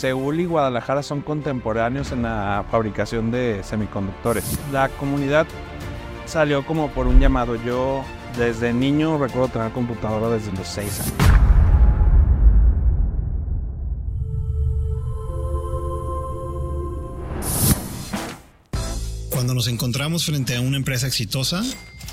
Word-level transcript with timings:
Seúl 0.00 0.40
y 0.40 0.46
Guadalajara 0.46 1.02
son 1.02 1.20
contemporáneos 1.20 2.10
en 2.10 2.22
la 2.22 2.64
fabricación 2.70 3.30
de 3.30 3.60
semiconductores. 3.62 4.58
La 4.72 4.88
comunidad 4.88 5.46
salió 6.24 6.64
como 6.64 6.88
por 6.92 7.06
un 7.06 7.20
llamado. 7.20 7.54
Yo 7.56 8.02
desde 8.38 8.72
niño 8.72 9.18
recuerdo 9.18 9.48
tener 9.48 9.72
computadora 9.72 10.30
desde 10.30 10.52
los 10.52 10.66
6 10.68 11.00
años. 11.00 11.12
Cuando 19.28 19.52
nos 19.52 19.68
encontramos 19.68 20.24
frente 20.24 20.56
a 20.56 20.62
una 20.62 20.78
empresa 20.78 21.08
exitosa, 21.08 21.62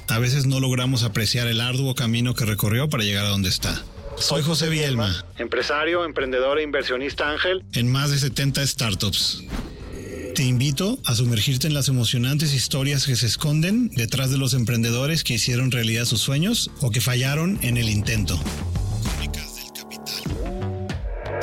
a 0.09 0.19
veces 0.19 0.45
no 0.45 0.59
logramos 0.59 1.03
apreciar 1.03 1.47
el 1.47 1.61
arduo 1.61 1.95
camino 1.95 2.33
que 2.33 2.43
recorrió 2.43 2.89
para 2.89 3.05
llegar 3.05 3.25
a 3.25 3.29
donde 3.29 3.47
está. 3.47 3.81
Soy 4.19 4.41
José 4.41 4.67
Bielma, 4.69 5.25
empresario, 5.37 6.03
emprendedor 6.03 6.57
e 6.57 6.63
inversionista 6.63 7.29
ángel 7.29 7.63
en 7.73 7.91
más 7.91 8.09
de 8.09 8.17
70 8.17 8.65
startups. 8.65 9.43
Te 10.35 10.43
invito 10.43 10.97
a 11.05 11.15
sumergirte 11.15 11.67
en 11.67 11.73
las 11.73 11.87
emocionantes 11.87 12.53
historias 12.53 13.05
que 13.05 13.15
se 13.15 13.27
esconden 13.27 13.89
detrás 13.89 14.31
de 14.31 14.37
los 14.37 14.53
emprendedores 14.53 15.23
que 15.23 15.35
hicieron 15.35 15.71
realidad 15.71 16.05
sus 16.05 16.19
sueños 16.21 16.71
o 16.81 16.89
que 16.89 16.99
fallaron 16.99 17.59
en 17.61 17.77
el 17.77 17.89
intento. 17.89 18.39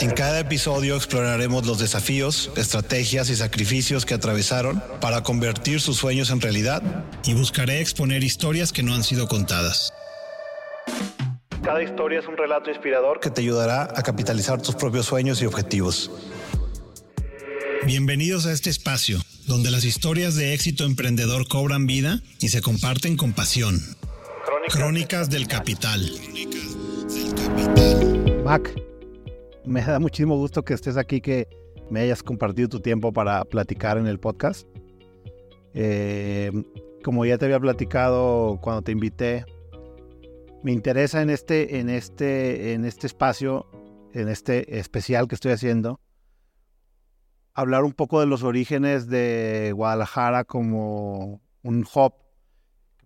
En 0.00 0.10
cada 0.10 0.40
episodio 0.40 0.96
exploraremos 0.96 1.66
los 1.66 1.78
desafíos, 1.78 2.50
estrategias 2.56 3.30
y 3.30 3.36
sacrificios 3.36 4.04
que 4.04 4.14
atravesaron 4.14 4.82
para 5.00 5.22
convertir 5.22 5.80
sus 5.80 5.96
sueños 5.96 6.30
en 6.30 6.40
realidad 6.40 6.82
y 7.24 7.34
buscaré 7.34 7.80
exponer 7.80 8.22
historias 8.24 8.72
que 8.72 8.82
no 8.82 8.94
han 8.94 9.04
sido 9.04 9.28
contadas. 9.28 9.92
Cada 11.64 11.82
historia 11.82 12.18
es 12.18 12.28
un 12.28 12.36
relato 12.36 12.68
inspirador 12.68 13.20
que 13.20 13.30
te 13.30 13.40
ayudará 13.40 13.84
a 13.84 14.02
capitalizar 14.02 14.60
tus 14.60 14.74
propios 14.74 15.06
sueños 15.06 15.40
y 15.40 15.46
objetivos. 15.46 16.10
Bienvenidos 17.86 18.44
a 18.44 18.52
este 18.52 18.68
espacio, 18.68 19.18
donde 19.46 19.70
las 19.70 19.86
historias 19.86 20.34
de 20.34 20.52
éxito 20.52 20.84
emprendedor 20.84 21.48
cobran 21.48 21.86
vida 21.86 22.20
y 22.38 22.48
se 22.48 22.60
comparten 22.60 23.16
con 23.16 23.32
pasión. 23.32 23.80
Crónicas, 24.68 25.30
del 25.30 25.48
Capital. 25.48 26.02
Mac, 28.44 28.70
me 29.64 29.80
da 29.80 29.98
muchísimo 29.98 30.36
gusto 30.36 30.62
que 30.62 30.74
estés 30.74 30.98
aquí, 30.98 31.22
que 31.22 31.48
me 31.88 32.00
hayas 32.00 32.22
compartido 32.22 32.68
tu 32.68 32.80
tiempo 32.80 33.10
para 33.10 33.42
platicar 33.46 33.96
en 33.96 34.06
el 34.06 34.20
podcast. 34.20 34.68
Eh, 35.72 36.52
como 37.02 37.24
ya 37.24 37.38
te 37.38 37.46
había 37.46 37.58
platicado 37.58 38.58
cuando 38.60 38.82
te 38.82 38.92
invité, 38.92 39.46
me 40.64 40.72
interesa 40.72 41.20
en 41.20 41.28
este, 41.28 41.78
en 41.78 41.90
este, 41.90 42.72
en 42.72 42.86
este 42.86 43.06
espacio, 43.06 43.66
en 44.14 44.30
este 44.30 44.78
especial 44.78 45.28
que 45.28 45.34
estoy 45.34 45.52
haciendo, 45.52 46.00
hablar 47.52 47.84
un 47.84 47.92
poco 47.92 48.18
de 48.18 48.26
los 48.26 48.42
orígenes 48.42 49.06
de 49.08 49.72
Guadalajara 49.74 50.44
como 50.44 51.42
un 51.62 51.84
hub. 51.94 52.14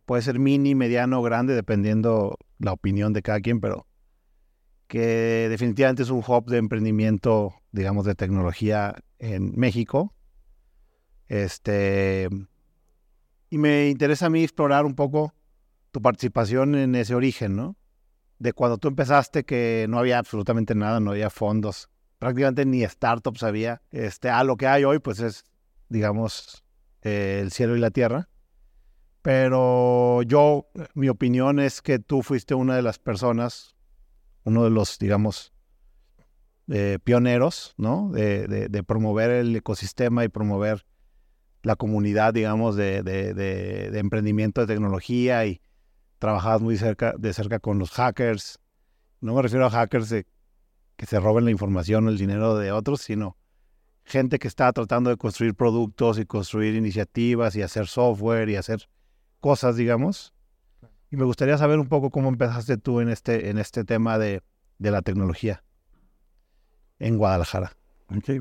Puede 0.07 0.23
ser 0.23 0.39
mini, 0.39 0.77
mediano 0.77 1.19
o 1.19 1.23
grande, 1.23 1.57
dependiendo 1.57 2.39
la 2.61 2.73
opinión 2.73 3.13
de 3.13 3.23
cada 3.23 3.41
quien, 3.41 3.61
pero 3.61 3.89
que 4.87 5.49
definitivamente 5.51 6.05
es 6.05 6.11
un 6.11 6.23
hub 6.25 6.47
de 6.47 6.59
emprendimiento, 6.59 7.55
digamos, 7.73 8.07
de 8.07 8.15
tecnología 8.15 8.95
en 9.19 9.59
México. 9.59 10.15
Este, 11.27 12.29
y 13.51 13.59
me 13.59 13.89
interesa 13.89 14.27
a 14.27 14.31
mí 14.31 14.45
explorar 14.45 14.87
un 14.87 14.95
poco 14.95 15.35
tu 15.99 16.03
participación 16.03 16.77
en 16.77 16.95
ese 16.95 17.17
origen, 17.17 17.57
¿no? 17.57 17.77
De 18.39 18.53
cuando 18.53 18.79
tú 18.79 18.87
empezaste 18.87 19.45
que 19.45 19.87
no 19.89 19.99
había 19.99 20.21
absolutamente 20.21 20.77
nada, 20.77 21.01
no 21.01 21.11
había 21.11 21.29
fondos, 21.29 21.91
prácticamente 22.21 22.65
ni 22.65 22.87
startups 22.87 23.43
había. 23.43 23.83
Este, 23.91 24.31
a 24.31 24.45
lo 24.45 24.57
que 24.57 24.69
hay 24.69 24.85
hoy, 24.85 25.01
pues 25.01 25.19
es, 25.19 25.45
digamos, 25.89 26.65
eh, 27.03 27.41
el 27.43 27.51
cielo 27.51 27.77
y 27.77 27.81
la 27.81 27.91
tierra. 27.91 28.29
Pero 29.23 30.23
yo, 30.23 30.69
mi 30.95 31.09
opinión 31.09 31.59
es 31.59 31.83
que 31.83 31.99
tú 31.99 32.23
fuiste 32.23 32.55
una 32.55 32.77
de 32.77 32.83
las 32.83 33.01
personas, 33.01 33.75
uno 34.45 34.63
de 34.63 34.71
los, 34.71 35.01
digamos, 35.01 35.53
eh, 36.69 37.01
pioneros, 37.03 37.75
¿no? 37.77 38.13
De, 38.13 38.47
de, 38.47 38.83
promover 38.85 39.31
el 39.31 39.57
ecosistema 39.57 40.25
y 40.25 40.29
promover 40.29 40.87
la 41.63 41.75
comunidad, 41.75 42.35
digamos, 42.35 42.77
de, 42.77 43.03
de 43.03 43.99
emprendimiento 43.99 44.61
de 44.61 44.73
tecnología 44.73 45.45
y, 45.45 45.61
trabajabas 46.19 46.61
muy 46.61 46.77
cerca, 46.77 47.15
de 47.19 47.33
cerca 47.33 47.59
con 47.59 47.79
los 47.79 47.91
hackers. 47.91 48.59
No 49.21 49.35
me 49.35 49.43
refiero 49.43 49.67
a 49.67 49.71
hackers 49.71 50.09
de 50.09 50.27
que 50.97 51.07
se 51.07 51.21
roben 51.21 51.45
la 51.45 51.51
información 51.51 52.07
o 52.07 52.11
el 52.11 52.19
dinero 52.19 52.57
de 52.57 52.73
otros, 52.73 53.03
sino 53.03 53.37
gente 54.05 54.39
que 54.39 54.49
está 54.49 54.73
tratando 54.73 55.11
de 55.11 55.17
construir 55.17 55.55
productos 55.55 56.19
y 56.19 56.27
construir 56.27 56.75
iniciativas 56.75 57.55
y 57.57 57.63
hacer 57.63 57.87
software 57.87 58.49
y 58.49 58.57
hacer 58.57 58.89
cosas, 59.41 59.77
digamos. 59.77 60.35
Y 61.11 61.17
me 61.17 61.25
gustaría 61.25 61.57
saber 61.57 61.79
un 61.79 61.89
poco 61.89 62.11
cómo 62.11 62.29
empezaste 62.29 62.77
tú 62.77 63.01
en 63.01 63.09
este, 63.09 63.51
en 63.51 63.59
este 63.59 63.85
tema 63.85 64.19
de, 64.19 64.43
de 64.79 64.91
la 64.91 65.03
tecnología 65.03 65.63
en 66.99 67.17
Guadalajara. 67.17 67.73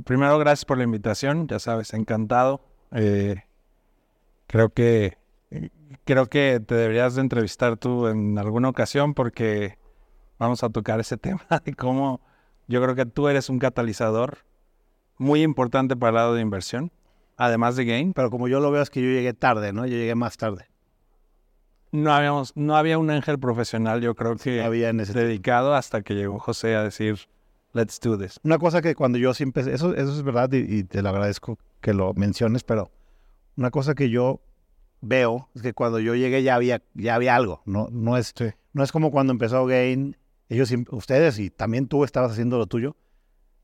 Primero, 0.05 0.39
gracias 0.39 0.65
por 0.65 0.77
la 0.77 0.85
invitación. 0.85 1.47
Ya 1.47 1.59
sabes, 1.59 1.93
encantado. 1.93 2.61
Eh, 2.91 3.43
creo 4.47 4.69
que 4.69 5.17
creo 6.05 6.27
que 6.27 6.61
te 6.65 6.75
deberías 6.75 7.15
de 7.15 7.21
entrevistar 7.21 7.77
tú 7.77 8.07
en 8.07 8.37
alguna 8.37 8.69
ocasión 8.69 9.13
porque 9.13 9.77
vamos 10.39 10.63
a 10.63 10.69
tocar 10.69 10.99
ese 10.99 11.17
tema 11.17 11.45
de 11.63 11.73
cómo 11.73 12.21
yo 12.67 12.81
creo 12.81 12.95
que 12.95 13.05
tú 13.05 13.27
eres 13.27 13.49
un 13.49 13.59
catalizador 13.59 14.39
muy 15.17 15.41
importante 15.41 15.95
para 15.95 16.09
el 16.09 16.15
lado 16.15 16.33
de 16.35 16.41
inversión, 16.41 16.91
además 17.37 17.75
de 17.75 17.85
game. 17.85 18.11
Pero 18.13 18.29
como 18.29 18.47
yo 18.47 18.59
lo 18.59 18.71
veo 18.71 18.81
es 18.81 18.89
que 18.89 19.01
yo 19.01 19.07
llegué 19.07 19.33
tarde, 19.33 19.73
¿no? 19.73 19.85
Yo 19.85 19.95
llegué 19.95 20.15
más 20.15 20.37
tarde. 20.37 20.67
No 21.91 22.13
habíamos, 22.13 22.51
no 22.55 22.75
había 22.75 22.97
un 22.97 23.09
ángel 23.09 23.39
profesional, 23.39 24.01
yo 24.01 24.13
creo 24.13 24.35
que 24.35 24.61
había 24.61 24.89
en 24.89 24.99
ese 24.99 25.13
dedicado 25.13 25.73
hasta 25.73 26.01
que 26.01 26.15
llegó 26.15 26.37
José 26.37 26.75
a 26.75 26.83
decir, 26.83 27.17
let's 27.71 27.99
do 28.01 28.17
this. 28.17 28.39
Una 28.43 28.57
cosa 28.57 28.81
que 28.81 28.93
cuando 28.93 29.17
yo 29.17 29.33
siempre, 29.33 29.61
eso, 29.73 29.95
eso 29.95 30.11
es 30.11 30.21
verdad 30.21 30.51
y, 30.51 30.57
y 30.57 30.83
te 30.83 31.01
lo 31.01 31.09
agradezco 31.09 31.57
que 31.79 31.93
lo 31.93 32.13
menciones, 32.13 32.65
pero 32.65 32.91
una 33.55 33.71
cosa 33.71 33.95
que 33.95 34.09
yo 34.09 34.41
veo 35.01 35.49
es 35.55 35.61
que 35.61 35.73
cuando 35.73 35.99
yo 35.99 36.15
llegué 36.15 36.43
ya 36.43 36.55
había, 36.55 36.81
ya 36.93 37.15
había 37.15 37.35
algo. 37.35 37.61
No, 37.65 37.87
no, 37.91 38.17
es, 38.17 38.33
no 38.73 38.83
es 38.83 38.91
como 38.91 39.11
cuando 39.11 39.31
empezó 39.31 39.65
Gain, 39.65 40.17
ellos, 40.49 40.73
ustedes 40.91 41.39
y 41.39 41.49
también 41.49 41.87
tú 41.87 42.03
estabas 42.03 42.31
haciendo 42.31 42.57
lo 42.57 42.67
tuyo. 42.67 42.95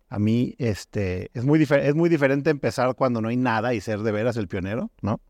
A 0.10 0.20
mí 0.20 0.56
este, 0.60 1.32
es, 1.34 1.44
muy 1.44 1.62
es 1.64 1.96
muy 1.96 2.10
diferente 2.10 2.50
empezar 2.50 2.94
cuando 2.96 3.22
no 3.22 3.30
hay 3.30 3.38
nada 3.38 3.74
y 3.74 3.82
ser 3.82 4.02
de 4.02 4.12
veras 4.12 4.38
el 4.38 4.48
pionero, 4.48 4.92
¿no? 5.02 5.22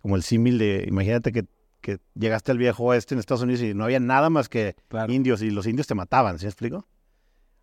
Como 0.00 0.16
el 0.16 0.22
símil 0.22 0.58
de, 0.58 0.84
imagínate 0.88 1.30
que, 1.30 1.44
que, 1.80 1.98
llegaste 2.14 2.50
al 2.50 2.58
viejo 2.58 2.84
oeste 2.84 3.14
en 3.14 3.20
Estados 3.20 3.42
Unidos 3.42 3.62
y 3.62 3.74
no 3.74 3.84
había 3.84 4.00
nada 4.00 4.30
más 4.30 4.48
que 4.48 4.74
indios 5.08 5.42
y 5.42 5.50
los 5.50 5.66
indios 5.66 5.86
te 5.86 5.94
mataban, 5.94 6.38
¿sí 6.38 6.46
me 6.46 6.50
explico? 6.50 6.88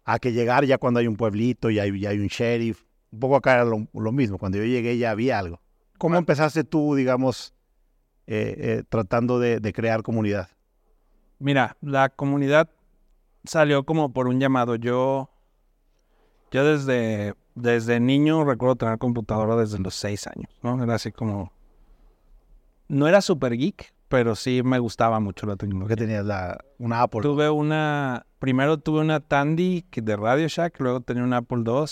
A 0.05 0.19
que 0.19 0.31
llegar 0.31 0.63
ya 0.63 0.77
cuando 0.77 1.01
hay 1.01 1.07
un 1.07 1.17
pueblito 1.17 1.69
y 1.69 1.79
hay, 1.79 2.05
hay 2.05 2.19
un 2.19 2.27
sheriff. 2.27 2.83
Un 3.11 3.19
poco 3.19 3.35
acá 3.35 3.55
era 3.55 3.65
lo, 3.65 3.87
lo, 3.93 4.11
mismo, 4.11 4.37
cuando 4.37 4.57
yo 4.57 4.63
llegué 4.63 4.97
ya 4.97 5.11
había 5.11 5.39
algo. 5.39 5.61
¿Cómo 5.97 6.15
empezaste 6.15 6.63
tú, 6.63 6.95
digamos, 6.95 7.53
eh, 8.27 8.55
eh, 8.57 8.83
tratando 8.87 9.39
de, 9.39 9.73
crear 9.73 10.03
comunidad? 10.03 10.49
Mira, 11.39 11.77
la 11.81 12.09
comunidad 12.09 12.69
salió 13.45 13.85
como 13.85 14.11
por 14.11 14.27
un 14.27 14.39
llamado. 14.39 14.75
Yo, 14.75 15.29
yo 16.51 16.65
desde, 16.65 17.35
desde 17.55 17.99
niño 17.99 18.43
recuerdo 18.43 18.75
tener 18.75 18.97
computadora 18.97 19.55
desde 19.55 19.79
los 19.79 19.95
seis 19.95 20.27
años, 20.27 20.51
¿no? 20.61 20.83
Era 20.83 20.95
así 20.95 21.11
como... 21.11 21.53
No 22.89 23.07
era 23.07 23.21
super 23.21 23.53
geek, 23.53 23.93
pero 24.07 24.35
sí 24.35 24.61
me 24.63 24.79
gustaba 24.79 25.19
mucho 25.19 25.45
la 25.45 25.55
tecnología. 25.55 25.95
¿Qué 25.95 26.01
tenías? 26.01 26.25
La, 26.25 26.57
una 26.79 27.03
Apple. 27.03 27.21
Tuve 27.21 27.49
una... 27.49 28.25
Primero 28.39 28.77
tuve 28.77 28.99
una 28.99 29.19
Tandy 29.19 29.85
de 29.91 30.15
Radio 30.15 30.47
Shack, 30.47 30.79
luego 30.79 31.01
tenía 31.01 31.23
una 31.23 31.37
Apple 31.37 31.63
II. 31.65 31.85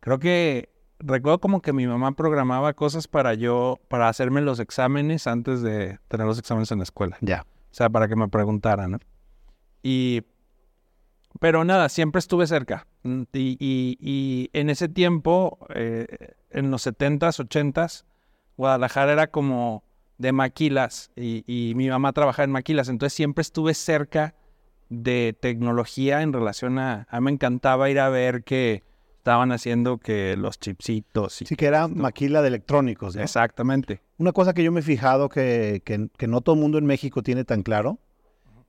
Creo 0.00 0.18
que 0.18 0.71
recuerdo 1.04 1.40
como 1.40 1.60
que 1.60 1.72
mi 1.72 1.86
mamá 1.86 2.12
programaba 2.12 2.72
cosas 2.74 3.08
para 3.08 3.34
yo, 3.34 3.80
para 3.88 4.08
hacerme 4.08 4.40
los 4.40 4.60
exámenes 4.60 5.26
antes 5.26 5.62
de 5.62 5.98
tener 6.08 6.26
los 6.26 6.38
exámenes 6.38 6.70
en 6.70 6.78
la 6.78 6.84
escuela. 6.84 7.18
Ya. 7.20 7.46
O 7.70 7.74
sea, 7.74 7.90
para 7.90 8.08
que 8.08 8.16
me 8.16 8.28
preguntaran, 8.28 8.92
¿no? 8.92 8.98
Y, 9.82 10.22
pero 11.40 11.64
nada, 11.64 11.88
siempre 11.88 12.18
estuve 12.18 12.46
cerca. 12.46 12.86
Mm, 13.02 13.22
y, 13.32 13.56
y, 14.00 14.50
en 14.52 14.70
ese 14.70 14.88
tiempo, 14.88 15.58
eh, 15.74 16.34
en 16.50 16.70
los 16.70 16.86
70s, 16.86 17.48
80s, 17.48 18.04
Guadalajara 18.56 19.12
era 19.12 19.26
como 19.28 19.82
de 20.18 20.32
maquilas 20.32 21.10
y, 21.16 21.42
y 21.46 21.74
mi 21.74 21.88
mamá 21.88 22.12
trabajaba 22.12 22.44
en 22.44 22.52
maquilas, 22.52 22.88
entonces 22.88 23.14
siempre 23.14 23.42
estuve 23.42 23.74
cerca 23.74 24.34
de 24.88 25.34
tecnología 25.40 26.22
en 26.22 26.32
relación 26.32 26.78
a, 26.78 27.06
a 27.10 27.20
mí 27.20 27.24
me 27.24 27.30
encantaba 27.32 27.88
ir 27.88 27.98
a 27.98 28.10
ver 28.10 28.44
que 28.44 28.84
estaban 29.22 29.52
haciendo 29.52 29.98
que 29.98 30.36
los 30.36 30.58
chipsitos. 30.58 31.42
Y 31.42 31.46
sí, 31.46 31.54
que 31.54 31.66
era 31.66 31.86
maquila 31.86 32.42
de 32.42 32.48
electrónicos. 32.48 33.14
Exactamente. 33.14 34.02
Una 34.18 34.32
cosa 34.32 34.52
que 34.52 34.64
yo 34.64 34.72
me 34.72 34.80
he 34.80 34.82
fijado 34.82 35.28
que, 35.28 35.80
que, 35.84 36.26
no 36.26 36.40
todo 36.40 36.56
el 36.56 36.60
mundo 36.60 36.76
en 36.78 36.86
México 36.86 37.22
tiene 37.22 37.44
tan 37.44 37.62
claro 37.62 38.00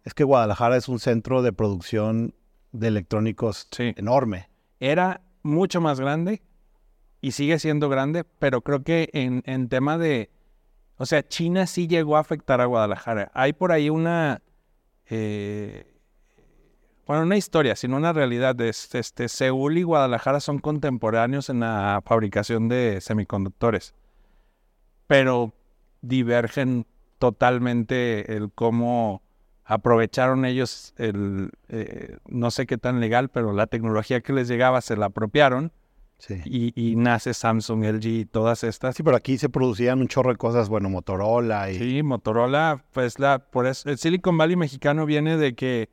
es 0.04 0.14
que 0.14 0.24
Guadalajara 0.24 0.78
es 0.78 0.88
un 0.90 1.00
centro 1.00 1.42
de 1.42 1.54
producción 1.54 2.36
de 2.72 2.90
electrónicos 2.90 3.68
enorme. 3.80 4.48
Era, 4.80 5.22
mucho 5.42 5.82
más 5.82 6.00
grande 6.00 6.44
y 7.20 7.32
sigue 7.32 7.58
siendo 7.58 7.90
grande, 7.90 8.24
pero 8.24 8.62
creo 8.62 8.84
que 8.84 9.10
en, 9.14 9.42
en 9.48 9.70
tema 9.70 9.98
de, 9.98 10.30
o 10.98 11.08
sea, 11.08 11.28
China 11.28 11.66
sí 11.66 11.88
llegó 11.88 12.16
a 12.16 12.20
afectar 12.20 12.62
a 12.62 12.66
Guadalajara. 12.66 13.32
Hay 13.34 13.54
por 13.54 13.72
ahí 13.72 13.90
una, 13.90 14.44
eh, 15.10 15.93
bueno, 17.06 17.24
una 17.24 17.38
historia, 17.38 17.76
sino 17.76 17.98
una 17.98 18.14
realidad. 18.14 18.56
De, 18.56 18.70
este, 18.70 19.28
Seúl 19.28 19.78
y 19.78 19.84
Guadalajara 19.84 20.40
son 20.40 20.60
contemporáneos 20.60 21.50
en 21.50 21.60
la 21.62 22.02
fabricación 22.06 22.70
de 22.70 23.00
semiconductores, 23.02 23.94
pero 25.08 25.54
divergen 26.02 26.86
totalmente 27.20 28.36
el 28.36 28.52
cómo 28.52 29.22
aprovecharon 29.66 30.46
ellos 30.46 30.94
el, 30.98 31.52
eh, 31.70 32.18
no 32.28 32.52
sé 32.52 32.66
qué 32.66 32.78
tan 32.78 33.00
legal, 33.00 33.30
pero 33.30 33.54
la 33.54 33.68
tecnología 33.68 34.22
que 34.22 34.34
les 34.34 34.48
llegaba 34.48 34.82
se 34.82 34.98
la 34.98 35.08
apropiaron. 35.08 35.72
Y, 36.46 36.96
nace 36.96 37.34
Samsung, 37.34 37.84
LG 37.84 38.06
y 38.06 38.26
todas 38.26 38.64
estas. 38.64 38.96
Sí, 38.96 39.04
pero 39.04 39.18
aquí 39.18 39.38
se 39.38 39.50
producían 39.50 40.00
un 40.00 40.08
chorro 40.08 40.32
de 40.32 40.38
cosas, 40.38 40.70
bueno, 40.70 40.90
Motorola 40.90 41.70
y... 41.70 41.78
Sí, 41.78 42.02
Motorola, 42.02 42.86
pues 42.94 43.20
la, 43.20 43.40
por 43.40 43.68
eso, 43.68 43.90
el 43.90 43.98
Silicon 43.98 44.38
Valley 44.38 44.56
mexicano 44.56 45.06
viene 45.06 45.36
de 45.36 45.54
que 45.54 45.90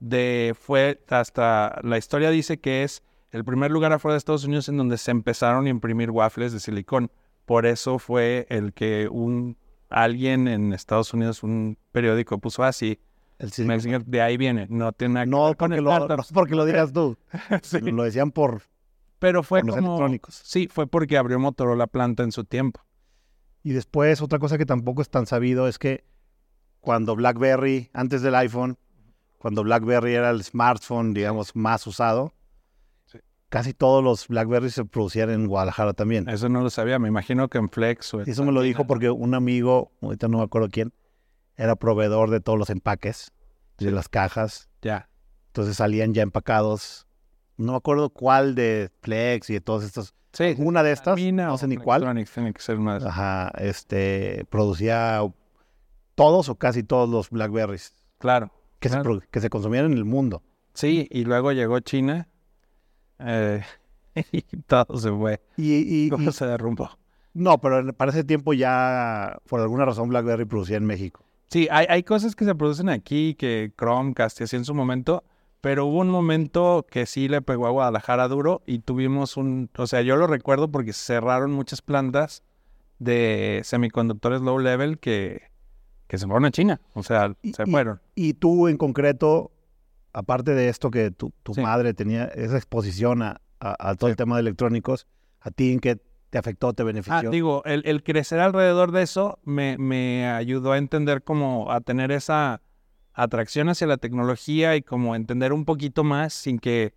de 0.00 0.54
fue 0.58 1.02
hasta 1.08 1.80
la 1.82 1.98
historia 1.98 2.30
dice 2.30 2.60
que 2.60 2.84
es 2.84 3.02
el 3.30 3.44
primer 3.44 3.70
lugar 3.70 3.92
afuera 3.92 4.14
de 4.14 4.18
Estados 4.18 4.44
Unidos 4.44 4.68
en 4.68 4.76
donde 4.76 4.96
se 4.98 5.10
empezaron 5.10 5.66
a 5.66 5.68
imprimir 5.68 6.10
waffles 6.10 6.52
de 6.52 6.60
silicón. 6.60 7.10
Por 7.44 7.66
eso 7.66 7.98
fue 7.98 8.46
el 8.50 8.72
que 8.72 9.08
un 9.08 9.56
alguien 9.88 10.48
en 10.48 10.72
Estados 10.72 11.12
Unidos, 11.14 11.42
un 11.42 11.78
periódico 11.92 12.38
puso 12.38 12.62
así. 12.62 13.00
El 13.38 13.50
de 14.06 14.20
ahí 14.20 14.36
viene, 14.36 14.66
no 14.68 14.92
tiene 14.92 15.14
nada 15.14 15.26
no, 15.26 15.54
porque 15.58 15.80
lo, 15.80 16.06
no 16.08 16.24
porque 16.34 16.54
lo 16.54 16.64
digas 16.64 16.92
tú. 16.92 17.16
Lo 17.82 18.02
decían 18.02 18.32
por, 18.32 18.62
Pero 19.20 19.42
fue 19.42 19.60
como, 19.60 19.76
electrónicos. 19.76 20.40
Sí, 20.44 20.68
fue 20.68 20.88
porque 20.88 21.16
abrió 21.16 21.38
Motorola 21.38 21.86
planta 21.86 22.24
en 22.24 22.32
su 22.32 22.44
tiempo. 22.44 22.84
Y 23.62 23.72
después, 23.72 24.22
otra 24.22 24.38
cosa 24.38 24.58
que 24.58 24.66
tampoco 24.66 25.02
es 25.02 25.10
tan 25.10 25.26
sabido 25.26 25.68
es 25.68 25.78
que 25.78 26.04
cuando 26.80 27.14
BlackBerry, 27.14 27.90
antes 27.92 28.22
del 28.22 28.34
iPhone, 28.34 28.76
cuando 29.38 29.62
BlackBerry 29.62 30.14
era 30.14 30.30
el 30.30 30.42
smartphone, 30.42 31.14
digamos, 31.14 31.54
más 31.54 31.86
usado, 31.86 32.34
casi 33.48 33.72
todos 33.72 34.02
los 34.02 34.28
BlackBerry 34.28 34.70
se 34.70 34.84
producían 34.84 35.30
en 35.30 35.46
Guadalajara 35.46 35.92
también. 35.92 36.28
Eso 36.28 36.48
no 36.48 36.60
lo 36.60 36.70
sabía, 36.70 36.98
me 36.98 37.08
imagino 37.08 37.48
que 37.48 37.58
en 37.58 37.68
Flex. 37.68 38.14
O 38.14 38.20
Eso 38.20 38.44
me 38.44 38.52
lo 38.52 38.62
dijo 38.62 38.86
porque 38.86 39.10
un 39.10 39.34
amigo, 39.34 39.92
ahorita 40.02 40.28
no 40.28 40.38
me 40.38 40.44
acuerdo 40.44 40.68
quién, 40.70 40.92
era 41.56 41.76
proveedor 41.76 42.30
de 42.30 42.40
todos 42.40 42.58
los 42.58 42.70
empaques, 42.70 43.32
de 43.78 43.90
las 43.90 44.08
cajas. 44.08 44.68
Ya. 44.82 45.08
Entonces 45.48 45.76
salían 45.76 46.14
ya 46.14 46.22
empacados. 46.22 47.06
No 47.56 47.72
me 47.72 47.78
acuerdo 47.78 48.10
cuál 48.10 48.54
de 48.54 48.90
Flex 49.02 49.50
y 49.50 49.54
de 49.54 49.60
todos 49.60 49.84
estos. 49.84 50.14
Sí. 50.32 50.54
Una 50.58 50.82
de 50.82 50.92
estas, 50.92 51.18
no 51.18 51.58
sé 51.58 51.66
ni 51.66 51.76
cuál. 51.76 52.02
Tiene 52.02 52.52
que 52.52 52.60
ser 52.60 52.78
una 52.78 52.98
de 52.98 53.08
Ajá, 53.08 53.50
este, 53.58 54.44
producía 54.50 55.20
todos 56.14 56.48
o 56.48 56.56
casi 56.56 56.82
todos 56.82 57.08
los 57.08 57.30
Blackberries. 57.30 57.94
Claro 58.18 58.52
que, 58.78 58.88
Se, 58.88 59.02
que 59.30 59.40
se 59.40 59.50
consumían 59.50 59.86
en 59.86 59.92
el 59.92 60.04
mundo. 60.04 60.42
Sí, 60.74 61.08
y 61.10 61.24
luego 61.24 61.52
llegó 61.52 61.80
China 61.80 62.28
eh, 63.18 63.62
y 64.32 64.42
todo 64.66 64.98
se 64.98 65.10
fue. 65.10 65.40
Y, 65.56 66.06
y, 66.06 66.10
se 66.32 66.46
derrumbó. 66.46 66.90
No, 67.34 67.60
pero 67.60 67.92
para 67.92 68.10
ese 68.10 68.24
tiempo 68.24 68.52
ya, 68.52 69.38
por 69.48 69.60
alguna 69.60 69.84
razón, 69.84 70.08
BlackBerry 70.08 70.44
producía 70.44 70.76
en 70.76 70.86
México. 70.86 71.24
Sí, 71.48 71.68
hay, 71.70 71.86
hay 71.88 72.02
cosas 72.02 72.34
que 72.34 72.44
se 72.44 72.54
producen 72.54 72.88
aquí, 72.88 73.34
que 73.34 73.72
Chromecast 73.78 74.40
y 74.40 74.44
así 74.44 74.56
en 74.56 74.64
su 74.64 74.74
momento, 74.74 75.24
pero 75.60 75.86
hubo 75.86 76.00
un 76.00 76.10
momento 76.10 76.86
que 76.90 77.06
sí 77.06 77.28
le 77.28 77.42
pegó 77.42 77.66
a 77.66 77.70
Guadalajara 77.70 78.28
duro 78.28 78.62
y 78.66 78.80
tuvimos 78.80 79.36
un, 79.36 79.70
o 79.76 79.86
sea, 79.86 80.02
yo 80.02 80.16
lo 80.16 80.26
recuerdo 80.26 80.70
porque 80.70 80.92
cerraron 80.92 81.52
muchas 81.52 81.80
plantas 81.80 82.42
de 82.98 83.62
semiconductores 83.64 84.40
low 84.40 84.58
level 84.58 84.98
que 84.98 85.47
que 86.08 86.18
se 86.18 86.26
fueron 86.26 86.46
a 86.46 86.50
China, 86.50 86.80
o 86.94 87.02
sea, 87.02 87.34
se 87.54 87.66
fueron. 87.66 88.00
Y, 88.14 88.32
tú 88.32 88.66
en 88.66 88.78
concreto, 88.78 89.52
aparte 90.12 90.54
de 90.54 90.68
esto 90.68 90.90
que 90.90 91.10
tu, 91.10 91.32
madre 91.58 91.94
tenía 91.94 92.24
esa 92.24 92.56
exposición 92.56 93.22
a, 93.22 93.40
todo 93.98 94.08
el 94.08 94.16
tema 94.16 94.36
de 94.36 94.40
electrónicos, 94.40 95.06
¿a 95.40 95.50
ti 95.50 95.72
en 95.72 95.80
qué 95.80 96.00
te 96.30 96.38
afectó, 96.38 96.72
te 96.72 96.82
benefició? 96.82 97.28
Ah, 97.28 97.30
digo, 97.30 97.62
el, 97.66 98.02
crecer 98.02 98.40
alrededor 98.40 98.90
de 98.90 99.02
eso 99.02 99.38
me, 99.44 99.76
me 99.78 100.26
ayudó 100.26 100.72
a 100.72 100.78
entender 100.78 101.22
cómo, 101.22 101.70
a 101.70 101.82
tener 101.82 102.10
esa 102.10 102.62
atracción 103.12 103.68
hacia 103.68 103.86
la 103.86 103.98
tecnología 103.98 104.76
y 104.76 104.82
como 104.82 105.14
entender 105.14 105.52
un 105.52 105.66
poquito 105.66 106.04
más 106.04 106.32
sin 106.32 106.58
que, 106.58 106.94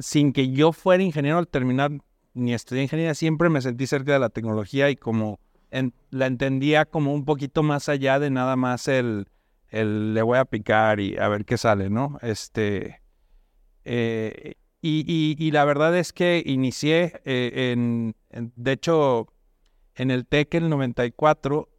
sin 0.00 0.32
que 0.32 0.50
yo 0.50 0.72
fuera 0.72 1.02
ingeniero 1.02 1.38
al 1.38 1.48
terminar 1.48 1.90
ni 2.32 2.54
estudié 2.54 2.82
ingeniería, 2.82 3.14
siempre 3.14 3.50
me 3.50 3.60
sentí 3.60 3.86
cerca 3.86 4.14
de 4.14 4.18
la 4.18 4.30
tecnología 4.30 4.88
y 4.90 4.96
como 4.96 5.40
la 6.10 6.26
entendía 6.26 6.84
como 6.84 7.14
un 7.14 7.24
poquito 7.24 7.62
más 7.62 7.88
allá 7.88 8.18
de 8.18 8.30
nada 8.30 8.56
más 8.56 8.88
el, 8.88 9.28
el 9.68 10.14
le 10.14 10.22
voy 10.22 10.38
a 10.38 10.44
picar 10.44 11.00
y 11.00 11.16
a 11.16 11.28
ver 11.28 11.44
qué 11.44 11.58
sale, 11.58 11.90
¿no? 11.90 12.18
Este, 12.22 13.00
eh, 13.84 14.54
y, 14.80 15.36
y, 15.38 15.50
la 15.50 15.64
verdad 15.64 15.96
es 15.96 16.12
que 16.12 16.42
inicié 16.44 17.20
eh, 17.24 17.72
en, 17.72 18.14
de 18.30 18.72
hecho, 18.72 19.28
en 19.94 20.10
el 20.10 20.26
TEC 20.26 20.54
el 20.56 20.68
94 20.68 21.70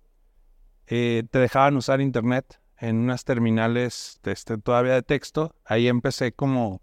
eh, 0.88 1.24
te 1.30 1.40
dejaban 1.40 1.78
usar 1.78 2.02
internet 2.02 2.60
en 2.80 2.98
unas 2.98 3.24
terminales 3.24 4.20
este, 4.24 4.58
todavía 4.58 4.94
de 4.94 5.04
texto. 5.04 5.56
Ahí 5.66 5.88
empecé 5.88 6.32
como 6.32 6.82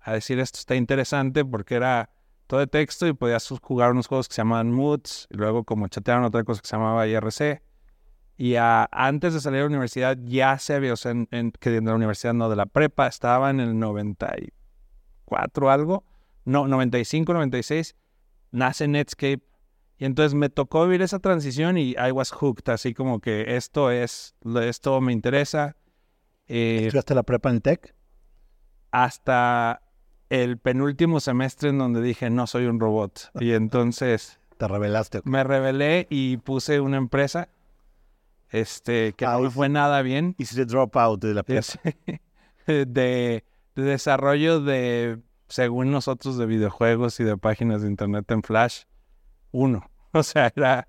a 0.00 0.14
decir 0.14 0.38
esto 0.38 0.58
está 0.58 0.76
interesante 0.76 1.44
porque 1.44 1.74
era 1.74 2.10
de 2.58 2.66
texto 2.66 3.06
y 3.06 3.12
podías 3.12 3.48
jugar 3.62 3.92
unos 3.92 4.06
juegos 4.06 4.28
que 4.28 4.34
se 4.34 4.40
llamaban 4.40 4.72
Moods, 4.72 5.28
y 5.30 5.36
luego 5.36 5.64
como 5.64 5.88
chatearon 5.88 6.24
otra 6.24 6.44
cosa 6.44 6.60
que 6.60 6.68
se 6.68 6.76
llamaba 6.76 7.06
IRC. 7.06 7.62
Y 8.36 8.54
antes 8.56 9.34
de 9.34 9.40
salir 9.40 9.58
a 9.58 9.62
la 9.64 9.68
universidad 9.68 10.16
ya 10.24 10.58
se 10.58 10.74
había, 10.74 10.94
o 10.94 10.96
sea, 10.96 11.12
en, 11.12 11.52
que 11.52 11.70
de 11.70 11.82
la 11.82 11.94
universidad 11.94 12.32
no, 12.32 12.48
de 12.48 12.56
la 12.56 12.66
prepa, 12.66 13.06
estaba 13.06 13.50
en 13.50 13.60
el 13.60 13.78
94 13.78 15.70
algo, 15.70 16.04
no, 16.46 16.66
95, 16.66 17.34
96, 17.34 17.96
nace 18.50 18.88
Netscape. 18.88 19.42
Y 19.98 20.06
entonces 20.06 20.32
me 20.32 20.48
tocó 20.48 20.84
vivir 20.84 21.02
esa 21.02 21.18
transición 21.18 21.76
y 21.76 21.90
I 21.90 22.12
was 22.12 22.32
hooked, 22.32 22.70
así 22.72 22.94
como 22.94 23.20
que 23.20 23.56
esto 23.56 23.90
es, 23.90 24.34
esto 24.62 25.02
me 25.02 25.12
interesa. 25.12 25.76
Eh, 26.48 26.86
¿Estudiaste 26.86 27.14
la 27.14 27.22
prepa 27.22 27.50
en 27.50 27.60
Tech? 27.60 27.94
Hasta 28.90 29.82
el 30.30 30.58
penúltimo 30.58 31.20
semestre 31.20 31.68
en 31.68 31.78
donde 31.78 32.00
dije, 32.00 32.30
no 32.30 32.46
soy 32.46 32.66
un 32.66 32.80
robot. 32.80 33.30
Y 33.40 33.52
entonces... 33.52 34.40
Te 34.56 34.68
revelaste. 34.68 35.20
Me 35.24 35.44
revelé 35.44 36.06
y 36.10 36.38
puse 36.38 36.80
una 36.80 36.96
empresa 36.96 37.48
este, 38.50 39.12
que 39.14 39.26
no 39.26 39.50
fue 39.50 39.68
nada 39.68 40.02
bien. 40.02 40.34
Hiciste 40.38 40.64
dropout 40.64 41.20
de 41.20 41.34
la 41.34 41.40
empresa. 41.46 41.80
de, 42.66 42.84
de 42.86 43.44
desarrollo 43.74 44.60
de, 44.60 45.18
según 45.48 45.90
nosotros, 45.90 46.36
de 46.36 46.46
videojuegos 46.46 47.20
y 47.20 47.24
de 47.24 47.36
páginas 47.36 47.82
de 47.82 47.88
internet 47.88 48.30
en 48.30 48.42
Flash. 48.42 48.84
Uno. 49.50 49.84
O 50.12 50.24
sea, 50.24 50.52
era 50.56 50.88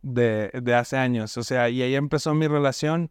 de, 0.00 0.52
de 0.62 0.74
hace 0.76 0.96
años. 0.96 1.36
O 1.38 1.42
sea, 1.42 1.68
y 1.70 1.82
ahí 1.82 1.96
empezó 1.96 2.34
mi 2.34 2.46
relación. 2.46 3.10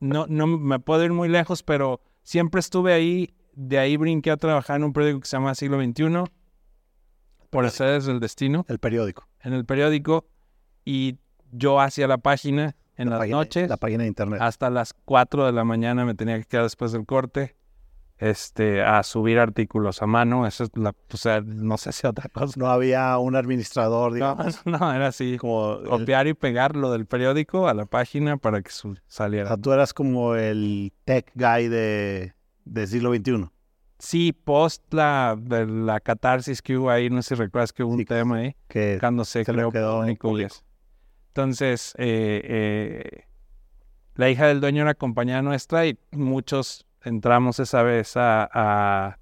No, 0.00 0.26
no 0.28 0.46
me 0.46 0.78
puedo 0.78 1.02
ir 1.02 1.14
muy 1.14 1.30
lejos, 1.30 1.62
pero 1.62 2.02
siempre 2.22 2.60
estuve 2.60 2.92
ahí 2.92 3.34
de 3.54 3.78
ahí 3.78 3.96
brinqué 3.96 4.30
a 4.30 4.36
trabajar 4.36 4.76
en 4.76 4.84
un 4.84 4.92
periódico 4.92 5.20
que 5.20 5.26
se 5.26 5.36
llama 5.36 5.54
Siglo 5.54 5.82
XXI, 5.82 6.24
por 7.50 7.64
hacer 7.64 8.00
el 8.08 8.20
destino. 8.20 8.64
El 8.68 8.78
periódico. 8.78 9.28
En 9.40 9.52
el 9.52 9.64
periódico. 9.64 10.26
Y 10.84 11.18
yo 11.50 11.80
hacía 11.80 12.06
la 12.06 12.18
página 12.18 12.76
en 12.96 13.10
las 13.10 13.28
noches. 13.28 13.68
La 13.68 13.76
página 13.76 14.04
de 14.04 14.08
internet. 14.08 14.40
Hasta 14.40 14.70
las 14.70 14.94
4 15.04 15.46
de 15.46 15.52
la 15.52 15.64
mañana 15.64 16.04
me 16.04 16.14
tenía 16.14 16.38
que 16.38 16.44
quedar 16.44 16.64
después 16.64 16.92
del 16.92 17.04
corte. 17.04 17.56
Este, 18.18 18.82
a 18.82 19.02
subir 19.02 19.38
artículos 19.38 20.02
a 20.02 20.06
mano, 20.06 20.46
eso 20.46 20.64
es 20.64 20.70
la, 20.74 20.90
o 20.90 21.16
sea, 21.16 21.40
no 21.40 21.78
sé 21.78 21.90
si 21.92 22.06
otra 22.06 22.28
cosa. 22.28 22.52
No 22.58 22.66
había 22.66 23.16
un 23.16 23.34
administrador, 23.34 24.12
digamos. 24.12 24.60
No, 24.66 24.92
era 24.92 25.06
así, 25.06 25.38
como 25.38 25.82
copiar 25.88 26.26
y 26.26 26.34
pegar 26.34 26.76
lo 26.76 26.92
del 26.92 27.06
periódico 27.06 27.66
a 27.66 27.72
la 27.72 27.86
página 27.86 28.36
para 28.36 28.60
que 28.60 28.70
saliera. 29.06 29.46
O 29.46 29.48
sea, 29.48 29.56
tú 29.56 29.72
eras 29.72 29.94
como 29.94 30.34
el 30.34 30.92
tech 31.06 31.32
guy 31.34 31.68
de, 31.68 32.34
del 32.70 32.88
siglo 32.88 33.12
XXI. 33.14 33.50
Sí, 33.98 34.32
post 34.32 34.94
la, 34.94 35.36
de 35.38 35.66
la 35.66 36.00
catarsis 36.00 36.62
que 36.62 36.78
hubo 36.78 36.90
ahí, 36.90 37.10
no 37.10 37.20
sé 37.22 37.30
si 37.30 37.42
recuerdas 37.42 37.72
que 37.72 37.84
hubo 37.84 37.92
un 37.92 38.04
tema 38.04 38.36
ahí, 38.36 38.56
que 38.66 38.96
cuando 38.98 39.24
se, 39.24 39.44
creó 39.44 39.70
quedó 39.70 40.04
Entonces, 40.06 41.94
eh, 41.98 42.40
eh, 42.44 43.24
la 44.14 44.30
hija 44.30 44.46
del 44.46 44.60
dueño 44.60 44.82
era 44.82 44.94
compañera 44.94 45.42
nuestra 45.42 45.86
y 45.86 45.98
muchos 46.12 46.86
entramos 47.02 47.60
esa 47.60 47.82
vez 47.82 48.16
a, 48.16 48.48
a, 48.52 49.18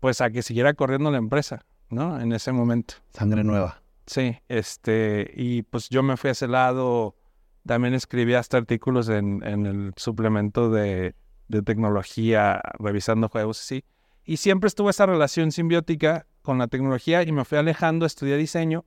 pues 0.00 0.20
a 0.20 0.30
que 0.30 0.42
siguiera 0.42 0.74
corriendo 0.74 1.10
la 1.10 1.18
empresa, 1.18 1.64
¿no? 1.88 2.20
En 2.20 2.32
ese 2.32 2.52
momento. 2.52 2.96
Sangre 3.12 3.44
nueva. 3.44 3.80
Sí, 4.06 4.36
este, 4.48 5.32
y 5.34 5.62
pues 5.62 5.88
yo 5.88 6.02
me 6.02 6.18
fui 6.18 6.28
a 6.28 6.32
ese 6.32 6.48
lado, 6.48 7.16
también 7.64 7.94
escribí 7.94 8.34
hasta 8.34 8.58
artículos 8.58 9.08
en, 9.08 9.42
en 9.42 9.64
el 9.64 9.94
suplemento 9.96 10.70
de 10.70 11.14
de 11.48 11.62
tecnología, 11.62 12.60
revisando 12.78 13.28
juegos, 13.28 13.58
sí. 13.58 13.84
y 14.24 14.38
siempre 14.38 14.68
estuvo 14.68 14.90
esa 14.90 15.06
relación 15.06 15.52
simbiótica 15.52 16.26
con 16.42 16.58
la 16.58 16.68
tecnología 16.68 17.22
y 17.22 17.32
me 17.32 17.44
fui 17.44 17.58
alejando, 17.58 18.06
estudié 18.06 18.36
diseño, 18.36 18.84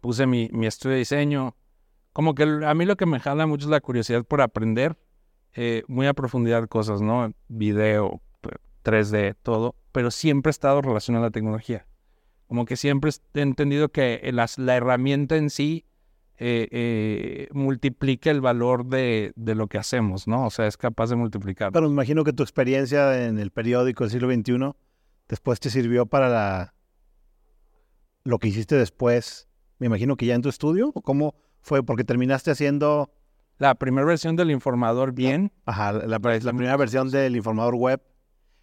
puse 0.00 0.26
mi, 0.26 0.48
mi 0.52 0.66
estudio 0.66 0.94
de 0.94 1.00
diseño. 1.00 1.56
Como 2.12 2.34
que 2.34 2.42
a 2.42 2.74
mí 2.74 2.84
lo 2.84 2.96
que 2.96 3.06
me 3.06 3.20
jala 3.20 3.46
mucho 3.46 3.66
es 3.66 3.70
la 3.70 3.80
curiosidad 3.80 4.24
por 4.24 4.40
aprender 4.40 4.96
eh, 5.54 5.82
muy 5.88 6.06
a 6.06 6.14
profundidad 6.14 6.68
cosas, 6.68 7.00
¿no? 7.00 7.32
Video, 7.48 8.20
3D, 8.84 9.36
todo, 9.42 9.74
pero 9.92 10.10
siempre 10.10 10.50
he 10.50 10.52
estado 10.52 10.82
relacionado 10.82 11.24
a 11.24 11.28
la 11.28 11.32
tecnología. 11.32 11.86
Como 12.46 12.64
que 12.64 12.76
siempre 12.76 13.10
he 13.34 13.40
entendido 13.40 13.90
que 13.90 14.30
la 14.32 14.76
herramienta 14.76 15.36
en 15.36 15.50
sí 15.50 15.84
eh, 16.38 16.68
eh, 16.70 17.48
multiplica 17.52 18.30
el 18.30 18.40
valor 18.40 18.86
de, 18.86 19.32
de, 19.34 19.54
lo 19.54 19.66
que 19.66 19.78
hacemos, 19.78 20.28
¿no? 20.28 20.46
O 20.46 20.50
sea, 20.50 20.66
es 20.66 20.76
capaz 20.76 21.10
de 21.10 21.16
multiplicar. 21.16 21.72
Pero 21.72 21.86
me 21.88 21.92
imagino 21.92 22.22
que 22.24 22.32
tu 22.32 22.42
experiencia 22.42 23.26
en 23.26 23.38
el 23.38 23.50
periódico 23.50 24.04
del 24.04 24.12
siglo 24.12 24.32
XXI 24.32 24.72
después 25.28 25.60
te 25.60 25.68
sirvió 25.70 26.06
para 26.06 26.28
la, 26.28 26.74
lo 28.24 28.38
que 28.38 28.48
hiciste 28.48 28.76
después. 28.76 29.48
Me 29.78 29.86
imagino 29.86 30.16
que 30.16 30.26
ya 30.26 30.34
en 30.34 30.42
tu 30.42 30.48
estudio, 30.48 30.90
¿o 30.94 31.02
cómo 31.02 31.34
fue? 31.60 31.82
Porque 31.82 32.04
terminaste 32.04 32.50
haciendo 32.50 33.10
la 33.58 33.74
primera 33.74 34.06
versión 34.06 34.36
del 34.36 34.50
Informador 34.50 35.12
bien. 35.12 35.52
Ajá, 35.66 35.92
la, 35.92 36.20
primera 36.20 36.76
versión 36.76 37.10
del 37.10 37.36
Informador 37.36 37.74
web. 37.74 38.00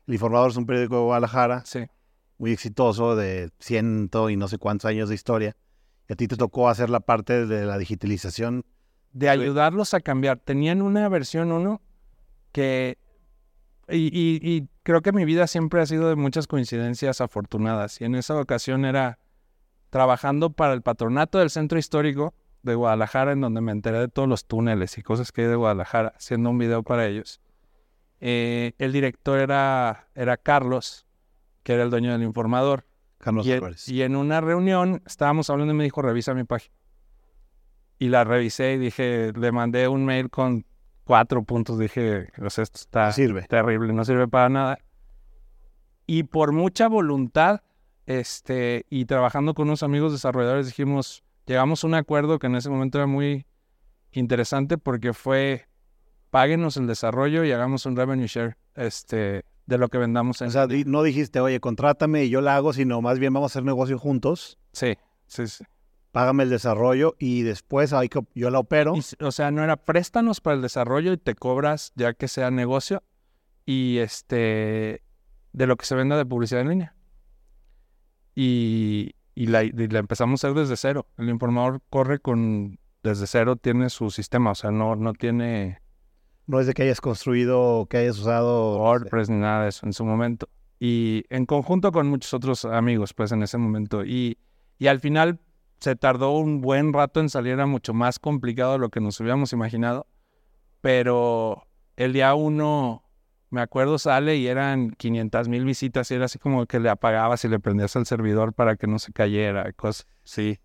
El 0.08 0.14
Informador 0.14 0.52
es 0.52 0.58
un 0.58 0.66
periódico 0.66 0.96
de 0.96 1.02
Guadalajara. 1.02 1.64
Sí. 1.66 1.86
Muy 2.38 2.52
exitoso, 2.52 3.16
de 3.16 3.50
ciento 3.60 4.30
y 4.30 4.38
no 4.38 4.48
sé 4.48 4.58
cuántos 4.58 4.90
años 4.90 5.10
de 5.10 5.16
historia. 5.16 5.56
Y 6.08 6.14
a 6.14 6.16
ti 6.16 6.28
te 6.28 6.38
tocó 6.38 6.70
hacer 6.70 6.90
la 6.90 7.00
parte 7.00 7.46
de 7.46 7.66
la 7.66 7.78
digitalización. 7.78 8.66
De 9.12 9.30
ayudarlos 9.30 9.94
a 9.94 10.02
cambiar. 10.02 10.40
Tenían 10.40 10.82
una 10.82 11.08
versión 11.10 11.52
uno 11.52 11.82
que... 12.52 12.98
Y, 13.88 14.10
y 14.12 14.68
creo 14.84 15.02
que 15.02 15.12
mi 15.12 15.26
vida 15.26 15.46
siempre 15.46 15.80
ha 15.82 15.86
sido 15.86 16.10
de 16.10 16.16
muchas 16.16 16.48
coincidencias 16.48 17.22
afortunadas. 17.22 18.02
Y 18.02 18.06
en 18.06 18.16
esa 18.16 18.40
ocasión 18.40 18.84
era 18.84 19.20
trabajando 19.90 20.50
para 20.50 20.74
el 20.74 20.82
patronato 20.82 21.40
del 21.40 21.50
centro 21.50 21.78
histórico 21.78 22.34
de 22.66 22.76
Guadalajara 22.76 23.32
en 23.32 23.42
donde 23.42 23.62
me 23.62 23.72
enteré 23.72 24.00
de 24.00 24.08
todos 24.08 24.28
los 24.28 24.46
túneles 24.46 24.98
y 24.98 25.04
cosas 25.04 25.32
que 25.32 25.44
hay 25.44 25.48
de 25.48 25.56
Guadalajara, 25.56 26.14
haciendo 26.18 26.50
un 26.50 26.58
video 26.58 26.84
para 26.84 27.06
ellos. 27.06 27.40
Eh, 28.20 28.74
el 28.80 28.92
director 28.92 29.40
era, 29.40 30.08
era 30.16 30.36
Carlos, 30.36 31.06
que 31.64 31.74
era 31.74 31.84
el 31.84 31.92
dueño 31.92 32.12
del 32.12 32.24
informador. 32.24 32.86
Carlos 33.26 33.88
y, 33.88 33.96
y 33.96 34.02
en 34.04 34.16
una 34.16 34.40
reunión 34.40 35.02
estábamos 35.06 35.50
hablando 35.50 35.74
y 35.74 35.78
me 35.78 35.84
dijo, 35.84 36.02
revisa 36.02 36.34
mi 36.34 36.44
página. 36.44 36.76
Y 37.98 38.10
la 38.10 38.24
revisé 38.24 38.74
y 38.74 38.78
dije, 38.78 39.32
le 39.34 39.52
mandé 39.52 39.88
un 39.88 40.06
mail 40.06 40.30
con 40.30 40.66
cuatro 41.06 41.44
puntos. 41.44 41.80
Dije, 41.80 42.30
esto 42.38 42.62
está 42.62 43.12
terrible, 43.48 43.94
no 43.94 44.06
sirve 44.06 44.28
para 44.28 44.50
nada. 44.50 44.80
Y 46.06 46.24
por 46.24 46.52
mucha 46.52 46.88
voluntad, 46.88 47.62
este, 48.06 48.86
y 48.90 49.06
trabajando 49.06 49.54
con 49.54 49.70
unos 49.70 49.82
amigos 49.82 50.12
desarrolladores, 50.12 50.68
dijimos, 50.68 51.24
llegamos 51.46 51.84
a 51.84 51.88
un 51.88 51.96
acuerdo 51.96 52.38
que 52.38 52.48
en 52.48 52.56
ese 52.56 52.70
momento 52.70 52.98
era 52.98 53.08
muy 53.08 53.48
interesante 54.12 54.78
porque 54.78 55.14
fue 55.14 55.68
páguenos 56.30 56.78
el 56.78 56.86
desarrollo 56.86 57.44
y 57.44 57.52
hagamos 57.52 57.86
un 57.86 57.96
revenue 57.96 58.28
share 58.28 58.58
este, 58.76 59.46
de 59.66 59.78
lo 59.78 59.90
que 59.90 59.98
vendamos. 59.98 60.42
En 60.42 60.48
o 60.48 60.52
sea, 60.52 60.68
no 60.86 61.04
dijiste, 61.04 61.40
oye, 61.40 61.60
contrátame 61.60 62.26
y 62.26 62.30
yo 62.30 62.42
la 62.42 62.56
hago, 62.56 62.74
sino 62.74 63.02
más 63.02 63.20
bien 63.20 63.34
vamos 63.34 63.52
a 63.52 63.54
hacer 63.54 63.64
negocio 63.64 63.98
juntos. 63.98 64.58
Sí, 64.72 64.98
sí, 65.28 65.48
sí. 65.48 65.64
Págame 66.12 66.44
el 66.44 66.50
desarrollo 66.50 67.16
y 67.20 67.42
después 67.42 67.92
hay 67.92 68.08
que, 68.08 68.22
yo 68.36 68.50
la 68.50 68.60
opero. 68.60 68.94
o 69.20 69.32
sea, 69.32 69.52
no 69.52 69.64
era 69.64 69.76
préstanos 69.76 70.40
para 70.40 70.56
el 70.56 70.62
desarrollo 70.62 71.12
y 71.14 71.18
te 71.18 71.36
cobras 71.36 71.92
ya 71.96 72.14
que 72.14 72.28
sea 72.28 72.52
negocio 72.52 73.04
y 73.66 73.98
este 73.98 75.02
de 75.52 75.68
lo 75.68 75.78
que 75.78 75.86
se 75.86 75.96
venda 75.96 76.18
de 76.18 76.26
publicidad 76.26 76.62
en 76.62 76.70
línea. 76.70 76.96
Y, 78.36 79.16
y 79.34 79.48
la, 79.48 79.62
empezamos 79.62 80.44
a 80.44 80.48
hacer 80.48 80.60
desde 80.60 80.78
cero. 80.78 81.08
El 81.18 81.30
informador 81.30 81.82
corre 81.90 82.20
con 82.20 82.80
desde 83.04 83.28
cero, 83.28 83.56
tiene 83.56 83.90
su 83.90 84.10
sistema, 84.10 84.52
o 84.52 84.56
sea, 84.56 84.72
no, 84.72 84.96
no 84.96 85.14
tiene... 85.14 85.82
No 86.48 86.60
es 86.60 86.68
de 86.68 86.74
que 86.74 86.84
hayas 86.84 87.02
construido, 87.02 87.88
que 87.90 87.98
hayas 87.98 88.20
usado... 88.20 88.78
WordPress 88.78 89.30
ni 89.30 89.38
nada 89.38 89.64
de 89.64 89.70
eso 89.70 89.86
en 89.86 89.94
su 89.94 90.06
momento. 90.06 90.48
Y 90.80 91.24
en 91.30 91.46
conjunto 91.46 91.92
con 91.92 92.08
muchos 92.08 92.34
otros 92.34 92.66
amigos, 92.66 93.14
pues 93.14 93.32
en 93.32 93.42
ese 93.44 93.58
momento. 93.58 94.06
Y, 94.06 94.38
y 94.78 94.88
al 94.88 95.00
final 95.00 95.40
se 95.80 95.96
tardó 95.96 96.32
un 96.38 96.62
buen 96.62 96.94
rato 96.94 97.20
en 97.20 97.30
salir, 97.30 97.54
era 97.54 97.66
mucho 97.66 97.94
más 97.94 98.20
complicado 98.20 98.74
de 98.74 98.80
lo 98.80 98.90
que 98.90 99.02
nos 99.02 99.20
hubiéramos 99.20 99.54
imaginado. 99.54 100.08
Pero 100.82 101.68
el 101.96 102.14
día 102.14 102.36
uno 102.36 103.04
me 103.50 103.62
acuerdo 103.62 103.98
sale 103.98 104.36
y 104.36 104.48
eran 104.48 104.92
500 104.92 105.48
mil 105.48 105.66
visitas 105.66 106.12
y 106.12 106.16
era 106.16 106.26
así 106.26 106.40
como 106.40 106.66
que 106.66 106.80
le 106.80 106.90
apagabas 106.90 107.46
y 107.46 107.48
le 107.48 107.60
prendías 107.60 107.96
al 107.96 108.06
servidor 108.06 108.54
para 108.54 108.76
que 108.76 108.86
no 108.88 109.00
se 109.00 109.14
cayera, 109.14 109.72
cosas, 109.74 110.08
sí. 110.24 110.60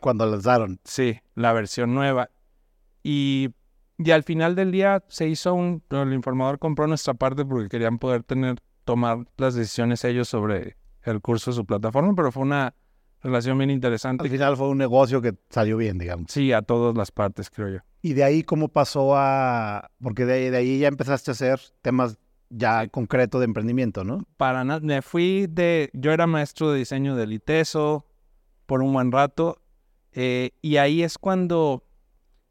Cuando 0.00 0.26
lanzaron. 0.26 0.80
Sí, 0.84 1.20
la 1.34 1.52
versión 1.52 1.94
nueva. 1.94 2.30
Y, 3.02 3.50
y 3.98 4.10
al 4.10 4.22
final 4.22 4.54
del 4.54 4.72
día 4.72 5.04
se 5.08 5.28
hizo 5.28 5.54
un, 5.54 5.82
el 5.90 6.12
informador 6.12 6.58
compró 6.58 6.86
nuestra 6.86 7.14
parte 7.14 7.44
porque 7.44 7.68
querían 7.68 7.98
poder 7.98 8.22
tener, 8.24 8.56
tomar 8.84 9.26
las 9.36 9.54
decisiones 9.54 10.04
ellos 10.04 10.28
sobre 10.28 10.76
el 11.02 11.20
curso 11.20 11.50
de 11.50 11.56
su 11.56 11.64
plataforma, 11.64 12.14
pero 12.14 12.32
fue 12.32 12.42
una 12.42 12.74
relación 13.22 13.56
bien 13.58 13.70
interesante. 13.70 14.24
Al 14.24 14.30
final 14.30 14.56
fue 14.56 14.68
un 14.68 14.78
negocio 14.78 15.22
que 15.22 15.34
salió 15.48 15.76
bien, 15.76 15.98
digamos. 15.98 16.26
Sí, 16.30 16.52
a 16.52 16.62
todas 16.62 16.96
las 16.96 17.10
partes, 17.10 17.50
creo 17.50 17.68
yo. 17.68 17.78
Y 18.02 18.12
de 18.12 18.24
ahí, 18.24 18.42
¿cómo 18.42 18.68
pasó 18.68 19.16
a...? 19.16 19.90
Porque 20.02 20.26
de, 20.26 20.50
de 20.50 20.56
ahí 20.56 20.78
ya 20.78 20.88
empezaste 20.88 21.30
a 21.30 21.32
hacer 21.32 21.60
temas 21.80 22.18
ya 22.50 22.86
concreto 22.88 23.38
de 23.38 23.46
emprendimiento, 23.46 24.04
¿no? 24.04 24.26
Para 24.36 24.64
nada, 24.64 24.80
me 24.80 25.02
fui 25.02 25.46
de... 25.48 25.90
Yo 25.94 26.12
era 26.12 26.26
maestro 26.26 26.70
de 26.70 26.78
diseño 26.78 27.16
del 27.16 27.32
ITESO 27.32 28.06
por 28.66 28.82
un 28.82 28.92
buen 28.92 29.10
rato. 29.10 29.60
Eh, 30.12 30.50
y 30.60 30.76
ahí 30.76 31.02
es 31.02 31.18
cuando 31.18 31.84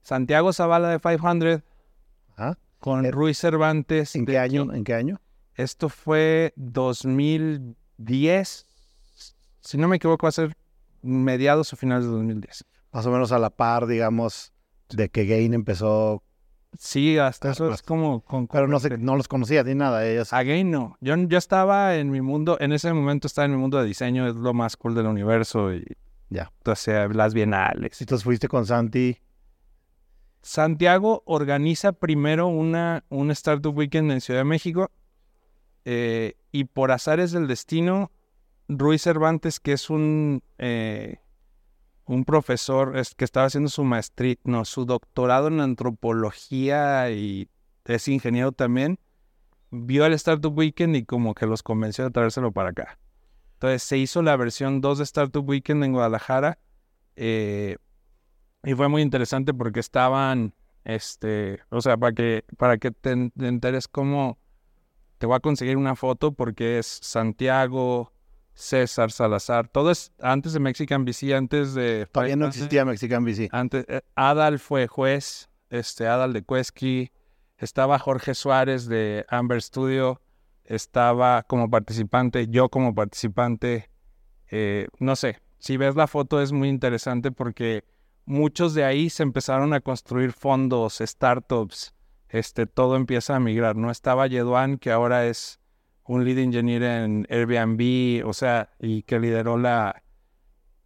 Santiago 0.04 0.54
Zavala 0.54 0.90
de 0.90 1.00
500 1.00 1.64
con 2.80 3.06
eh, 3.06 3.12
Ruiz 3.12 3.38
Cervantes. 3.38 4.16
¿En 4.16 4.26
qué 4.26 4.38
año? 4.38 4.74
¿En 4.74 4.84
qué 4.84 4.94
año? 4.94 5.22
Esto 5.56 5.88
fue 5.88 6.52
2010. 6.58 8.68
Si 9.62 9.78
no 9.78 9.88
me 9.88 9.96
equivoco, 9.96 10.26
va 10.26 10.30
a 10.30 10.34
ser 10.34 10.58
mediados 11.02 11.72
o 11.72 11.78
finales 11.78 12.06
de 12.06 12.12
2010. 12.12 12.66
Más 12.92 13.06
o 13.06 13.12
menos 13.12 13.32
a 13.32 13.40
la 13.40 13.50
par, 13.50 13.88
digamos, 13.88 14.52
de 14.90 15.10
que 15.10 15.26
Gain 15.26 15.54
empezó. 15.54 16.22
Sí, 16.78 17.18
hasta 17.18 17.52
eso 17.52 17.72
es 17.72 17.84
como... 17.84 18.26
pero 18.52 18.68
no, 18.68 18.80
sé, 18.80 18.98
no 18.98 19.16
los 19.16 19.30
conocía 19.30 19.64
ni 19.64 19.76
nada. 19.76 20.06
Ellos. 20.06 20.34
A 20.34 20.44
Gain 20.44 20.70
no. 20.70 20.98
Yo, 21.00 21.16
yo 21.16 21.38
estaba 21.38 21.96
en 21.96 22.10
mi 22.10 22.20
mundo, 22.20 22.58
en 22.60 22.74
ese 22.74 22.92
momento 22.92 23.28
estaba 23.28 23.46
en 23.46 23.52
mi 23.52 23.58
mundo 23.58 23.80
de 23.80 23.86
diseño, 23.86 24.28
es 24.28 24.36
lo 24.36 24.54
más 24.54 24.76
cool 24.76 24.96
del 24.96 25.06
universo 25.06 25.74
y... 25.74 25.86
Ya. 26.30 26.52
Entonces, 26.58 27.16
las 27.16 27.34
bienales. 27.36 28.02
Entonces 28.02 28.24
fuiste 28.24 28.48
con 28.48 28.66
Santi. 28.66 29.20
Santiago 30.44 31.24
organiza 31.26 31.94
primero 31.94 32.48
una, 32.48 33.06
un 33.10 33.32
Startup 33.32 33.76
Weekend 33.76 34.12
en 34.12 34.22
Ciudad 34.22 34.42
de 34.42 34.46
México 34.46 34.92
eh, 35.86 36.36
y 36.52 36.66
por 36.66 36.92
azares 36.92 37.32
del 37.32 37.48
destino, 37.48 38.12
Ruiz 38.68 39.02
Cervantes, 39.02 39.60
que 39.60 39.74
es 39.74 39.90
un 39.90 40.44
eh, 40.58 41.18
un 42.06 42.26
profesor 42.26 42.98
es, 42.98 43.16
que 43.16 43.26
estaba 43.26 43.46
haciendo 43.46 43.70
su 43.70 43.84
maestría, 43.84 44.36
no, 44.44 44.66
su 44.66 44.86
doctorado 44.86 45.48
en 45.48 45.62
antropología 45.62 47.10
y 47.12 47.50
es 47.86 48.08
ingeniero 48.08 48.52
también, 48.52 49.00
vio 49.72 50.06
el 50.06 50.14
Startup 50.14 50.56
Weekend 50.56 50.96
y 50.96 51.06
como 51.06 51.34
que 51.34 51.46
los 51.46 51.64
convenció 51.64 52.04
de 52.04 52.12
traérselo 52.12 52.52
para 52.52 52.70
acá. 52.70 53.00
Entonces 53.54 53.84
se 53.84 53.98
hizo 53.98 54.22
la 54.22 54.36
versión 54.36 54.82
2 54.82 54.98
de 54.98 55.04
Startup 55.06 55.48
Weekend 55.48 55.84
en 55.86 55.94
Guadalajara 55.94 56.60
eh, 57.16 57.78
y 58.64 58.74
fue 58.76 58.88
muy 58.88 59.02
interesante 59.02 59.54
porque 59.54 59.80
estaban, 59.80 60.54
este, 60.84 61.60
o 61.70 61.82
sea, 61.82 61.98
para 61.98 62.14
que, 62.14 62.46
para 62.58 62.78
que 62.78 62.92
te 62.92 63.12
enteres 63.12 63.88
cómo 63.88 64.38
te 65.18 65.26
voy 65.26 65.36
a 65.36 65.40
conseguir 65.40 65.78
una 65.78 65.96
foto 65.96 66.34
porque 66.34 66.80
es 66.80 66.86
Santiago, 67.02 68.12
César 68.54 69.12
Salazar. 69.12 69.68
Todo 69.68 69.92
es 69.92 70.12
antes 70.20 70.54
de 70.54 70.60
Mexican 70.60 71.06
VC, 71.06 71.34
antes 71.34 71.74
de... 71.74 72.08
Todavía 72.12 72.36
no 72.36 72.48
existía 72.48 72.86
Mexican 72.86 73.26
VC. 73.26 73.50
Antes, 73.52 73.86
eh, 73.88 74.02
Adal 74.16 74.60
fue 74.60 74.88
juez, 74.88 75.50
este, 75.70 76.08
Adal 76.08 76.34
de 76.34 76.44
Cuesqui. 76.44 77.12
Estaba 77.58 78.00
Jorge 78.00 78.36
Suárez 78.36 78.88
de 78.88 79.26
Amber 79.30 79.62
Studio. 79.62 80.22
Estaba 80.66 81.44
como 81.44 81.70
participante, 81.70 82.48
yo 82.48 82.70
como 82.70 82.94
participante. 82.94 83.90
Eh, 84.52 84.88
no 85.00 85.16
sé, 85.16 85.42
si 85.58 85.78
ves 85.78 85.96
la 85.96 86.08
foto 86.08 86.42
es 86.42 86.52
muy 86.52 86.70
interesante 86.70 87.32
porque 87.32 87.84
muchos 88.26 88.74
de 88.74 88.84
ahí 88.84 89.10
se 89.10 89.24
empezaron 89.24 89.74
a 89.74 89.82
construir 89.82 90.32
fondos, 90.32 91.00
startups. 91.02 91.94
Este, 92.30 92.66
todo 92.66 92.96
empieza 92.96 93.36
a 93.36 93.40
migrar. 93.40 93.76
No 93.76 93.92
estaba 93.92 94.28
Yeduan, 94.28 94.78
que 94.78 94.92
ahora 94.92 95.28
es 95.28 95.60
un 96.06 96.26
lead 96.26 96.40
engineer 96.40 96.84
en 96.84 97.28
Airbnb, 97.30 98.28
o 98.28 98.34
sea, 98.34 98.72
y 98.80 99.04
que 99.04 99.20
lideró 99.20 99.58
la, 99.58 100.04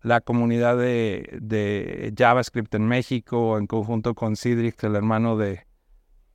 la 0.01 0.21
comunidad 0.21 0.77
de, 0.77 1.37
de, 1.41 2.13
JavaScript 2.15 2.73
en 2.75 2.87
México 2.87 3.57
en 3.57 3.67
conjunto 3.67 4.13
con 4.13 4.35
Cedric, 4.35 4.83
el 4.83 4.95
hermano 4.95 5.37
de, 5.37 5.65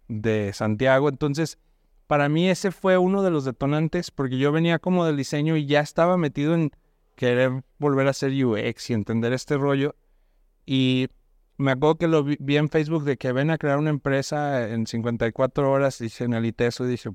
de 0.08 0.52
Santiago. 0.52 1.08
Entonces, 1.08 1.58
para 2.06 2.28
mí 2.28 2.48
ese 2.48 2.72
fue 2.72 2.98
uno 2.98 3.22
de 3.22 3.30
los 3.30 3.44
detonantes 3.44 4.10
porque 4.10 4.38
yo 4.38 4.52
venía 4.52 4.78
como 4.78 5.04
del 5.04 5.16
diseño 5.16 5.56
y 5.56 5.66
ya 5.66 5.80
estaba 5.80 6.16
metido 6.16 6.54
en 6.54 6.70
querer 7.16 7.64
volver 7.78 8.06
a 8.06 8.10
hacer 8.10 8.32
UX 8.32 8.90
y 8.90 8.94
entender 8.94 9.32
este 9.32 9.56
rollo. 9.56 9.94
Y 10.64 11.08
me 11.56 11.72
acuerdo 11.72 11.96
que 11.96 12.08
lo 12.08 12.24
vi, 12.24 12.36
vi 12.40 12.56
en 12.56 12.68
Facebook 12.68 13.04
de 13.04 13.16
que 13.16 13.32
ven 13.32 13.50
a 13.50 13.58
crear 13.58 13.78
una 13.78 13.90
empresa 13.90 14.68
en 14.68 14.86
54 14.86 15.70
horas 15.70 16.00
y 16.00 16.24
analicé 16.24 16.66
eso 16.66 16.84
y 16.84 16.88
dije, 16.88 17.10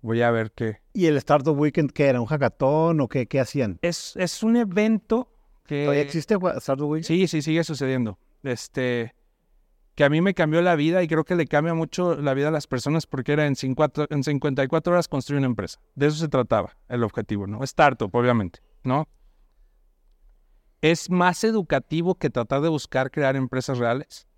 voy 0.00 0.22
a 0.22 0.30
ver 0.30 0.52
qué. 0.52 0.80
¿Y 0.92 1.06
el 1.06 1.16
Startup 1.16 1.58
Weekend 1.58 1.92
qué 1.92 2.06
era? 2.06 2.20
¿Un 2.20 2.26
hackathon 2.26 3.00
o 3.00 3.08
qué, 3.08 3.26
qué 3.26 3.40
hacían? 3.40 3.78
Es, 3.82 4.14
es 4.16 4.42
un 4.42 4.56
evento 4.56 5.30
que... 5.66 5.84
¿Todavía 5.84 6.02
existe 6.02 6.36
Startup 6.56 6.88
Weekend? 6.88 7.06
Sí, 7.06 7.26
sí, 7.26 7.42
sigue 7.42 7.64
sucediendo. 7.64 8.18
Este, 8.42 9.14
que 9.94 10.04
a 10.04 10.10
mí 10.10 10.20
me 10.20 10.34
cambió 10.34 10.60
la 10.60 10.76
vida 10.76 11.02
y 11.02 11.08
creo 11.08 11.24
que 11.24 11.36
le 11.36 11.46
cambia 11.46 11.74
mucho 11.74 12.16
la 12.16 12.34
vida 12.34 12.48
a 12.48 12.50
las 12.50 12.66
personas 12.66 13.06
porque 13.06 13.32
era 13.32 13.46
en, 13.46 13.56
54 13.56 14.14
en 14.14 14.24
54 14.24 14.92
horas 14.92 15.08
construir 15.08 15.38
una 15.38 15.46
empresa. 15.46 15.80
De 15.94 16.06
eso 16.06 16.16
se 16.16 16.28
trataba 16.28 16.76
el 16.88 17.02
objetivo, 17.04 17.46
¿no? 17.46 17.62
Startup, 17.64 18.14
obviamente, 18.14 18.60
¿no? 18.82 19.08
Es 20.84 21.08
más 21.08 21.44
educativo 21.44 22.16
que 22.16 22.28
tratar 22.28 22.60
de 22.60 22.68
buscar 22.68 23.10
crear 23.10 23.36
empresas 23.36 23.78
reales. 23.78 24.28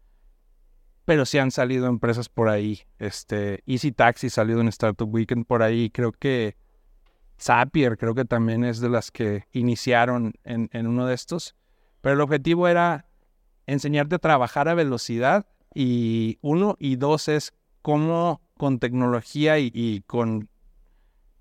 Pero 1.05 1.27
sí 1.27 1.39
han 1.39 1.51
salido 1.51 1.89
empresas 1.89 2.29
por 2.29 2.49
ahí. 2.49 2.83
Este, 3.01 3.65
Easy 3.67 3.91
Taxi 3.91 4.31
salido 4.31 4.61
en 4.61 4.69
Startup 4.69 5.13
Weekend 5.13 5.45
por 5.45 5.65
ahí. 5.65 5.91
Creo 5.91 6.13
que 6.13 6.57
Zapier 7.37 7.99
creo 7.99 8.15
que 8.15 8.25
también 8.25 8.63
es 8.63 8.79
de 8.79 8.89
las 8.89 9.11
que 9.11 9.49
iniciaron 9.51 10.35
en, 10.45 10.69
en 10.73 10.87
uno 10.87 11.07
de 11.07 11.15
estos. 11.15 11.57
Pero 12.01 12.15
el 12.15 12.21
objetivo 12.21 12.69
era 12.69 13.07
enseñarte 13.67 14.15
a 14.15 14.21
trabajar 14.21 14.69
a 14.69 14.75
velocidad 14.75 15.47
y 15.75 16.39
uno 16.43 16.77
y 16.79 16.95
dos 16.95 17.27
es 17.27 17.55
cómo 17.83 18.41
con 18.57 18.79
tecnología 18.79 19.59
y, 19.59 19.73
y 19.75 20.03
con, 20.03 20.49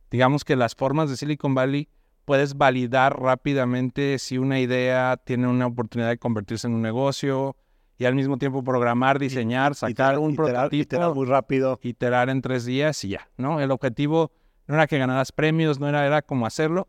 digamos 0.10 0.44
que 0.44 0.56
las 0.56 0.74
formas 0.74 1.12
de 1.12 1.18
Silicon 1.18 1.54
Valley, 1.54 1.90
puedes 2.26 2.58
validar 2.58 3.20
rápidamente 3.20 4.20
si 4.20 4.38
una 4.38 4.60
idea 4.60 5.18
tiene 5.24 5.48
una 5.48 5.68
oportunidad 5.68 6.10
de 6.10 6.18
convertirse 6.18 6.68
en 6.68 6.74
un 6.74 6.82
negocio 6.82 7.56
y 7.98 8.06
al 8.06 8.16
mismo 8.16 8.38
tiempo 8.38 8.64
programar, 8.64 9.20
diseñar, 9.20 9.76
sacar 9.76 10.20
un 10.20 10.32
iterar, 10.32 10.54
prototipo 10.54 10.82
iterar 10.82 11.14
muy 11.14 11.26
rápido. 11.26 11.80
iterar 11.82 12.30
en 12.30 12.42
tres 12.42 12.66
días 12.66 13.02
y 13.06 13.10
ya, 13.10 13.30
¿no? 13.38 13.62
El 13.62 13.72
objetivo 13.72 14.32
no 14.68 14.76
era 14.76 14.88
que 14.88 14.98
ganaras 14.98 15.32
premios, 15.32 15.80
no 15.80 15.88
era, 15.88 16.06
era 16.06 16.22
como 16.22 16.46
hacerlo. 16.46 16.88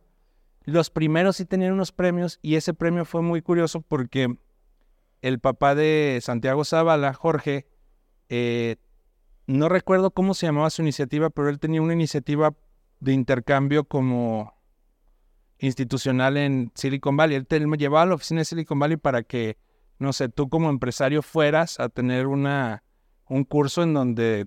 Los 0.64 0.90
primeros 0.90 1.36
sí 1.36 1.44
tenían 1.44 1.74
unos 1.74 1.92
premios 1.92 2.40
y 2.42 2.56
ese 2.56 2.74
premio 2.74 3.04
fue 3.04 3.22
muy 3.22 3.40
curioso 3.40 3.82
porque 3.82 4.36
el 5.22 5.38
papá 5.38 5.74
de 5.76 6.18
Santiago 6.22 6.64
Zavala, 6.64 7.14
Jorge, 7.14 7.66
eh, 8.28 8.76
no 9.46 9.68
recuerdo 9.68 10.10
cómo 10.10 10.34
se 10.34 10.46
llamaba 10.46 10.70
su 10.70 10.82
iniciativa, 10.82 11.30
pero 11.30 11.48
él 11.48 11.60
tenía 11.60 11.82
una 11.82 11.92
iniciativa 11.92 12.54
de 12.98 13.12
intercambio 13.12 13.84
como 13.84 14.55
institucional 15.58 16.36
en 16.36 16.72
Silicon 16.74 17.16
Valley. 17.16 17.36
Él 17.36 17.46
te 17.46 17.60
llevaba 17.60 18.02
a 18.02 18.06
la 18.06 18.14
oficina 18.14 18.40
de 18.40 18.44
Silicon 18.44 18.78
Valley 18.78 18.96
para 18.96 19.22
que, 19.22 19.56
no 19.98 20.12
sé, 20.12 20.28
tú 20.28 20.48
como 20.48 20.70
empresario 20.70 21.22
fueras 21.22 21.80
a 21.80 21.88
tener 21.88 22.26
una, 22.26 22.82
un 23.28 23.44
curso 23.44 23.82
en 23.82 23.94
donde 23.94 24.46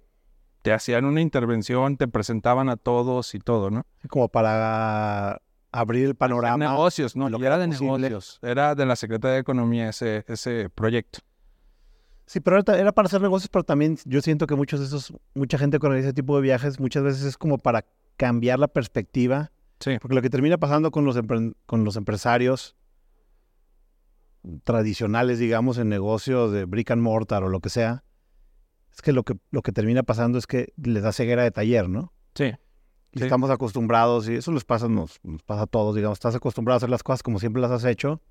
te 0.62 0.74
hacían 0.74 1.06
una 1.06 1.22
intervención, 1.22 1.98
te 1.98 2.08
presentaban 2.08 2.70
a 2.70 2.76
todos 2.76 3.34
y 3.34 3.40
todo, 3.40 3.70
¿no? 3.72 3.86
Como 4.10 4.28
para 4.30 5.42
abrir 5.72 6.06
el 6.06 6.16
panorama. 6.16 6.70
negocios, 6.70 7.16
no, 7.16 7.30
lo 7.30 7.38
y 7.38 7.42
que 7.42 7.48
era 7.48 7.58
de 7.58 7.68
posible. 7.68 8.10
negocios, 8.10 8.40
era 8.42 8.76
de 8.76 8.86
la 8.86 8.96
Secretaría 8.96 9.36
de 9.36 9.40
Economía 9.42 9.90
ese, 9.90 10.26
ese 10.28 10.70
proyecto. 10.70 11.20
Sí, 12.26 12.40
pero 12.42 12.60
era, 12.60 12.78
era 12.78 12.92
para 12.92 13.08
hacer 13.08 13.22
negocios, 13.22 13.50
pero 13.50 13.64
también 13.64 13.98
yo 14.06 14.22
siento 14.22 14.46
que 14.46 14.56
muchos 14.56 14.80
de 14.80 14.86
esos, 14.86 15.14
mucha 15.34 15.58
gente 15.58 15.80
con 15.80 15.96
ese 15.96 16.14
tipo 16.14 16.36
de 16.36 16.44
viajes, 16.44 16.80
muchas 16.80 17.04
veces 17.04 17.24
es 17.24 17.38
como 17.38 17.58
para 17.58 17.86
cambiar 18.18 18.60
la 18.60 18.68
perspectiva. 18.68 19.52
Sí. 19.80 19.98
Porque 20.02 20.16
lo 20.16 20.22
que 20.22 20.30
termina 20.30 20.58
pasando 20.58 20.92
con 20.92 21.06
los, 21.06 21.18
con 21.66 21.84
los 21.84 21.96
empresarios 21.96 22.76
tradicionales, 24.64 25.40
digamos, 25.40 25.78
en 25.78 25.90
negocios 25.90 26.52
de 26.52 26.66
brick 26.66 26.92
and 26.92 27.02
mortar 27.02 27.44
o 27.44 27.50
lo 27.50 27.60
que 27.60 27.70
sea, 27.70 28.04
es 28.94 29.02
que 29.02 29.12
lo 29.14 29.24
que, 29.24 29.36
lo 29.52 29.62
que 29.62 29.72
termina 29.72 30.04
pasando 30.04 30.38
es 30.38 30.48
que 30.48 30.74
les 30.78 31.04
da 31.04 31.12
ceguera 31.12 31.44
de 31.44 31.52
taller, 31.52 31.90
¿no? 31.90 32.14
Sí. 32.36 32.54
Y 33.12 33.20
Sí. 33.20 33.24
estamos 33.24 33.50
acostumbrados, 33.50 34.30
y 34.30 34.36
eso 34.36 34.52
les 34.52 34.64
pasa, 34.66 34.88
nos, 34.88 35.20
nos 35.24 35.42
pasa 35.44 35.64
a 35.64 35.68
todos, 35.68 35.96
digamos, 35.96 36.18
estás 36.18 36.36
acostumbrado 36.36 36.76
a 36.76 36.78
hacer 36.78 36.90
las 36.90 37.02
cosas 37.04 37.24
como 37.24 37.40
siempre 37.40 37.62
las 37.62 37.72
has 37.72 37.84
hecho, 37.86 38.22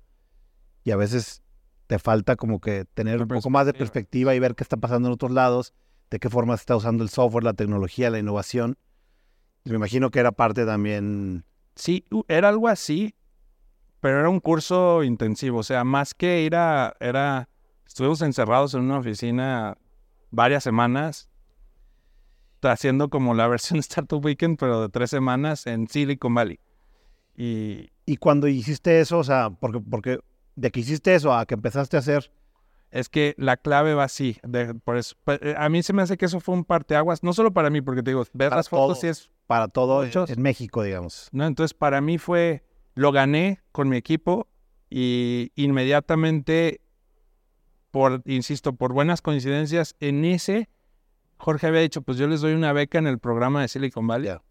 y 0.83 0.91
a 0.91 0.95
veces 0.95 1.43
te 1.87 1.99
falta 1.99 2.35
como 2.37 2.59
que 2.61 2.85
tener 2.85 3.21
un 3.21 3.27
poco 3.27 3.49
más 3.49 3.65
de 3.65 3.73
perspectiva. 3.73 4.29
perspectiva 4.29 4.35
y 4.35 4.39
ver 4.39 4.55
qué 4.55 4.63
está 4.63 4.77
pasando 4.77 5.09
en 5.09 5.13
otros 5.13 5.31
lados, 5.31 5.73
de 6.09 6.19
qué 6.19 6.29
forma 6.29 6.55
se 6.55 6.61
está 6.61 6.75
usando 6.75 7.03
el 7.03 7.09
software, 7.09 7.43
la 7.43 7.53
tecnología, 7.53 8.09
la 8.09 8.19
innovación. 8.19 8.77
Y 9.65 9.71
me 9.71 9.75
imagino 9.75 10.09
que 10.11 10.19
era 10.19 10.31
parte 10.31 10.65
también, 10.65 11.43
Sí, 11.79 12.05
era 12.27 12.49
algo 12.49 12.67
así, 12.67 13.15
pero 14.01 14.19
era 14.19 14.29
un 14.29 14.39
curso 14.39 15.03
intensivo. 15.03 15.59
O 15.59 15.63
sea, 15.63 15.83
más 15.83 16.13
que 16.13 16.41
ir 16.43 16.55
a. 16.55 16.93
Era, 16.99 17.49
estuvimos 17.87 18.21
encerrados 18.21 18.73
en 18.73 18.81
una 18.81 18.99
oficina 18.99 19.77
varias 20.29 20.63
semanas, 20.63 21.29
haciendo 22.61 23.09
como 23.09 23.33
la 23.33 23.47
versión 23.55 23.79
Startup 23.79 24.23
Weekend, 24.23 24.57
pero 24.59 24.81
de 24.81 24.89
tres 24.89 25.09
semanas 25.09 25.65
en 25.67 25.87
Silicon 25.87 26.33
Valley. 26.35 26.59
Y 27.35 27.89
y 28.05 28.17
cuando 28.17 28.47
hiciste 28.47 28.99
eso, 28.99 29.19
o 29.19 29.23
sea, 29.23 29.51
porque, 29.51 29.79
porque 29.79 30.19
de 30.55 30.71
que 30.71 30.79
hiciste 30.79 31.13
eso 31.13 31.31
a 31.31 31.45
que 31.45 31.53
empezaste 31.53 31.95
a 31.95 31.99
hacer, 31.99 32.31
es 32.89 33.07
que 33.07 33.35
la 33.37 33.55
clave 33.55 33.93
va 33.93 34.03
así. 34.05 34.37
de- 34.41 34.73
por 34.73 34.97
eso, 34.97 35.15
eh, 35.27 35.53
a 35.55 35.69
mí 35.69 35.83
se 35.83 35.93
me 35.93 36.01
hace 36.01 36.17
que 36.17 36.25
eso 36.25 36.39
fue 36.39 36.55
un 36.55 36.65
parteaguas, 36.65 37.21
no 37.21 37.33
solo 37.33 37.53
para 37.53 37.69
mí, 37.69 37.81
porque 37.81 38.01
te 38.01 38.09
digo, 38.09 38.25
ver 38.33 38.51
las 38.51 38.67
fotos 38.67 38.99
sí 39.01 39.07
es 39.07 39.29
para 39.49 39.67
todo 39.67 40.03
Muchos. 40.03 40.29
en 40.29 40.43
México, 40.43 40.83
digamos. 40.83 41.27
¿no? 41.31 41.47
Entonces, 41.47 41.73
para 41.73 42.01
mí 42.01 42.19
fue, 42.19 42.63
lo 42.93 43.11
gané 43.11 43.63
con 43.71 43.89
mi 43.89 43.97
equipo 43.97 44.47
y 44.91 45.51
inmediatamente, 45.55 46.81
por, 47.89 48.21
insisto, 48.25 48.73
por 48.73 48.93
buenas 48.93 49.23
coincidencias, 49.23 49.95
en 50.01 50.23
ese, 50.23 50.69
Jorge 51.39 51.65
había 51.65 51.81
dicho, 51.81 52.03
pues 52.03 52.19
yo 52.19 52.27
les 52.27 52.41
doy 52.41 52.53
una 52.53 52.73
beca 52.73 52.99
en 52.99 53.07
el 53.07 53.17
programa 53.17 53.61
de 53.61 53.69
Silicon 53.69 54.05
Valley. 54.05 54.27
Ya. 54.27 54.43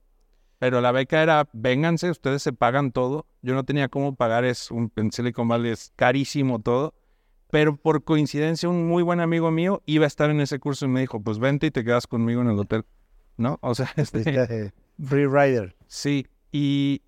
Pero 0.59 0.81
la 0.81 0.91
beca 0.91 1.23
era, 1.23 1.49
vénganse, 1.53 2.11
ustedes 2.11 2.43
se 2.43 2.53
pagan 2.53 2.91
todo. 2.91 3.29
Yo 3.41 3.55
no 3.55 3.63
tenía 3.63 3.89
cómo 3.89 4.17
pagar, 4.17 4.45
es 4.45 4.69
un, 4.73 4.91
en 4.97 5.13
Silicon 5.13 5.47
Valley 5.47 5.71
es 5.71 5.93
carísimo 5.95 6.59
todo. 6.59 6.95
Pero 7.53 7.77
por 7.77 8.03
coincidencia, 8.03 8.69
un 8.69 8.89
muy 8.89 9.05
buen 9.05 9.21
amigo 9.21 9.53
mío 9.53 9.81
iba 9.87 10.07
a 10.07 10.09
estar 10.09 10.29
en 10.29 10.41
ese 10.41 10.59
curso 10.59 10.87
y 10.87 10.89
me 10.89 10.99
dijo, 10.99 11.23
pues 11.23 11.39
vente 11.39 11.69
y 11.69 11.71
te 11.71 11.85
quedas 11.85 12.09
conmigo 12.09 12.41
en 12.41 12.49
el 12.49 12.59
hotel. 12.59 12.85
¿No? 13.37 13.61
O 13.63 13.77
sea, 13.77 13.93
este, 13.97 14.73
Free 15.03 15.27
Rider. 15.27 15.75
Sí, 15.87 16.27
y 16.53 17.03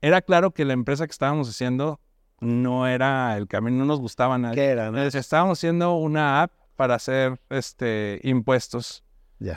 era 0.00 0.22
claro 0.22 0.50
que 0.52 0.64
la 0.64 0.72
empresa 0.72 1.06
que 1.06 1.12
estábamos 1.12 1.48
haciendo 1.48 2.00
no 2.40 2.86
era 2.86 3.36
el 3.36 3.46
camino, 3.46 3.78
no 3.78 3.84
nos 3.84 4.00
gustaba 4.00 4.36
nada. 4.38 4.54
¿Qué 4.54 4.64
era? 4.66 4.90
no? 4.90 5.00
Estábamos 5.02 5.58
haciendo 5.58 5.94
una 5.96 6.42
app 6.42 6.52
para 6.76 6.96
hacer 6.96 7.40
este 7.50 8.20
impuestos 8.24 9.04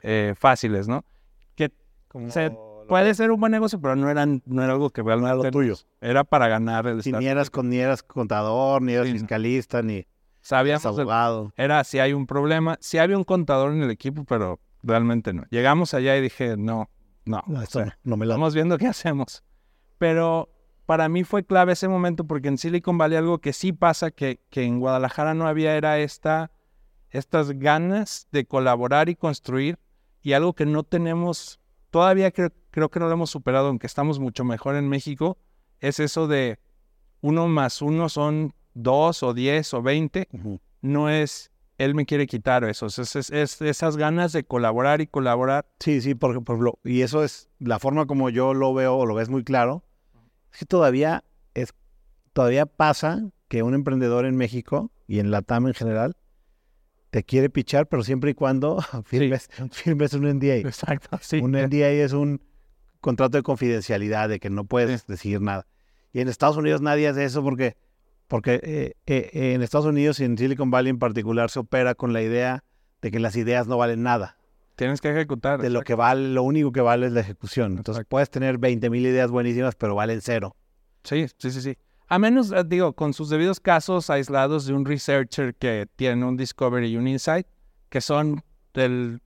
eh, 0.04 0.34
fáciles, 0.38 0.88
¿no? 0.88 1.04
Que 1.56 1.72
Como 2.08 2.30
se- 2.30 2.50
lo- 2.50 2.86
puede 2.88 3.14
ser 3.16 3.32
un 3.32 3.40
buen 3.40 3.52
negocio, 3.52 3.80
pero 3.82 3.96
no, 3.96 4.10
eran, 4.10 4.44
no 4.46 4.64
era 4.64 4.74
algo 4.74 4.92
que 4.92 5.02
realmente 5.02 5.46
lo 5.46 5.52
tuyo. 5.52 5.76
era 6.02 6.24
para 6.24 6.48
ganar 6.48 6.86
el 6.88 7.02
Si 7.02 7.12
ni 7.12 7.26
eras, 7.26 7.50
con, 7.50 7.70
ni 7.70 7.78
eras 7.78 8.04
contador, 8.04 8.82
ni 8.84 8.94
eras 8.94 9.08
Sí, 9.08 9.14
no. 9.14 9.20
fiscalista, 9.20 9.82
ni 9.82 10.06
Sabíamos 10.42 10.86
el- 10.86 10.92
abogado. 11.02 11.52
era 11.58 11.84
si 11.84 11.98
hay 11.98 12.14
un 12.14 12.28
problema, 12.28 12.78
si 12.80 13.00
había 13.00 13.18
un 13.18 13.24
contador 13.24 13.72
en 13.74 13.82
el 13.82 13.90
equipo, 13.90 14.24
pero 14.26 14.60
realmente 14.84 15.34
no. 15.34 15.44
Llegamos 15.50 15.96
allá 15.96 16.16
y 16.16 16.22
dije, 16.22 16.56
no, 16.58 16.92
no. 17.26 17.44
No, 17.48 17.60
o 17.60 17.62
esto 17.62 17.80
sea, 17.80 17.86
no, 17.86 18.12
no 18.12 18.18
me 18.18 18.26
la... 18.26 18.36
Estamos 18.36 18.54
viendo 18.54 18.78
qué 18.78 18.88
hacemos. 18.88 19.44
Pero 19.98 20.50
para 20.86 21.10
mí 21.10 21.24
fue 21.24 21.44
clave 21.44 21.74
ese 21.74 21.88
momento 21.88 22.26
porque 22.26 22.48
en 22.48 22.58
Silicon 22.58 22.98
Valley 22.98 23.18
algo 23.18 23.40
que 23.40 23.54
sí 23.54 23.74
pasa 23.74 24.12
que, 24.12 24.40
que 24.50 24.64
en 24.64 24.80
Guadalajara 24.80 25.34
no 25.34 25.48
había 25.48 25.76
era 25.76 26.00
esta, 26.00 26.52
estas 27.10 27.52
ganas 27.52 28.28
de 28.32 28.46
colaborar 28.46 29.10
y 29.10 29.16
construir 29.16 29.80
y 30.22 30.34
algo 30.34 30.54
que 30.54 30.66
no 30.66 30.84
tenemos, 30.84 31.60
todavía 31.90 32.32
creo, 32.32 32.52
creo 32.72 32.90
que 32.90 33.00
no 33.00 33.08
lo 33.08 33.14
hemos 33.14 33.30
superado, 33.30 33.68
aunque 33.68 33.88
estamos 33.88 34.20
mucho 34.20 34.44
mejor 34.44 34.76
en 34.76 34.90
México, 34.90 35.38
es 35.80 36.00
eso 36.00 36.28
de 36.28 36.60
uno 37.22 37.48
más 37.48 37.82
uno 37.82 38.10
son 38.10 38.54
dos 38.74 39.24
o 39.24 39.34
diez 39.34 39.74
o 39.74 39.82
veinte, 39.82 40.28
no 40.82 41.10
es 41.10 41.52
él 41.78 41.94
me 41.96 42.06
quiere 42.06 42.26
quitar 42.28 42.64
eso, 42.64 42.86
es, 42.88 42.98
es- 43.16 43.30
es 43.32 43.62
esas 43.62 43.98
ganas 43.98 44.32
de 44.32 44.44
colaborar 44.46 45.02
y 45.02 45.08
colaborar. 45.08 45.66
Sí, 45.80 46.02
sí, 46.02 46.16
porque, 46.16 46.40
por 46.42 46.56
ejemplo, 46.56 46.80
y 46.84 47.02
eso 47.02 47.24
es 47.24 47.50
la 47.60 47.80
forma 47.80 48.06
como 48.06 48.30
yo 48.30 48.54
lo 48.54 48.74
veo 48.74 48.96
o 48.96 49.06
lo 49.06 49.16
ves 49.16 49.30
muy 49.30 49.44
claro, 49.44 49.84
es 50.54 50.60
que 50.60 50.66
todavía 50.66 51.24
es, 51.54 51.74
todavía 52.34 52.66
pasa 52.66 53.24
que 53.48 53.62
un 53.64 53.74
emprendedor 53.74 54.26
en 54.26 54.36
México 54.38 54.92
y 55.08 55.20
en 55.20 55.32
Latam 55.32 55.68
en 55.68 55.74
general 55.74 56.16
te 57.12 57.24
quiere 57.24 57.50
pichar, 57.50 57.88
pero 57.88 58.04
siempre 58.04 58.32
y 58.32 58.34
cuando 58.34 58.80
firmes, 59.06 59.50
firmes 59.72 60.14
un 60.14 60.26
NDA. 60.28 60.56
Exacto, 60.58 61.18
sí. 61.22 61.40
Un 61.40 61.52
NDA 61.56 61.90
es 61.92 62.14
un 62.14 62.42
contrato 63.02 63.38
de 63.38 63.44
confidencialidad, 63.44 64.30
de 64.30 64.40
que 64.40 64.50
no 64.50 64.66
puedes 64.66 65.06
decir 65.08 65.40
nada. 65.42 65.68
Y 66.12 66.22
en 66.22 66.28
Estados 66.28 66.58
Unidos 66.58 66.82
nadie 66.82 67.08
hace 67.08 67.24
eso 67.26 67.44
porque, 67.44 67.76
porque 68.28 68.60
eh, 68.64 68.94
eh, 69.06 69.54
en 69.54 69.62
Estados 69.62 69.86
Unidos 69.86 70.20
y 70.20 70.26
en 70.26 70.38
Silicon 70.38 70.72
Valley 70.72 70.90
en 70.90 71.00
particular 71.00 71.50
se 71.50 71.60
opera 71.60 71.96
con 71.96 72.14
la 72.14 72.22
idea 72.22 72.64
de 73.02 73.12
que 73.12 73.20
las 73.20 73.36
ideas 73.36 73.68
no 73.68 73.78
valen 73.78 74.04
nada. 74.04 74.38
Tienes 74.76 75.00
que 75.00 75.10
ejecutar. 75.10 75.62
de 75.62 75.70
lo 75.70 75.82
que 75.82 75.96
vale, 75.96 76.30
lo 76.30 76.44
único 76.44 76.72
que 76.72 76.82
vale 76.82 77.06
es 77.08 77.14
la 77.14 77.22
ejecución. 77.22 77.72
Entonces 77.78 78.00
Exacto. 78.00 78.10
puedes 78.10 78.30
tener 78.30 78.58
20 78.58 78.90
mil 78.90 79.06
ideas 79.06 79.32
buenísimas, 79.32 79.76
pero 79.76 79.96
valen 79.96 80.22
cero. 80.22 80.56
Sí, 81.04 81.28
sí, 81.38 81.52
sí, 81.52 81.62
sí. 81.62 81.78
A 82.08 82.20
menos, 82.20 82.52
eh, 82.52 82.64
digo, 82.66 82.94
con 82.94 83.14
sus 83.14 83.30
debidos 83.30 83.60
casos 83.60 84.10
aislados 84.10 84.66
de 84.66 84.74
un 84.74 84.86
researcher 84.86 85.56
que 85.56 85.88
tiene 85.96 86.26
un 86.26 86.36
discovery 86.36 86.88
y 86.88 86.98
un 86.98 87.08
insight, 87.08 87.48
que 87.90 88.02
son 88.02 88.44
del 88.74 89.22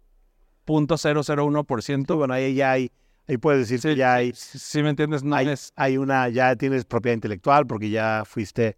punto 0.66 0.96
001%. 0.96 2.16
Bueno, 2.16 2.34
ahí 2.34 2.54
ya 2.54 2.72
hay, 2.72 2.92
ahí 3.28 3.38
puedes 3.38 3.62
decir 3.68 3.82
que 3.82 3.94
Sí, 3.94 3.98
ya 3.98 4.14
hay, 4.14 4.34
Si 4.36 4.60
si 4.60 4.84
me 4.84 4.90
entiendes, 4.90 5.24
no 5.24 5.36
hay, 5.36 5.50
es... 5.50 5.74
hay 5.76 5.98
una, 5.98 6.30
ya 6.30 6.56
tienes 6.56 6.86
propiedad 6.86 7.16
intelectual 7.16 7.66
porque 7.66 7.90
ya 7.90 8.24
fuiste 8.26 8.78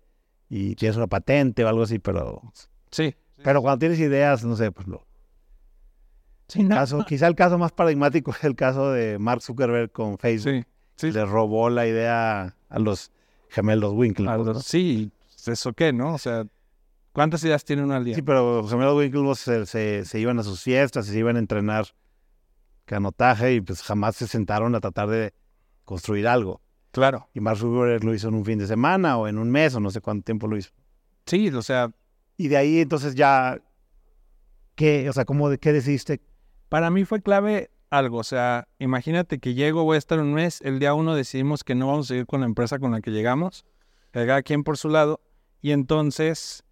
y 0.53 0.75
tienes 0.75 0.97
una 0.97 1.07
patente 1.07 1.63
o 1.63 1.69
algo 1.69 1.83
así, 1.83 1.97
pero, 1.97 2.41
Sí. 2.91 3.15
pero 3.41 3.61
cuando 3.61 3.79
tienes 3.79 3.99
ideas, 3.99 4.43
no 4.43 4.57
sé, 4.57 4.69
pues 4.69 4.85
lo, 4.85 5.07
Sí, 6.49 6.63
no. 6.63 6.75
caso, 6.75 7.05
quizá 7.07 7.27
el 7.27 7.35
caso 7.35 7.57
más 7.57 7.71
paradigmático 7.71 8.31
es 8.31 8.43
el 8.43 8.55
caso 8.57 8.91
de 8.91 9.17
Mark 9.17 9.41
Zuckerberg 9.41 9.91
con 9.93 10.17
Facebook. 10.17 10.65
Sí, 10.97 11.07
sí. 11.07 11.11
Le 11.13 11.23
robó 11.25 11.69
la 11.69 11.87
idea 11.87 12.53
a 12.67 12.79
los 12.79 13.11
gemelos 13.49 13.93
Winklevoss. 13.93 14.33
Algo- 14.33 14.53
¿no? 14.55 14.59
Sí, 14.59 15.09
¿eso 15.47 15.71
qué, 15.71 15.93
no? 15.93 16.13
O 16.15 16.17
sea, 16.17 16.45
¿cuántas 17.13 17.41
ideas 17.45 17.63
tiene 17.63 17.83
uno 17.83 17.93
al 17.95 18.03
día? 18.03 18.15
Sí, 18.15 18.21
pero 18.21 18.61
los 18.61 18.69
gemelos 18.69 18.97
Winklevoss 18.97 19.39
se, 19.39 19.65
se, 19.65 20.03
se 20.03 20.19
iban 20.19 20.37
a 20.39 20.43
sus 20.43 20.61
fiestas 20.61 21.05
se 21.05 21.17
iban 21.17 21.37
a 21.37 21.39
entrenar 21.39 21.85
canotaje 22.83 23.53
y 23.53 23.61
pues 23.61 23.81
jamás 23.83 24.17
se 24.17 24.27
sentaron 24.27 24.75
a 24.75 24.81
tratar 24.81 25.07
de 25.09 25.33
construir 25.85 26.27
algo. 26.27 26.59
Claro. 26.91 27.29
Y 27.33 27.39
Mark 27.39 27.57
Zuckerberg 27.57 28.03
lo 28.03 28.13
hizo 28.13 28.27
en 28.27 28.35
un 28.35 28.45
fin 28.45 28.59
de 28.59 28.67
semana 28.67 29.17
o 29.17 29.27
en 29.27 29.37
un 29.37 29.49
mes 29.49 29.73
o 29.75 29.79
no 29.79 29.91
sé 29.91 30.01
cuánto 30.01 30.25
tiempo 30.25 30.47
lo 30.47 30.57
hizo. 30.57 30.71
Sí, 31.25 31.49
o 31.49 31.61
sea, 31.61 31.91
Y 32.37 32.47
de 32.47 32.57
ahí 32.57 32.79
entonces 32.79 33.13
ya, 33.15 33.59
¿qué? 34.75 35.07
O 35.09 35.13
sea, 35.13 35.25
¿cómo, 35.25 35.49
de- 35.49 35.57
¿qué 35.59 35.73
decidiste? 35.73 36.21
para 36.69 36.89
mí 36.89 37.03
fue 37.03 37.21
clave 37.21 37.69
algo. 37.89 38.17
O 38.19 38.23
sea, 38.23 38.67
imagínate 38.79 39.39
que 39.39 39.53
llego, 39.53 39.83
voy 39.83 39.95
a 39.95 39.97
estar 39.99 40.19
un 40.19 40.33
mes, 40.33 40.61
el 40.61 40.79
día 40.79 40.93
uno 40.93 41.13
decidimos 41.15 41.63
que 41.65 41.75
no 41.75 41.87
vamos 41.87 42.07
a 42.07 42.09
seguir 42.09 42.25
con 42.25 42.39
la 42.39 42.45
empresa 42.45 42.79
con 42.79 42.91
la 42.91 43.01
que 43.01 43.11
llegamos, 43.11 43.65
cada 44.11 44.41
quien 44.41 44.63
por 44.63 44.77
su 44.77 44.87
lado, 44.89 45.19
y 45.61 45.71
entonces 45.71 46.63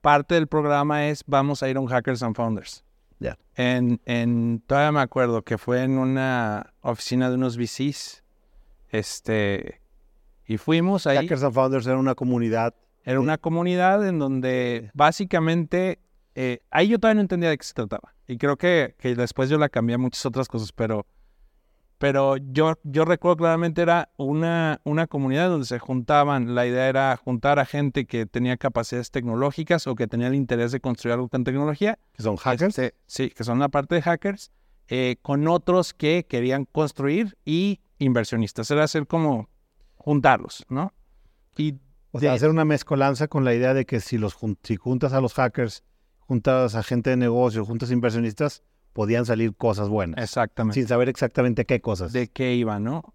parte 0.00 0.34
del 0.34 0.48
programa 0.48 1.06
es 1.08 1.22
vamos 1.26 1.62
a 1.62 1.68
ir 1.70 1.76
a 1.76 1.80
un 1.80 1.86
Hackers 1.86 2.22
and 2.24 2.34
Founders. 2.34 2.84
Ya. 3.20 3.38
En, 3.54 4.00
en, 4.04 4.62
todavía 4.66 4.90
me 4.92 5.00
acuerdo 5.00 5.42
que 5.42 5.56
fue 5.58 5.82
en 5.84 5.96
una 5.98 6.74
oficina 6.80 7.28
de 7.28 7.36
unos 7.36 7.56
VCs, 7.56 8.19
este, 8.90 9.80
y 10.46 10.58
fuimos 10.58 11.06
ahí. 11.06 11.16
Hackers 11.18 11.44
and 11.44 11.54
Founders 11.54 11.86
era 11.86 11.96
una 11.96 12.14
comunidad. 12.14 12.74
Era 13.04 13.20
una 13.20 13.38
comunidad 13.38 14.06
en 14.06 14.18
donde 14.18 14.90
básicamente, 14.94 16.00
eh, 16.34 16.60
ahí 16.70 16.88
yo 16.88 16.98
todavía 16.98 17.16
no 17.16 17.20
entendía 17.22 17.50
de 17.50 17.56
qué 17.56 17.64
se 17.64 17.74
trataba. 17.74 18.14
Y 18.26 18.36
creo 18.36 18.56
que, 18.56 18.94
que 18.98 19.14
después 19.14 19.48
yo 19.48 19.58
la 19.58 19.68
cambié 19.68 19.94
a 19.94 19.98
muchas 19.98 20.24
otras 20.26 20.48
cosas, 20.48 20.72
pero, 20.72 21.06
pero 21.98 22.36
yo, 22.36 22.74
yo 22.84 23.04
recuerdo 23.04 23.38
claramente 23.38 23.82
era 23.82 24.10
una, 24.16 24.80
una 24.84 25.06
comunidad 25.06 25.48
donde 25.48 25.66
se 25.66 25.78
juntaban, 25.78 26.54
la 26.54 26.66
idea 26.66 26.88
era 26.88 27.16
juntar 27.16 27.58
a 27.58 27.64
gente 27.64 28.06
que 28.06 28.26
tenía 28.26 28.56
capacidades 28.56 29.10
tecnológicas 29.10 29.86
o 29.86 29.94
que 29.94 30.06
tenía 30.06 30.26
el 30.26 30.34
interés 30.34 30.72
de 30.72 30.80
construir 30.80 31.14
algo 31.14 31.28
con 31.28 31.42
tecnología. 31.42 31.98
que 32.12 32.22
son 32.22 32.36
hackers. 32.36 32.78
Este, 32.78 32.96
sí, 33.06 33.30
que 33.30 33.44
son 33.44 33.58
la 33.58 33.68
parte 33.68 33.94
de 33.94 34.02
hackers, 34.02 34.50
eh, 34.88 35.16
con 35.22 35.46
otros 35.48 35.94
que 35.94 36.26
querían 36.28 36.66
construir 36.66 37.36
y 37.44 37.80
inversionistas. 38.00 38.70
Era 38.70 38.84
hacer 38.84 39.06
como 39.06 39.48
juntarlos, 39.94 40.66
¿no? 40.68 40.92
Y 41.56 41.76
O 42.10 42.18
sea, 42.18 42.32
hacer 42.32 42.50
una 42.50 42.64
mezcolanza 42.64 43.28
con 43.28 43.44
la 43.44 43.54
idea 43.54 43.74
de 43.74 43.86
que 43.86 44.00
si, 44.00 44.18
los 44.18 44.36
si 44.62 44.76
juntas 44.76 45.12
a 45.12 45.20
los 45.20 45.34
hackers, 45.34 45.84
juntas 46.18 46.74
a 46.74 46.82
gente 46.82 47.10
de 47.10 47.16
negocio, 47.16 47.64
juntas 47.64 47.90
inversionistas, 47.92 48.62
podían 48.92 49.24
salir 49.26 49.54
cosas 49.54 49.88
buenas. 49.88 50.22
Exactamente. 50.22 50.80
Sin 50.80 50.88
saber 50.88 51.08
exactamente 51.08 51.64
qué 51.66 51.80
cosas. 51.80 52.12
de 52.12 52.28
qué 52.28 52.54
iba, 52.54 52.80
¿no? 52.80 53.14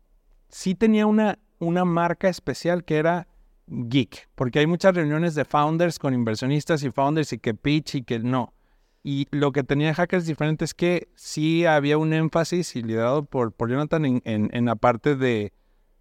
Sí 0.50 0.76
tenía 0.76 1.06
una, 1.06 1.40
una 1.60 1.84
marca 1.84 2.30
especial 2.30 2.86
que 2.86 2.98
era 2.98 3.28
geek, 3.68 4.30
porque 4.36 4.60
hay 4.60 4.68
muchas 4.68 4.96
reuniones 4.96 5.36
de 5.36 5.44
founders 5.44 5.98
con 6.00 6.14
inversionistas 6.14 6.84
y 6.84 6.92
founders 6.92 7.34
y 7.34 7.40
que 7.40 7.54
pitch 7.54 7.96
y 7.96 8.04
que 8.04 8.20
no. 8.20 8.54
Y 9.08 9.28
lo 9.30 9.52
que 9.52 9.64
tenía 9.64 9.94
Hackers 9.94 10.26
diferente 10.26 10.66
es 10.66 10.74
que 10.74 11.10
sí 11.14 11.64
había 11.68 12.00
un 12.00 12.12
énfasis 12.12 12.76
y 12.76 12.82
liderado 12.82 13.24
por, 13.24 13.52
por 13.52 13.70
Jonathan 13.70 14.04
en, 14.04 14.22
en- 14.26 14.50
en 14.52 14.66
la 14.66 14.76
parte 14.76 15.16
de 15.16 15.54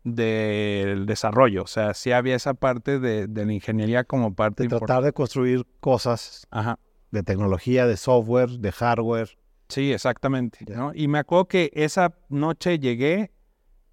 del 0.04 1.06
desarrollo, 1.06 1.62
o 1.62 1.66
sea, 1.66 1.94
sí 1.94 2.12
había 2.12 2.34
esa 2.36 2.52
parte 2.54 2.98
de, 2.98 3.26
de 3.26 3.46
la 3.46 3.52
ingeniería 3.54 4.04
como 4.04 4.34
parte 4.34 4.62
de 4.64 4.68
tratar 4.68 5.02
de 5.02 5.12
construir 5.14 5.66
cosas 5.80 6.46
Ajá. 6.50 6.78
de 7.10 7.22
tecnología, 7.22 7.86
de 7.86 7.96
software, 7.96 8.50
de 8.50 8.70
hardware. 8.70 9.38
Sí, 9.68 9.92
exactamente. 9.94 10.58
Y 10.94 11.08
me 11.08 11.18
acuerdo 11.18 11.48
que 11.48 11.70
esa 11.74 12.14
noche 12.28 12.78
llegué, 12.78 13.32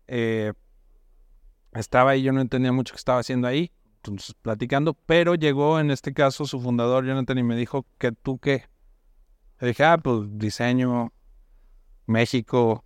eh, 0.07 0.51
estaba 1.73 2.11
ahí, 2.11 2.23
yo 2.23 2.33
no 2.33 2.41
entendía 2.41 2.73
mucho 2.73 2.93
qué 2.93 2.97
estaba 2.97 3.19
haciendo 3.19 3.47
ahí, 3.47 3.71
entonces, 3.97 4.35
platicando, 4.41 4.93
pero 4.93 5.35
llegó 5.35 5.79
en 5.79 5.91
este 5.91 6.13
caso 6.13 6.45
su 6.45 6.59
fundador, 6.59 7.05
Jonathan, 7.05 7.37
y 7.37 7.43
me 7.43 7.55
dijo 7.55 7.85
que 7.97 8.11
tú 8.11 8.37
qué. 8.37 8.65
Le 9.61 9.67
dije, 9.67 9.83
ah, 9.83 9.99
pues 9.99 10.23
diseño, 10.31 11.13
México, 12.07 12.83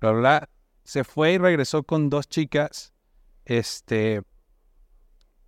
bla, 0.00 0.12
bla, 0.12 0.20
bla. 0.20 0.48
Se 0.84 1.02
fue 1.02 1.32
y 1.32 1.38
regresó 1.38 1.82
con 1.82 2.10
dos 2.10 2.28
chicas, 2.28 2.92
este, 3.44 4.22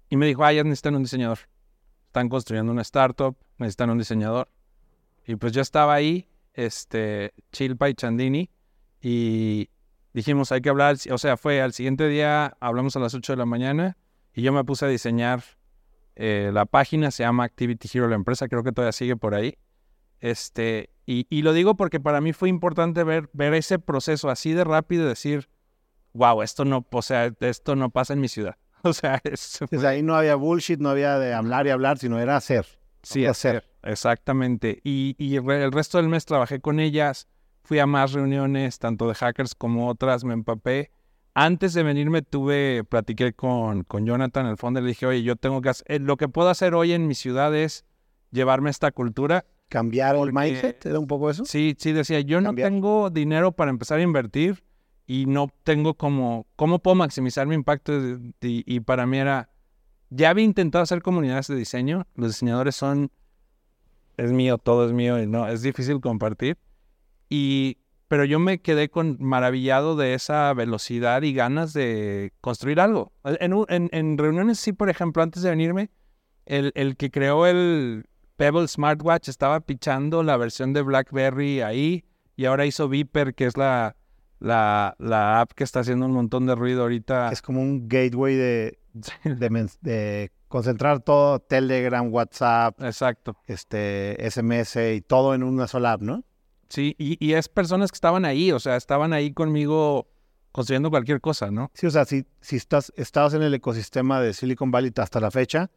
y 0.08 0.16
me 0.16 0.26
dijo, 0.26 0.44
ah, 0.44 0.52
ya 0.52 0.64
necesitan 0.64 0.96
un 0.96 1.04
diseñador. 1.04 1.38
Están 2.06 2.28
construyendo 2.28 2.72
una 2.72 2.82
startup, 2.82 3.36
necesitan 3.58 3.90
un 3.90 3.98
diseñador. 3.98 4.48
Y 5.24 5.36
pues 5.36 5.52
yo 5.52 5.62
estaba 5.62 5.94
ahí, 5.94 6.28
este, 6.54 7.34
Chilpa 7.52 7.88
y 7.88 7.94
Chandini, 7.94 8.50
y 9.00 9.70
dijimos, 10.12 10.50
hay 10.50 10.60
que 10.60 10.70
hablar, 10.70 10.96
o 11.08 11.18
sea, 11.18 11.36
fue 11.36 11.62
al 11.62 11.72
siguiente 11.72 12.08
día, 12.08 12.56
hablamos 12.58 12.96
a 12.96 13.00
las 13.00 13.14
8 13.14 13.34
de 13.34 13.36
la 13.36 13.46
mañana, 13.46 13.96
y 14.32 14.42
yo 14.42 14.52
me 14.52 14.64
puse 14.64 14.86
a 14.86 14.88
diseñar 14.88 15.44
eh, 16.16 16.50
la 16.52 16.66
página, 16.66 17.12
se 17.12 17.22
llama 17.22 17.44
Activity 17.44 17.88
Hero 17.92 18.08
la 18.08 18.16
empresa, 18.16 18.48
creo 18.48 18.64
que 18.64 18.72
todavía 18.72 18.90
sigue 18.90 19.16
por 19.16 19.36
ahí. 19.36 19.56
Este, 20.24 20.88
y, 21.04 21.26
y 21.28 21.42
lo 21.42 21.52
digo 21.52 21.76
porque 21.76 22.00
para 22.00 22.22
mí 22.22 22.32
fue 22.32 22.48
importante 22.48 23.04
ver, 23.04 23.28
ver 23.34 23.52
ese 23.52 23.78
proceso 23.78 24.30
así 24.30 24.54
de 24.54 24.64
rápido 24.64 25.04
y 25.04 25.08
decir, 25.08 25.50
wow, 26.14 26.40
esto 26.40 26.64
no, 26.64 26.86
o 26.90 27.02
sea, 27.02 27.30
esto 27.40 27.76
no 27.76 27.90
pasa 27.90 28.14
en 28.14 28.20
mi 28.20 28.28
ciudad. 28.28 28.56
O 28.86 28.92
sea, 28.94 29.20
es, 29.24 29.60
Desde 29.70 29.86
ahí 29.86 30.02
no 30.02 30.14
había 30.14 30.34
bullshit, 30.34 30.78
no 30.78 30.90
había 30.90 31.18
de 31.18 31.32
hablar 31.32 31.66
y 31.66 31.70
hablar, 31.70 31.98
sino 31.98 32.18
era 32.18 32.36
hacer. 32.36 32.66
Sí, 33.02 33.24
hacer. 33.24 33.66
Exactamente. 33.82 34.80
Y, 34.82 35.14
y 35.18 35.36
el 35.36 35.72
resto 35.72 35.98
del 35.98 36.08
mes 36.08 36.24
trabajé 36.24 36.60
con 36.60 36.80
ellas, 36.80 37.28
fui 37.62 37.78
a 37.78 37.86
más 37.86 38.12
reuniones, 38.12 38.78
tanto 38.78 39.08
de 39.08 39.14
hackers 39.14 39.54
como 39.54 39.88
otras, 39.88 40.24
me 40.24 40.32
empapé. 40.32 40.90
Antes 41.34 41.74
de 41.74 41.82
venirme 41.82 42.22
tuve, 42.22 42.84
platiqué 42.84 43.34
con, 43.34 43.84
con 43.84 44.06
Jonathan, 44.06 44.46
el 44.46 44.56
fondo, 44.56 44.80
le 44.80 44.88
dije, 44.88 45.06
oye, 45.06 45.22
yo 45.22 45.36
tengo 45.36 45.60
que 45.60 45.70
hacer, 45.70 45.86
eh, 45.90 45.98
lo 45.98 46.16
que 46.16 46.28
puedo 46.28 46.48
hacer 46.48 46.74
hoy 46.74 46.92
en 46.92 47.06
mi 47.06 47.14
ciudad 47.14 47.54
es 47.54 47.84
llevarme 48.30 48.70
esta 48.70 48.90
cultura. 48.90 49.46
Cambiar 49.68 50.14
el 50.16 50.32
mindset, 50.32 50.86
¿era 50.86 50.98
un 50.98 51.06
poco 51.06 51.30
eso? 51.30 51.44
Sí, 51.44 51.74
sí, 51.78 51.92
decía, 51.92 52.20
yo 52.20 52.40
no 52.40 52.54
tengo 52.54 53.10
dinero 53.10 53.52
para 53.52 53.70
empezar 53.70 53.98
a 53.98 54.02
invertir 54.02 54.62
y 55.06 55.26
no 55.26 55.48
tengo 55.64 55.94
como, 55.94 56.46
¿cómo 56.56 56.78
puedo 56.78 56.94
maximizar 56.94 57.46
mi 57.46 57.54
impacto? 57.54 57.92
Y, 57.98 58.30
y 58.40 58.80
para 58.80 59.06
mí 59.06 59.18
era, 59.18 59.50
ya 60.10 60.30
había 60.30 60.44
intentado 60.44 60.82
hacer 60.82 61.02
comunidades 61.02 61.48
de 61.48 61.56
diseño, 61.56 62.06
los 62.14 62.28
diseñadores 62.32 62.76
son, 62.76 63.10
es 64.16 64.30
mío, 64.30 64.58
todo 64.58 64.86
es 64.86 64.92
mío 64.92 65.20
y 65.20 65.26
no, 65.26 65.48
es 65.48 65.62
difícil 65.62 66.00
compartir. 66.00 66.56
Y, 67.28 67.78
pero 68.06 68.24
yo 68.24 68.38
me 68.38 68.60
quedé 68.60 68.90
con 68.90 69.16
maravillado 69.18 69.96
de 69.96 70.14
esa 70.14 70.52
velocidad 70.54 71.22
y 71.22 71.32
ganas 71.32 71.72
de 71.72 72.32
construir 72.40 72.78
algo. 72.78 73.12
En, 73.24 73.52
en- 73.68 73.88
en 73.92 74.18
reuniones, 74.18 74.60
sí, 74.60 74.72
por 74.72 74.88
ejemplo, 74.88 75.22
antes 75.22 75.42
de 75.42 75.50
venirme, 75.50 75.90
el, 76.46 76.70
el 76.76 76.96
que 76.96 77.10
creó 77.10 77.46
el 77.46 78.04
Pebble 78.36 78.66
Smartwatch 78.68 79.28
estaba 79.28 79.60
pichando 79.60 80.22
la 80.22 80.36
versión 80.36 80.72
de 80.72 80.82
BlackBerry 80.82 81.60
ahí 81.60 82.04
y 82.36 82.46
ahora 82.46 82.66
hizo 82.66 82.88
Viper, 82.88 83.34
que 83.34 83.46
es 83.46 83.56
la, 83.56 83.96
la, 84.40 84.96
la 84.98 85.40
app 85.40 85.52
que 85.52 85.62
está 85.64 85.80
haciendo 85.80 86.06
un 86.06 86.12
montón 86.12 86.46
de 86.46 86.54
ruido 86.54 86.82
ahorita. 86.82 87.30
Es 87.30 87.42
como 87.42 87.60
un 87.60 87.88
gateway 87.88 88.34
de, 88.34 88.78
de, 89.24 89.50
mens- 89.50 89.78
de 89.80 90.32
concentrar 90.48 91.00
todo, 91.00 91.38
Telegram, 91.38 92.12
WhatsApp, 92.12 92.80
Exacto. 92.82 93.36
este, 93.46 94.16
SMS 94.30 94.76
y 94.96 95.00
todo 95.00 95.34
en 95.34 95.42
una 95.44 95.66
sola 95.68 95.92
app, 95.92 96.02
¿no? 96.02 96.24
Sí, 96.68 96.96
y, 96.98 97.24
y 97.24 97.34
es 97.34 97.48
personas 97.48 97.92
que 97.92 97.96
estaban 97.96 98.24
ahí, 98.24 98.50
o 98.50 98.58
sea, 98.58 98.74
estaban 98.76 99.12
ahí 99.12 99.32
conmigo 99.32 100.08
construyendo 100.50 100.90
cualquier 100.90 101.20
cosa, 101.20 101.50
¿no? 101.50 101.70
Sí, 101.74 101.86
o 101.86 101.90
sea, 101.90 102.04
si, 102.04 102.26
si 102.40 102.56
estás, 102.56 102.92
estás 102.96 103.34
en 103.34 103.42
el 103.42 103.54
ecosistema 103.54 104.20
de 104.20 104.32
Silicon 104.32 104.70
Valley 104.72 104.92
hasta 104.96 105.20
la 105.20 105.30
fecha, 105.30 105.70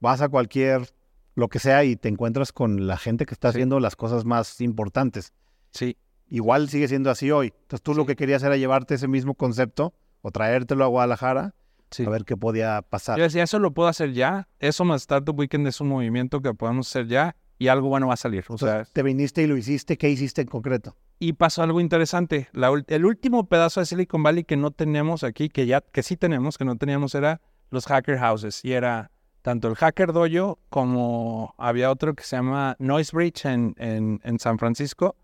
vas 0.00 0.20
a 0.20 0.28
cualquier, 0.28 0.88
lo 1.36 1.46
que 1.48 1.60
sea, 1.60 1.84
y 1.84 1.94
te 1.96 2.08
encuentras 2.08 2.52
con 2.52 2.88
la 2.88 2.96
gente 2.96 3.24
que 3.26 3.34
está 3.34 3.52
Sí. 3.52 3.58
haciendo 3.58 3.78
las 3.78 3.94
cosas 3.94 4.24
más 4.24 4.60
importantes. 4.60 5.32
Sí, 5.70 5.96
Igual 6.28 6.68
sigue 6.68 6.88
siendo 6.88 7.08
así 7.08 7.30
hoy. 7.30 7.52
Entonces 7.54 7.82
tú 7.82 7.94
lo 7.94 8.04
que 8.04 8.16
querías 8.16 8.42
era 8.42 8.56
llevarte 8.56 8.94
ese 8.96 9.06
mismo 9.06 9.34
concepto 9.34 9.94
o 10.22 10.32
traértelo 10.32 10.82
a 10.82 10.88
Guadalajara 10.88 11.54
sí. 11.92 12.04
a 12.04 12.08
ver 12.10 12.24
qué 12.24 12.36
podía 12.36 12.82
pasar. 12.82 13.16
Yo 13.16 13.22
decía, 13.22 13.44
eso 13.44 13.60
lo 13.60 13.70
puedo 13.72 13.88
hacer 13.88 14.12
ya. 14.12 14.48
Eso 14.58 14.84
más 14.84 15.02
Startup 15.02 15.38
Weekend 15.38 15.68
es 15.68 15.80
un 15.80 15.86
movimiento 15.86 16.40
que 16.42 16.52
podemos 16.52 16.88
hacer 16.88 17.06
ya. 17.06 17.36
y 17.58 17.68
algo 17.68 17.88
bueno 17.88 18.08
va 18.08 18.14
a 18.14 18.16
salir. 18.16 18.44
O 18.48 18.58
sea, 18.58 18.84
Te 18.92 19.04
viniste 19.04 19.42
y 19.42 19.46
lo 19.46 19.56
hiciste, 19.56 19.96
¿qué 19.96 20.10
hiciste 20.10 20.40
en 20.42 20.48
concreto? 20.48 20.96
y 21.20 21.32
pasó 21.34 21.62
algo 21.62 21.80
interesante. 21.80 22.48
La 22.52 22.70
el 22.88 23.04
último 23.06 23.46
pedazo 23.48 23.78
de 23.80 23.86
Silicon 23.86 24.22
Valley 24.24 24.42
que 24.44 24.56
no 24.56 24.72
teníamos 24.72 25.22
aquí, 25.22 25.48
que 25.48 25.64
ya, 25.66 25.80
que 25.80 26.02
sí 26.02 26.16
tenemos, 26.16 26.58
que 26.58 26.64
no 26.64 26.74
teníamos, 26.76 27.14
era 27.14 27.40
los 27.70 27.86
hacker 27.86 28.18
houses. 28.18 28.64
Y 28.64 28.72
era 28.72 29.12
tanto 29.46 29.68
el 29.68 29.76
Hacker 29.76 30.12
Dojo 30.12 30.58
como 30.70 31.54
había 31.56 31.88
otro 31.92 32.14
que 32.16 32.24
se 32.24 32.34
llama 32.34 32.74
Noise 32.80 33.12
Bridge 33.16 33.44
en, 33.44 33.76
en, 33.78 34.20
en 34.24 34.40
San 34.40 34.58
Francisco. 34.58 35.14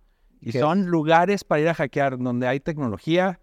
Y 0.40 0.52
¿Qué 0.52 0.60
son 0.60 0.86
lugares 0.86 1.42
para 1.42 1.60
ir 1.60 1.68
a 1.68 1.74
hackear 1.74 2.16
donde 2.18 2.46
hay 2.46 2.60
tecnología 2.60 3.40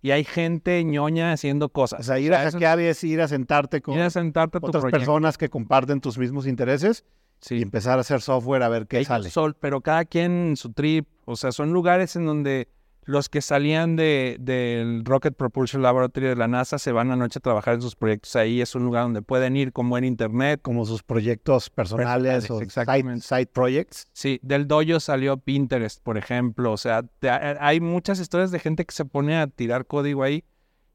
y 0.00 0.12
hay 0.12 0.22
gente 0.22 0.84
ñoña 0.84 1.32
haciendo 1.32 1.70
cosas. 1.70 1.98
O 1.98 2.02
sea, 2.04 2.20
ir 2.20 2.32
a 2.34 2.38
eso 2.38 2.48
es- 2.48 2.54
hackear 2.54 2.78
es 2.78 3.02
ir 3.02 3.20
a 3.20 3.26
sentarte 3.26 3.80
con 3.82 3.98
a 3.98 4.10
sentarte 4.10 4.58
a 4.58 4.60
otras 4.64 4.84
personas 4.84 5.36
que 5.38 5.48
comparten 5.48 6.00
tus 6.00 6.16
mismos 6.18 6.46
intereses 6.46 7.04
Sí. 7.40 7.56
y 7.56 7.62
empezar 7.62 7.98
a 7.98 8.02
hacer 8.02 8.20
software 8.20 8.62
a 8.62 8.68
ver 8.68 8.86
qué 8.86 8.98
Ellos 8.98 9.08
sale. 9.08 9.28
sol- 9.28 9.56
pero 9.58 9.80
cada 9.80 10.04
quien 10.04 10.50
en 10.50 10.56
su 10.56 10.72
trip. 10.72 11.08
O 11.24 11.34
sea, 11.34 11.50
son 11.50 11.72
lugares 11.72 12.14
en 12.14 12.26
donde 12.26 12.68
los 13.04 13.28
que 13.28 13.40
salían 13.42 13.96
de, 13.96 14.36
del 14.38 15.04
Rocket 15.04 15.34
Propulsion 15.34 15.82
Laboratory 15.82 16.28
de 16.28 16.36
la 16.36 16.46
NASA 16.46 16.78
se 16.78 16.92
van 16.92 17.10
anoche 17.10 17.38
a 17.38 17.42
trabajar 17.42 17.74
en 17.74 17.82
sus 17.82 17.96
proyectos. 17.96 18.36
Ahí 18.36 18.60
es 18.60 18.74
un 18.76 18.84
lugar 18.84 19.02
donde 19.02 19.22
pueden 19.22 19.56
ir 19.56 19.72
con 19.72 19.90
buen 19.90 20.04
internet. 20.04 20.60
Como 20.62 20.84
sus 20.84 21.02
proyectos 21.02 21.68
personales 21.68 22.46
Personales, 22.46 22.50
o 22.50 22.60
side, 22.70 23.20
side 23.20 23.46
projects. 23.46 24.06
Sí, 24.12 24.38
del 24.42 24.68
dojo 24.68 25.00
salió 25.00 25.36
Pinterest, 25.36 26.00
por 26.02 26.16
ejemplo. 26.16 26.70
O 26.72 26.76
sea, 26.76 27.02
te- 27.02 27.28
hay 27.28 27.80
muchas 27.80 28.20
historias 28.20 28.52
de 28.52 28.60
gente 28.60 28.84
que 28.84 28.94
se 28.94 29.04
pone 29.04 29.36
a 29.36 29.48
tirar 29.48 29.86
código 29.86 30.22
ahí 30.22 30.44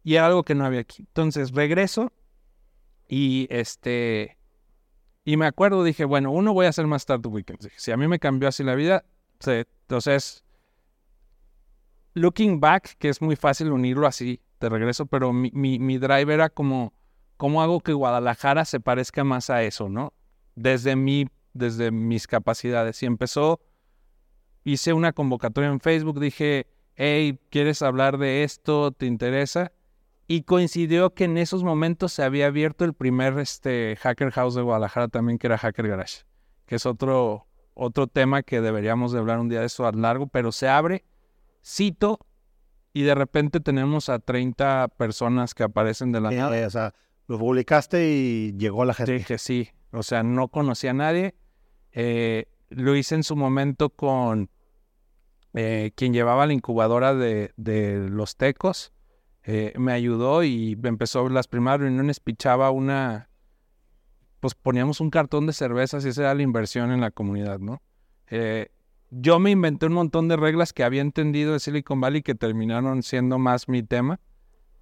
y 0.03 0.15
era 0.15 0.27
algo 0.27 0.43
que 0.43 0.55
no 0.55 0.65
había 0.65 0.79
aquí. 0.79 1.01
Entonces 1.01 1.51
regreso 1.51 2.13
y 3.09 3.47
este. 3.49 4.37
Y 5.25 5.35
me 5.35 5.45
acuerdo, 5.45 5.83
dije, 5.83 6.05
bueno, 6.05 6.31
uno 6.31 6.53
voy 6.53 6.67
a 6.67 6.69
hacer 6.69 6.87
más 6.87 7.01
Startup 7.01 7.33
Weekends. 7.33 7.65
Dije, 7.65 7.75
si 7.77 7.91
a 7.91 7.97
mí 7.97 8.07
me 8.07 8.17
cambió 8.17 8.47
así 8.47 8.63
la 8.63 8.75
vida, 8.75 9.03
entonces. 9.41 10.45
Looking 12.17 12.59
back, 12.59 12.97
que 12.97 13.09
es 13.09 13.21
muy 13.21 13.35
fácil 13.35 13.71
unirlo 13.71 14.07
así, 14.07 14.41
de 14.59 14.69
regreso, 14.69 15.05
pero 15.05 15.33
mi, 15.33 15.51
mi, 15.53 15.77
mi 15.77 15.99
drive 15.99 16.33
era 16.33 16.49
como, 16.49 16.93
¿cómo 17.37 17.61
hago 17.61 17.79
que 17.81 17.93
Guadalajara 17.93 18.65
se 18.65 18.79
parezca 18.79 19.23
más 19.23 19.51
a 19.51 19.61
eso, 19.61 19.87
no? 19.87 20.13
Desde 20.55 20.95
mi, 20.95 21.27
desde 21.53 21.91
mis 21.91 22.25
capacidades. 22.25 23.03
Y 23.03 23.05
empezó, 23.05 23.61
hice 24.63 24.93
una 24.93 25.13
convocatoria 25.13 25.69
en 25.69 25.79
Facebook, 25.79 26.19
dije, 26.19 26.65
hey, 26.95 27.39
¿quieres 27.51 27.83
hablar 27.83 28.17
de 28.17 28.43
esto? 28.43 28.91
¿Te 28.91 29.05
interesa? 29.05 29.71
Y 30.27 30.41
coincidió 30.41 31.13
que 31.13 31.25
en 31.25 31.37
esos 31.37 31.63
momentos 31.63 32.11
se 32.13 32.23
había 32.23 32.47
abierto 32.47 32.83
el 32.83 32.93
primer 32.93 33.37
este, 33.37 33.95
Hacker 34.01 34.31
House 34.31 34.55
de 34.55 34.63
Guadalajara 34.63 35.07
también, 35.07 35.37
que 35.37 35.47
era 35.47 35.59
Hacker 35.59 35.87
Garage, 35.87 36.23
que 36.65 36.75
es 36.75 36.85
otro, 36.87 37.45
otro 37.75 38.07
tema 38.07 38.41
que 38.41 38.59
deberíamos 38.59 39.11
de 39.11 39.19
hablar 39.19 39.39
un 39.39 39.49
día 39.49 39.59
de 39.59 39.67
eso 39.67 39.85
a 39.85 39.91
largo, 39.91 40.25
pero 40.27 40.51
se 40.51 40.67
abre, 40.67 41.05
cito, 41.67 42.19
y 42.93 43.03
de 43.03 43.15
repente 43.15 43.59
tenemos 43.59 44.09
a 44.09 44.19
30 44.19 44.87
personas 44.97 45.53
que 45.53 45.63
aparecen 45.63 46.11
de 46.11 46.21
la 46.21 46.31
nada. 46.31 46.57
Eh, 46.57 46.65
o 46.65 46.69
sea, 46.69 46.93
lo 47.27 47.37
publicaste 47.37 48.09
y 48.09 48.53
llegó 48.57 48.85
la 48.85 48.93
gente. 48.93 49.13
Dije 49.13 49.37
sí, 49.37 49.69
o 49.91 50.03
sea, 50.03 50.23
no 50.23 50.47
conocía 50.47 50.91
a 50.91 50.93
nadie. 50.95 51.35
Eh, 51.91 52.45
lo 52.69 52.95
hice 52.95 53.15
en 53.15 53.23
su 53.23 53.35
momento 53.35 53.89
con 53.89 54.49
eh, 55.53 55.91
quien 55.95 56.13
llevaba 56.13 56.47
la 56.47 56.53
incubadora 56.53 57.13
de, 57.13 57.51
de 57.57 58.09
los 58.09 58.35
tecos. 58.35 58.93
Eh, 59.49 59.73
me 59.77 59.93
ayudó 59.93 60.43
y 60.43 60.77
empezó 60.83 61.29
las 61.29 61.47
primeras 61.47 61.79
reuniones, 61.79 62.19
pichaba 62.19 62.69
una, 62.69 63.29
pues 64.41 64.55
poníamos 64.55 64.99
un 64.99 65.09
cartón 65.09 65.47
de 65.47 65.53
cervezas 65.53 66.05
y 66.05 66.09
esa 66.09 66.23
era 66.23 66.35
la 66.35 66.41
inversión 66.41 66.91
en 66.91 66.99
la 66.99 67.11
comunidad, 67.11 67.59
¿no? 67.59 67.81
Eh, 68.29 68.67
yo 69.09 69.39
me 69.39 69.51
inventé 69.51 69.85
un 69.85 69.93
montón 69.93 70.27
de 70.27 70.35
reglas 70.35 70.73
que 70.73 70.83
había 70.83 71.01
entendido 71.01 71.53
de 71.53 71.59
Silicon 71.59 72.01
Valley 72.01 72.21
que 72.21 72.35
terminaron 72.35 73.03
siendo 73.03 73.37
más 73.39 73.69
mi 73.69 73.83
tema, 73.83 74.19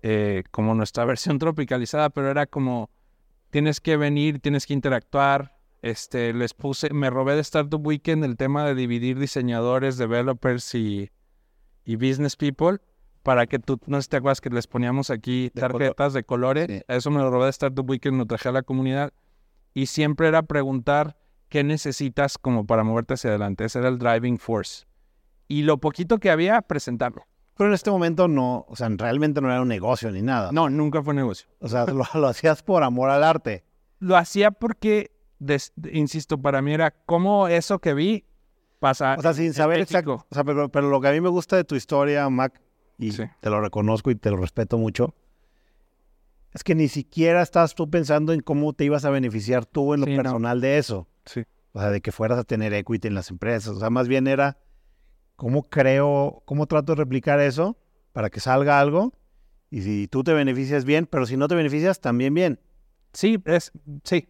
eh, 0.02 0.44
como 0.52 0.74
nuestra 0.76 1.06
versión 1.06 1.40
tropicalizada, 1.40 2.10
pero 2.10 2.30
era 2.30 2.46
como, 2.46 2.90
tienes 3.50 3.80
que 3.80 3.98
venir, 3.98 4.40
tienes 4.40 4.66
que 4.66 4.74
interactuar. 4.74 5.56
Este, 5.82 6.34
les 6.34 6.56
puse, 6.56 6.92
me 6.92 7.12
robé 7.12 7.36
de 7.36 7.42
Startup 7.42 7.86
Weekend 7.86 8.24
el 8.24 8.38
tema 8.38 8.66
de 8.66 8.74
dividir 8.74 9.20
diseñadores, 9.20 9.98
developers 9.98 10.74
y, 10.74 11.12
y 11.84 11.96
business 11.96 12.36
people 12.36 12.80
para 13.22 13.46
que 13.48 13.60
tú, 13.60 13.80
no 13.86 13.98
sé 13.98 14.04
si 14.04 14.10
te 14.10 14.18
acuerdas 14.18 14.42
que 14.42 14.50
les 14.50 14.68
poníamos 14.68 15.10
aquí 15.10 15.52
De 15.54 15.62
color. 15.62 15.72
tarjetas 15.72 16.14
de 16.14 16.24
colores. 16.24 16.68
Sí. 16.70 16.82
Eso 16.88 17.12
me 17.12 17.20
lo 17.20 17.30
robé 17.30 17.46
de 17.46 17.52
Startup 17.52 17.88
Weekend, 17.88 18.18
lo 18.18 18.26
traje 18.26 18.50
a 18.50 18.52
la 18.52 18.64
comunidad. 18.64 19.14
Y 19.74 19.88
siempre 19.88 20.28
era 20.28 20.44
preguntar 20.44 21.18
qué 21.49 21.63
necesitas 21.63 22.38
como 22.38 22.65
para 22.65 22.84
moverte 22.84 23.13
hacia 23.15 23.29
adelante. 23.29 23.65
Ese 23.65 23.79
era 23.79 23.89
el 23.89 23.97
driving 23.97 24.38
force. 24.39 24.86
Y 25.47 25.63
lo 25.63 25.77
poquito 25.79 26.17
que 26.19 26.31
había, 26.31 26.62
presentarlo. 26.62 27.23
Pero 27.58 27.69
en 27.69 27.73
este 27.73 27.89
momento 27.91 28.27
no, 28.27 28.65
o 28.67 28.75
sea, 28.75 28.89
realmente 28.89 29.39
no 29.41 29.49
era 29.49 29.62
un 29.62 29.67
negocio 29.69 30.12
ni 30.12 30.21
nada. 30.21 30.51
No, 30.51 30.69
nunca 30.69 31.01
fue 31.01 31.13
negocio. 31.13 31.47
O 31.60 31.69
sea, 31.69 31.86
lo, 31.86 32.03
lo 32.13 32.27
hacías 32.27 32.63
por 32.63 32.84
amor 32.84 33.10
al 33.10 33.23
arte. 33.23 33.63
Lo 33.99 34.17
hacía 34.17 34.51
porque, 34.51 35.12
des- 35.39 35.71
insisto, 35.93 36.38
para 36.41 36.62
mí 36.62 36.73
era 36.73 36.91
como 36.91 37.47
eso 37.47 37.79
que 37.79 37.93
vi 37.93 38.25
pasa. 38.79 39.15
O 39.17 39.21
sea, 39.21 39.34
sin 39.34 39.53
saber 39.53 39.79
exacto. 39.79 40.25
O 40.29 40.36
sea, 40.36 40.43
pero, 40.43 40.67
pero 40.69 40.89
lo 40.89 40.99
que 40.99 41.08
a 41.08 41.12
mí 41.12 41.21
me 41.21 41.29
gusta 41.29 41.55
de 41.55 41.63
tu 41.63 41.75
historia, 41.75 42.29
Mac, 42.29 42.60
y 42.97 43.12
Sí. 43.13 43.23
te 43.39 43.49
lo 43.49 43.62
reconozco 43.62 44.12
y 44.12 44.15
te 44.15 44.31
lo 44.31 44.38
respeto 44.38 44.77
mucho, 44.77 45.15
es 46.53 46.63
que 46.63 46.75
ni 46.75 46.88
siquiera 46.88 47.41
estás 47.41 47.75
tú 47.75 47.89
pensando 47.89 48.31
en 48.34 48.41
cómo 48.41 48.73
te 48.73 48.86
ibas 48.86 49.05
a 49.05 49.10
beneficiar 49.10 49.65
tú 49.65 49.93
en 49.93 50.01
lo 50.01 50.05
Sí, 50.08 50.15
no. 50.15 50.23
personal 50.23 50.62
de 50.62 50.77
eso. 50.77 51.08
Sí. 51.26 51.44
O 51.74 51.80
sea, 51.80 51.90
de 51.92 52.02
que 52.02 52.12
fueras 52.12 52.40
a 52.40 52.44
tener 52.44 52.74
equity 52.74 53.08
en 53.08 53.16
las 53.16 53.30
empresas. 53.30 53.76
O 53.76 53.80
sea, 53.80 53.90
más 53.90 54.08
bien 54.08 54.28
era 54.28 54.58
cómo 55.36 55.64
creo, 55.64 56.42
cómo 56.46 56.68
trato 56.68 56.94
de 56.94 56.98
replicar 56.98 57.40
eso 57.40 57.78
para 58.14 58.30
que 58.30 58.40
salga 58.40 58.80
algo. 58.80 59.14
Y 59.70 59.82
si 59.82 60.08
tú 60.08 60.24
te 60.24 60.34
beneficias 60.34 60.86
bien, 60.86 61.06
pero 61.06 61.26
si 61.26 61.36
no 61.38 61.48
te 61.48 61.56
beneficias, 61.56 62.00
también 62.00 62.34
bien. 62.34 62.60
Sí, 63.14 63.42
es, 63.46 63.72
sí. 64.04 64.30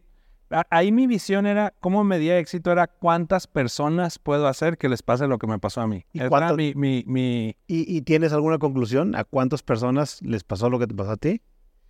Ahí 0.69 0.91
mi 0.91 1.07
visión 1.07 1.45
era, 1.47 1.73
cómo 1.79 2.03
medía 2.03 2.37
éxito, 2.37 2.71
era 2.71 2.87
cuántas 2.87 3.47
personas 3.47 4.19
puedo 4.19 4.47
hacer 4.47 4.77
que 4.77 4.89
les 4.89 5.01
pase 5.03 5.27
lo 5.27 5.37
que 5.39 5.47
me 5.47 5.59
pasó 5.59 5.81
a 5.81 5.87
mí. 5.87 6.05
¿Y 6.13 6.19
cuántas- 6.27 6.55
mi, 6.55 6.73
mi, 6.75 7.03
mi- 7.07 7.57
¿Y, 7.67 7.97
y 7.97 8.01
tienes 8.03 8.31
alguna 8.31 8.57
conclusión? 8.59 9.15
¿A 9.15 9.23
cuántas 9.23 9.63
personas 9.63 10.21
les 10.21 10.43
pasó 10.43 10.69
lo 10.69 10.79
que 10.79 10.87
te 10.87 10.93
pasó 10.95 11.11
a 11.11 11.17
ti? 11.17 11.41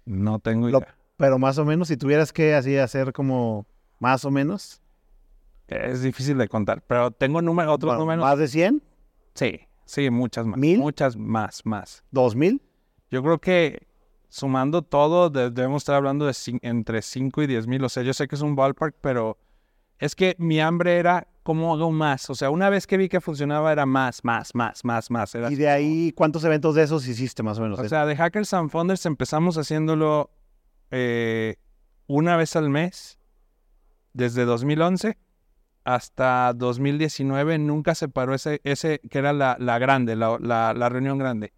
No 0.05 0.39
tengo 0.39 0.69
Lo- 0.69 0.79
idea. 0.79 0.97
Pero 1.17 1.37
más 1.37 1.57
o 1.57 1.65
menos, 1.65 1.89
si 1.89 1.97
tuvieras 1.97 2.33
que 2.33 2.55
así 2.55 2.77
hacer 2.77 3.13
como 3.13 3.67
más 3.99 4.25
o 4.25 4.31
menos, 4.31 4.81
Es 5.67 6.01
difícil 6.03 6.37
de 6.37 6.47
contar, 6.47 6.81
pero 6.85 7.11
tengo 7.11 7.41
número, 7.41 7.73
otros 7.73 7.89
bueno, 7.89 8.01
números. 8.01 8.23
más 8.23 8.37
de 8.37 8.47
100, 8.47 8.83
Sí, 9.33 9.59
sí, 9.85 10.09
muchas 10.09 10.45
más. 10.45 10.57
¿Mil? 10.59 10.79
Muchas 10.79 11.17
más, 11.17 11.65
más. 11.65 12.03
2000. 12.11 12.61
Yo 13.11 13.21
creo 13.23 13.39
que 13.39 13.85
sumando 14.29 14.81
todo, 14.81 15.29
de- 15.29 15.49
debemos 15.51 15.81
estar 15.83 15.95
hablando 15.95 16.25
de 16.25 16.33
entre 16.61 17.01
5 17.01 17.41
y 17.43 17.47
10 17.47 17.67
mil. 17.67 17.83
O 17.83 17.89
sea, 17.89 18.03
yo 18.03 18.13
sé 18.13 18.27
que 18.27 18.35
es 18.35 18.41
un 18.41 18.55
ballpark, 18.55 18.95
pero 19.01 19.37
es 19.99 20.15
que 20.15 20.35
mi 20.39 20.59
hambre 20.61 20.97
era 20.97 21.27
cómo 21.43 21.73
hago 21.73 21.91
más. 21.91 22.29
O 22.29 22.35
sea, 22.35 22.49
una 22.49 22.69
vez 22.69 22.87
que 22.87 22.97
vi 22.97 23.09
que 23.09 23.19
funcionaba 23.21 23.71
era 23.71 23.85
más, 23.85 24.23
más, 24.23 24.53
más, 24.55 24.83
más, 24.85 25.11
más. 25.11 25.35
Era 25.35 25.51
Y 25.51 25.55
de 25.55 25.69
ahí, 25.69 26.11
¿cuántos 26.13 26.43
eventos 26.45 26.75
de 26.75 26.83
esos 26.83 27.07
hiciste 27.07 27.43
más 27.43 27.59
o 27.59 27.61
menos? 27.61 27.79
O 27.79 27.89
sea, 27.89 28.05
de 28.05 28.15
Hackers 28.15 28.53
and 28.53 28.69
Founders 28.69 29.05
empezamos 29.05 29.57
haciéndolo 29.57 30.29
eh, 30.91 31.55
una 32.07 32.37
vez 32.37 32.55
al 32.55 32.69
mes, 32.69 33.17
desde 34.13 34.45
2011 34.45 35.17
hasta 35.85 36.51
2019. 36.53 37.59
Nunca 37.59 37.95
se 37.95 38.09
paró 38.09 38.33
ese, 38.33 38.59
que 38.59 39.17
era 39.17 39.31
la, 39.31 39.55
la 39.59 39.79
grande, 39.79 40.15
la, 40.17 40.89
reunión 40.89 41.17
grande. 41.17 41.53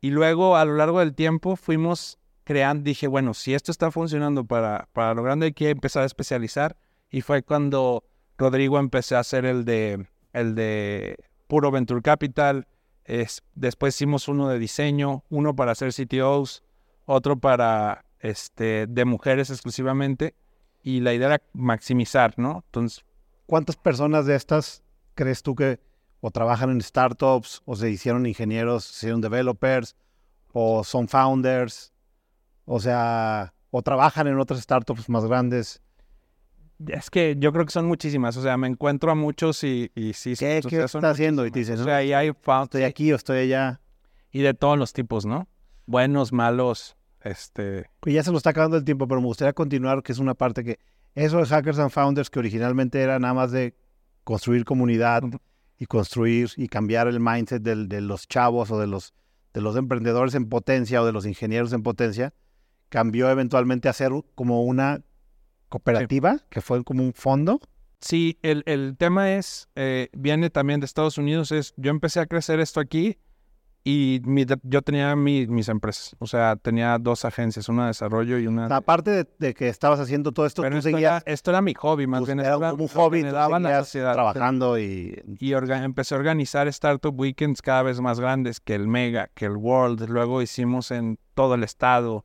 Y 0.00 0.10
luego, 0.10 0.56
a 0.56 0.64
lo 0.64 0.76
largo 0.76 1.00
del 1.00 1.14
tiempo, 1.14 1.56
fuimos 1.56 2.18
creando, 2.44 2.84
dije, 2.84 3.06
bueno, 3.06 3.34
si 3.34 3.52
esto 3.54 3.70
está 3.70 3.90
funcionando 3.90 4.44
para, 4.44 4.88
para 4.92 5.14
lo 5.14 5.22
grande, 5.22 5.46
hay 5.46 5.52
que 5.52 5.70
empezar 5.70 6.04
a 6.04 6.06
especializar. 6.06 6.76
Y 7.10 7.20
fue 7.20 7.42
cuando 7.42 8.04
Rodrigo 8.38 8.78
empecé 8.78 9.16
a 9.16 9.20
hacer 9.20 9.44
el 9.44 9.64
de, 9.64 10.06
el 10.32 11.16
puro 11.46 11.70
Venture 11.70 12.00
Capital. 12.00 12.66
Es, 13.04 13.42
después 13.54 13.94
hicimos 13.96 14.28
uno 14.28 14.48
de 14.48 14.58
diseño, 14.58 15.24
uno 15.28 15.54
para 15.54 15.72
hacer 15.72 15.92
CTOs, 15.92 16.62
otro 17.04 17.38
para 17.38 18.04
este, 18.20 18.86
de 18.86 19.04
mujeres 19.04 19.50
exclusivamente. 19.50 20.34
Y 20.84 21.00
la 21.00 21.12
idea 21.14 21.28
era 21.28 21.42
maximizar, 21.52 22.34
¿no? 22.38 22.64
Entonces, 22.66 23.04
¿Cuántas 23.52 23.76
personas 23.76 24.24
de 24.24 24.34
estas 24.34 24.82
crees 25.14 25.42
tú 25.42 25.54
que 25.54 25.78
o 26.22 26.30
trabajan 26.30 26.70
en 26.70 26.80
startups, 26.80 27.60
o 27.66 27.76
se 27.76 27.90
hicieron 27.90 28.24
ingenieros, 28.24 28.82
se 28.84 28.96
hicieron 29.04 29.20
developers, 29.20 29.94
o 30.54 30.82
son 30.84 31.06
founders? 31.06 31.92
O 32.64 32.80
sea, 32.80 33.52
o 33.70 33.82
trabajan 33.82 34.26
en 34.26 34.38
otras 34.38 34.58
startups 34.62 35.06
más 35.10 35.26
grandes. 35.26 35.82
es 36.88 37.10
que 37.10 37.36
yo 37.38 37.52
creo 37.52 37.66
que 37.66 37.72
son 37.72 37.84
muchísimas. 37.84 38.38
O 38.38 38.42
sea, 38.42 38.56
me 38.56 38.68
encuentro 38.68 39.10
a 39.10 39.14
muchos 39.14 39.62
y, 39.64 39.92
y 39.94 40.14
sí. 40.14 40.34
¿Qué, 40.34 40.60
o 40.64 40.68
qué 40.70 40.76
sea, 40.76 40.84
estás 40.86 41.04
haciendo? 41.04 41.44
Y 41.44 41.50
te 41.50 41.58
muchísimas. 41.58 41.80
dices, 41.80 41.80
O 41.82 41.84
sea, 41.84 41.96
ahí 41.96 42.14
hay 42.14 42.30
found- 42.30 42.64
estoy 42.64 42.84
aquí 42.84 43.12
o 43.12 43.16
estoy 43.16 43.40
allá. 43.40 43.82
y 44.30 44.40
de 44.40 44.54
todos 44.54 44.78
los 44.78 44.94
tipos, 44.94 45.26
¿no? 45.26 45.46
Buenos, 45.84 46.32
malos, 46.32 46.96
este... 47.20 47.90
Pues 48.00 48.14
ya 48.14 48.22
se 48.22 48.30
nos 48.30 48.38
está 48.38 48.48
acabando 48.48 48.78
el 48.78 48.84
tiempo, 48.84 49.06
pero 49.06 49.20
me 49.20 49.26
gustaría 49.26 49.52
continuar, 49.52 50.02
que 50.02 50.12
es 50.12 50.18
una 50.20 50.32
parte 50.32 50.64
que 50.64 50.78
Eso 51.14 51.38
de 51.38 51.46
Hackers 51.46 51.78
and 51.78 51.90
Founders, 51.90 52.30
que 52.30 52.38
originalmente 52.38 53.00
era 53.00 53.18
nada 53.18 53.34
más 53.34 53.52
de 53.52 53.74
construir 54.24 54.64
comunidad 54.64 55.22
y 55.78 55.86
construir 55.86 56.50
y 56.56 56.68
cambiar 56.68 57.08
el 57.08 57.20
mindset 57.20 57.62
de 57.62 58.00
los 58.00 58.28
chavos 58.28 58.70
o 58.70 58.78
de 58.78 58.86
los, 58.86 59.14
de 59.52 59.60
los 59.60 59.76
emprendedores 59.76 60.34
en 60.34 60.48
potencia 60.48 61.02
o 61.02 61.06
de 61.06 61.12
los 61.12 61.26
ingenieros 61.26 61.72
en 61.72 61.82
potencia, 61.82 62.32
cambió 62.88 63.30
eventualmente 63.30 63.88
a 63.88 63.92
ser 63.92 64.12
como 64.34 64.62
una 64.62 65.02
cooperativa, 65.68 66.38
que 66.50 66.60
fue 66.60 66.84
como 66.84 67.02
un 67.02 67.14
fondo. 67.14 67.60
Sí, 68.00 68.38
el, 68.42 68.62
el 68.66 68.96
tema 68.98 69.32
es, 69.32 69.68
eh, 69.74 70.08
viene 70.12 70.50
también 70.50 70.80
de 70.80 70.86
Estados 70.86 71.18
Unidos, 71.18 71.52
es, 71.52 71.74
yo 71.76 71.90
empecé 71.90 72.20
a 72.20 72.26
crecer 72.26 72.60
esto 72.60 72.80
aquí 72.80 73.18
y 73.84 74.22
yo 74.62 74.82
tenía 74.82 75.16
mis 75.16 75.68
empresas, 75.68 76.14
o 76.20 76.26
sea, 76.28 76.54
tenía 76.54 76.98
dos 76.98 77.24
agencias, 77.24 77.68
una 77.68 77.82
de 77.82 77.88
desarrollo 77.88 78.38
y 78.38 78.46
una... 78.46 78.66
aparte 78.66 79.26
de, 79.38 79.54
que 79.54 79.68
estabas 79.68 79.98
haciendo 79.98 80.30
todo 80.30 80.46
esto, 80.46 80.62
Pero 80.62 80.78
esto, 80.78 80.96
era, 80.96 81.20
esto, 81.26 81.50
era, 81.50 81.62
mi 81.62 81.74
hobby, 81.74 82.06
más 82.06 82.24
bien. 82.24 82.38
Era 82.38 82.54
como 82.54 82.84
un 82.84 82.88
hobby, 82.88 83.24
me 83.24 83.32
daban 83.32 83.64
la 83.64 83.80
sociedad. 83.80 84.12
Trabajando 84.12 84.78
y... 84.78 85.20
Y 85.40 85.52
empecé 85.52 86.14
a 86.14 86.18
organizar 86.18 86.68
Startup 86.68 87.18
Weekends 87.18 87.60
cada 87.60 87.82
vez 87.82 88.00
más 88.00 88.20
grandes 88.20 88.60
que 88.60 88.76
el 88.76 88.86
Mega, 88.86 89.30
que 89.34 89.46
el 89.46 89.56
World. 89.56 90.08
Luego 90.08 90.42
hicimos 90.42 90.92
en 90.92 91.18
todo 91.34 91.56
el 91.56 91.64
estado 91.64 92.24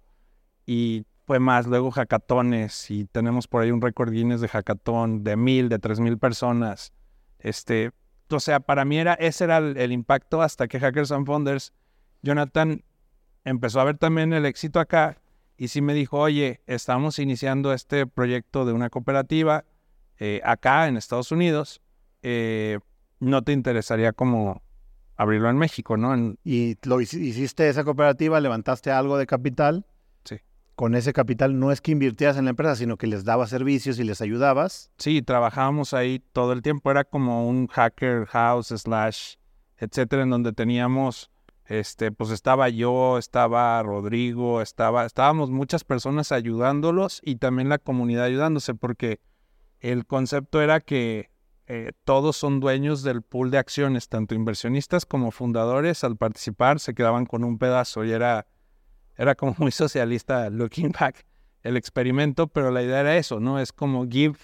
y 0.68 1.06
fue 1.26 1.40
más. 1.40 1.66
Luego 1.66 1.90
hackatones 1.90 2.92
y 2.92 3.06
tenemos 3.06 3.48
por 3.48 3.64
ahí 3.64 3.72
un 3.72 3.82
récord 3.82 4.12
Guinness 4.12 4.42
de 4.42 4.48
hackatón 4.48 5.24
de 5.24 5.36
mil, 5.36 5.70
de 5.70 5.80
tres 5.80 6.00
mil 6.00 6.20
personas. 6.20 6.94
Este, 7.40 7.92
o 8.30 8.40
sea, 8.40 8.60
para 8.60 8.86
mí 8.86 8.98
era, 8.98 9.14
ese 9.14 9.46
era 9.46 9.58
el, 9.58 9.92
impacto 9.92 10.42
hasta 10.42 10.68
que 10.68 10.80
Hackers 10.80 11.12
and 11.12 11.26
Founders, 11.26 11.74
Jonathan 12.22 12.84
empezó 13.44 13.80
a 13.80 13.86
ver 13.86 13.98
también 13.98 14.34
el 14.34 14.46
éxito 14.46 14.80
acá 14.80 15.18
y 15.58 15.70
sí 15.70 15.82
me 15.82 15.94
dijo, 15.94 16.20
oye, 16.20 16.62
estamos 16.68 17.20
iniciando 17.20 17.74
este 17.74 18.06
proyecto 18.06 18.66
de 18.66 18.74
una 18.74 18.90
cooperativa 18.90 19.66
eh, 20.20 20.42
acá 20.44 20.88
en 20.88 20.98
Estados 20.98 21.32
Unidos, 21.32 21.82
eh, 22.22 22.80
¿no 23.20 23.44
te 23.44 23.54
interesaría 23.54 24.14
como 24.14 24.62
abrirlo 25.16 25.50
en 25.50 25.58
México, 25.58 25.98
no? 25.98 26.36
y 26.44 26.78
lo 26.84 27.02
hiciste 27.02 27.70
esa 27.70 27.84
cooperativa, 27.84 28.40
levantaste 28.40 28.92
algo 28.92 29.18
de 29.18 29.26
capital 29.26 29.86
con 30.78 30.94
ese 30.94 31.12
capital 31.12 31.58
no 31.58 31.72
es 31.72 31.82
que 31.82 31.92
invirtieras 31.92 32.38
en 32.38 32.46
la 32.46 32.52
empresa, 32.52 32.76
sino 32.76 32.98
que 32.98 33.08
les 33.08 33.26
dabas 33.26 33.50
servicios 33.50 33.98
y 33.98 34.04
les 34.04 34.22
ayudabas. 34.22 34.92
Sí, 35.00 35.24
trabajábamos 35.24 35.96
ahí 35.96 36.20
todo 36.34 36.54
el 36.54 36.62
tiempo. 36.62 36.92
Era 36.92 37.04
como 37.04 37.50
un 37.50 37.66
hacker 37.66 38.28
house 38.28 38.68
slash, 38.68 39.38
etcétera, 39.78 40.22
en 40.22 40.30
donde 40.30 40.54
teníamos, 40.54 41.32
este, 41.66 42.12
pues 42.12 42.30
estaba 42.30 42.70
yo, 42.70 43.18
estaba 43.18 43.82
Rodrigo, 43.82 44.62
estaba, 44.62 45.08
estábamos 45.08 45.50
muchas 45.50 45.84
personas 45.84 46.32
ayudándolos 46.32 47.22
y 47.24 47.38
también 47.38 47.70
la 47.70 47.80
comunidad 47.80 48.26
ayudándose, 48.26 48.76
porque 48.76 49.20
el 49.80 50.06
concepto 50.06 50.62
era 50.62 50.80
que 50.80 51.32
eh, 51.66 51.94
todos 52.04 52.38
son 52.38 52.60
dueños 52.60 53.02
del 53.02 53.24
pool 53.24 53.50
de 53.50 53.58
acciones, 53.58 54.10
tanto 54.10 54.36
inversionistas 54.36 55.08
como 55.08 55.32
fundadores. 55.32 56.04
Al 56.04 56.18
participar 56.18 56.80
se 56.80 56.94
quedaban 56.94 57.26
con 57.26 57.44
un 57.44 57.58
pedazo 57.58 58.06
y 58.06 58.12
era 58.12 58.46
era 59.18 59.36
como 59.36 59.56
muy 59.58 59.72
socialista 59.72 60.50
looking 60.50 60.92
back 61.00 61.26
el 61.64 61.76
experimento, 61.76 62.48
pero 62.48 62.72
la 62.72 62.82
idea 62.82 63.02
era 63.02 63.18
eso, 63.18 63.40
¿no? 63.40 63.60
Es 63.60 63.74
como 63.74 64.08
give, 64.08 64.38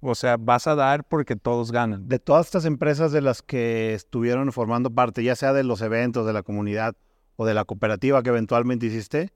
o 0.00 0.14
sea, 0.14 0.36
vas 0.36 0.66
a 0.66 0.74
dar 0.74 1.04
porque 1.04 1.36
todos 1.36 1.72
ganan. 1.72 2.08
De 2.08 2.18
todas 2.18 2.46
estas 2.46 2.64
empresas 2.64 3.12
de 3.12 3.22
las 3.22 3.40
que 3.40 3.94
estuvieron 3.94 4.52
formando 4.52 4.90
parte, 4.90 5.22
ya 5.22 5.36
sea 5.36 5.52
de 5.52 5.64
los 5.64 5.80
eventos, 5.80 6.26
de 6.26 6.32
la 6.32 6.42
comunidad 6.42 6.94
o 7.36 7.46
de 7.46 7.54
la 7.54 7.64
cooperativa 7.64 8.22
que 8.22 8.30
eventualmente 8.30 8.86
hiciste, 8.86 9.32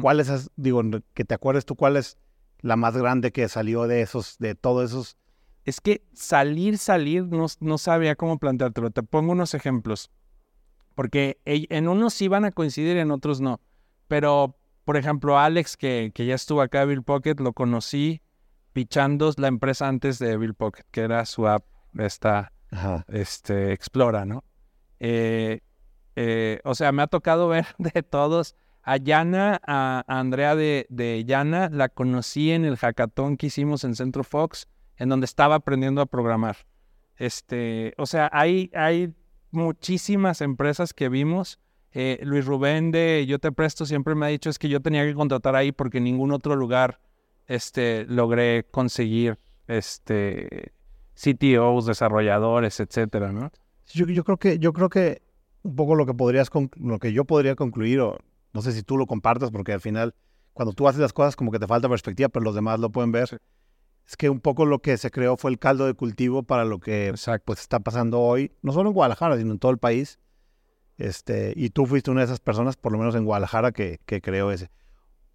¿cuál 0.00 0.20
es, 0.20 0.50
digo, 0.56 0.82
que 1.14 1.24
te 1.24 1.34
acuerdes 1.34 1.64
tú, 1.64 1.74
cuál 1.74 1.96
es 1.96 2.18
la 2.60 2.76
más 2.76 2.96
grande 2.96 3.32
que 3.32 3.48
salió 3.48 3.86
de 3.86 4.02
esos, 4.02 4.36
de 4.38 4.54
todos 4.54 4.90
esos? 4.90 5.16
Es 5.64 5.80
que 5.80 6.04
salir, 6.12 6.78
salir, 6.78 7.26
no, 7.26 7.46
no 7.60 7.78
sabía 7.78 8.16
cómo 8.16 8.38
planteártelo. 8.38 8.90
Te 8.90 9.02
pongo 9.02 9.32
unos 9.32 9.54
ejemplos. 9.54 10.10
Porque 10.94 11.38
en 11.44 11.88
unos 11.88 12.20
iban 12.20 12.44
a 12.44 12.50
coincidir, 12.50 12.96
en 12.96 13.10
otros 13.10 13.40
no. 13.40 13.60
Pero, 14.10 14.58
por 14.84 14.96
ejemplo, 14.96 15.38
Alex, 15.38 15.76
que, 15.76 16.10
que 16.12 16.26
ya 16.26 16.34
estuvo 16.34 16.62
acá, 16.62 16.84
Bill 16.84 17.04
Pocket, 17.04 17.36
lo 17.38 17.52
conocí 17.52 18.22
pichando 18.72 19.32
la 19.36 19.46
empresa 19.46 19.86
antes 19.86 20.18
de 20.18 20.36
Bill 20.36 20.54
Pocket, 20.54 20.82
que 20.90 21.02
era 21.02 21.24
su 21.26 21.46
app, 21.46 21.64
esta, 21.96 22.52
este, 23.06 23.72
Explora, 23.72 24.24
¿no? 24.24 24.42
Eh, 24.98 25.60
eh, 26.16 26.60
o 26.64 26.74
sea, 26.74 26.90
me 26.90 27.02
ha 27.02 27.06
tocado 27.06 27.46
ver 27.48 27.66
de 27.78 28.02
todos. 28.02 28.56
A 28.82 28.96
Yana, 28.96 29.60
a, 29.64 30.02
Andrea 30.08 30.56
de, 30.56 30.88
de 30.90 31.24
Yana, 31.24 31.68
la 31.70 31.88
conocí 31.88 32.50
en 32.50 32.64
el 32.64 32.76
hackathon 32.76 33.36
que 33.36 33.46
hicimos 33.46 33.84
en 33.84 33.94
Centro 33.94 34.24
Fox, 34.24 34.66
en 34.96 35.08
donde 35.08 35.26
estaba 35.26 35.54
aprendiendo 35.54 36.00
a 36.00 36.06
programar. 36.06 36.56
Este, 37.16 37.94
o 37.96 38.06
sea, 38.06 38.28
hay, 38.32 38.72
hay 38.74 39.14
muchísimas 39.52 40.40
empresas 40.40 40.92
que 40.94 41.08
vimos 41.08 41.60
eh, 41.92 42.20
Luis 42.22 42.44
Rubén 42.44 42.90
de 42.92 43.26
Yo 43.26 43.38
Te 43.38 43.52
Presto 43.52 43.84
siempre 43.84 44.14
me 44.14 44.26
ha 44.26 44.28
dicho 44.28 44.50
es 44.50 44.58
que 44.58 44.68
yo 44.68 44.80
tenía 44.80 45.04
que 45.04 45.14
contratar 45.14 45.56
ahí 45.56 45.72
porque 45.72 45.98
en 45.98 46.04
ningún 46.04 46.32
otro 46.32 46.54
lugar 46.54 47.00
este, 47.46 48.04
logré 48.06 48.64
conseguir 48.70 49.38
este, 49.66 50.72
CTOs, 51.14 51.86
desarrolladores, 51.86 52.78
etcétera, 52.80 53.32
¿no? 53.32 53.50
Yo, 53.92 54.06
yo, 54.06 54.22
creo 54.24 54.36
que, 54.38 54.58
yo 54.58 54.72
creo 54.72 54.88
que 54.88 55.22
un 55.62 55.76
poco 55.76 55.94
lo 55.94 56.06
que 56.06 56.14
podrías, 56.14 56.48
lo 56.76 56.98
que 56.98 57.12
yo 57.12 57.24
podría 57.24 57.56
concluir, 57.56 58.00
o 58.00 58.18
no 58.52 58.62
sé 58.62 58.72
si 58.72 58.82
tú 58.82 58.96
lo 58.96 59.06
compartas, 59.06 59.50
porque 59.50 59.72
al 59.72 59.80
final, 59.80 60.14
cuando 60.52 60.72
tú 60.72 60.88
haces 60.88 61.00
las 61.00 61.12
cosas 61.12 61.36
como 61.36 61.50
que 61.50 61.58
te 61.58 61.66
falta 61.66 61.88
perspectiva, 61.88 62.28
pero 62.28 62.44
los 62.44 62.54
demás 62.54 62.80
lo 62.80 62.90
pueden 62.90 63.12
ver, 63.12 63.40
es 64.06 64.16
que 64.16 64.30
un 64.30 64.40
poco 64.40 64.64
lo 64.64 64.80
que 64.80 64.96
se 64.96 65.10
creó 65.10 65.36
fue 65.36 65.50
el 65.50 65.58
caldo 65.58 65.86
de 65.86 65.94
cultivo 65.94 66.42
para 66.42 66.64
lo 66.64 66.80
que 66.80 67.14
pues, 67.44 67.60
está 67.60 67.80
pasando 67.80 68.20
hoy, 68.20 68.52
no 68.62 68.72
solo 68.72 68.90
en 68.90 68.94
Guadalajara, 68.94 69.36
sino 69.36 69.52
en 69.52 69.58
todo 69.58 69.72
el 69.72 69.78
país, 69.78 70.18
este, 71.00 71.54
y 71.56 71.70
tú 71.70 71.86
fuiste 71.86 72.10
una 72.10 72.20
de 72.20 72.26
esas 72.26 72.40
personas, 72.40 72.76
por 72.76 72.92
lo 72.92 72.98
menos 72.98 73.14
en 73.14 73.24
Guadalajara, 73.24 73.72
que, 73.72 73.98
creó 74.04 74.52
ese. 74.52 74.66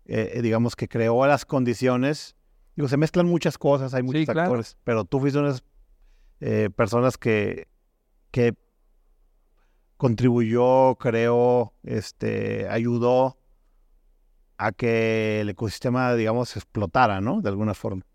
Eh, 0.06 0.34
eh, 0.36 0.42
digamos 0.44 0.76
que 0.76 0.88
creó 0.88 1.26
las 1.26 1.44
condiciones. 1.44 2.36
Digo, 2.76 2.88
se 2.88 2.98
mezclan 2.98 3.26
muchas 3.26 3.58
cosas, 3.58 3.96
hay 3.96 4.04
muchos 4.04 4.28
factores, 4.28 4.78
pero 4.84 5.06
tú 5.06 5.20
fuiste 5.20 5.40
una 5.40 5.48
de 5.48 5.54
esas 5.56 5.66
eh, 6.40 6.70
personas 6.70 7.18
que, 7.18 7.68
que 8.30 8.54
contribuyó, 9.98 10.98
creó, 11.00 11.74
este, 11.82 12.68
ayudó 12.70 13.40
a 14.58 14.72
que 14.72 15.42
el 15.42 15.50
ecosistema, 15.50 16.14
digamos, 16.14 16.56
explotara, 16.58 17.22
¿no? 17.22 17.42
De 17.42 17.50
alguna 17.50 17.74
forma. 17.74 18.06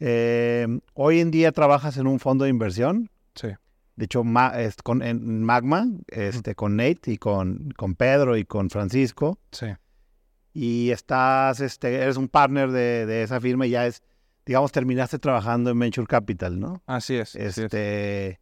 hoy 0.00 1.20
en 1.20 1.30
día 1.30 1.52
trabajas 1.52 1.96
en 1.96 2.08
un 2.08 2.18
fondo 2.18 2.42
de 2.42 2.50
inversión. 2.50 3.08
Sí. 3.36 3.50
De 3.96 4.04
hecho, 4.04 4.22
con, 4.82 5.02
en 5.02 5.42
Magma, 5.42 5.86
este, 6.08 6.54
con 6.54 6.76
Nate 6.76 7.12
y 7.12 7.16
con, 7.16 7.70
con 7.76 7.94
Pedro 7.94 8.36
y 8.36 8.44
con 8.44 8.68
Francisco. 8.68 9.38
Sí. 9.52 9.66
Y 10.52 10.90
estás, 10.90 11.60
este, 11.60 11.94
eres 11.96 12.16
un 12.16 12.28
partner 12.28 12.70
de, 12.70 13.22
esa 13.22 13.40
firma 13.40 13.66
y 13.66 13.70
ya 13.70 13.86
es, 13.86 14.02
digamos, 14.44 14.70
terminaste 14.70 15.18
trabajando 15.18 15.70
en 15.70 15.78
Venture 15.78 16.06
Capital, 16.06 16.60
¿no? 16.60 16.82
Así 16.86 17.16
es. 17.16 17.34
Este, 17.34 18.38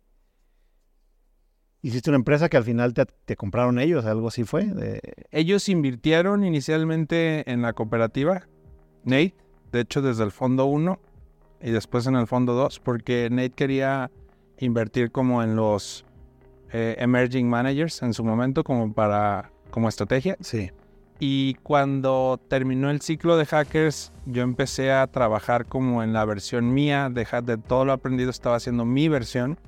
Hiciste 1.84 2.08
una 2.08 2.16
empresa 2.16 2.48
que 2.48 2.56
al 2.56 2.64
final 2.64 2.94
te, 2.94 3.36
compraron 3.36 3.78
ellos, 3.78 4.06
algo 4.06 4.28
así 4.28 4.44
fue. 4.44 5.00
Ellos 5.30 5.68
invirtieron 5.68 6.42
inicialmente 6.42 7.50
en 7.52 7.60
la 7.60 7.74
cooperativa, 7.74 8.48
Nate, 9.04 9.34
de 9.70 9.80
hecho 9.80 10.00
desde 10.00 10.24
el 10.24 10.30
fondo 10.30 10.64
1 10.64 10.98
y 11.60 11.72
después 11.72 12.06
en 12.06 12.16
el 12.16 12.26
fondo 12.26 12.54
2, 12.54 12.80
porque 12.80 13.28
Nate 13.30 13.50
quería 13.50 14.10
invertir 14.58 15.10
como 15.10 15.42
en 15.42 15.56
los 15.56 16.04
eh, 16.72 16.96
emerging 16.98 17.48
managers 17.48 18.02
en 18.02 18.14
su 18.14 18.24
momento 18.24 18.64
como 18.64 18.92
para 18.92 19.50
como 19.70 19.88
estrategia. 19.88 20.36
Sí. 20.40 20.70
Y 21.20 21.54
cuando 21.62 22.40
terminó 22.48 22.90
el 22.90 23.00
ciclo 23.00 23.36
de 23.36 23.46
hackers, 23.46 24.12
yo 24.26 24.42
empecé 24.42 24.92
a 24.92 25.06
trabajar 25.06 25.66
como 25.66 26.02
en 26.02 26.12
la 26.12 26.24
versión 26.24 26.74
mía 26.74 27.08
de, 27.10 27.26
de 27.44 27.56
todo 27.58 27.84
lo 27.84 27.92
aprendido, 27.92 28.30
estaba 28.30 28.56
haciendo 28.56 28.84
mi 28.84 29.08
versión. 29.08 29.58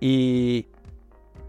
Y, 0.00 0.66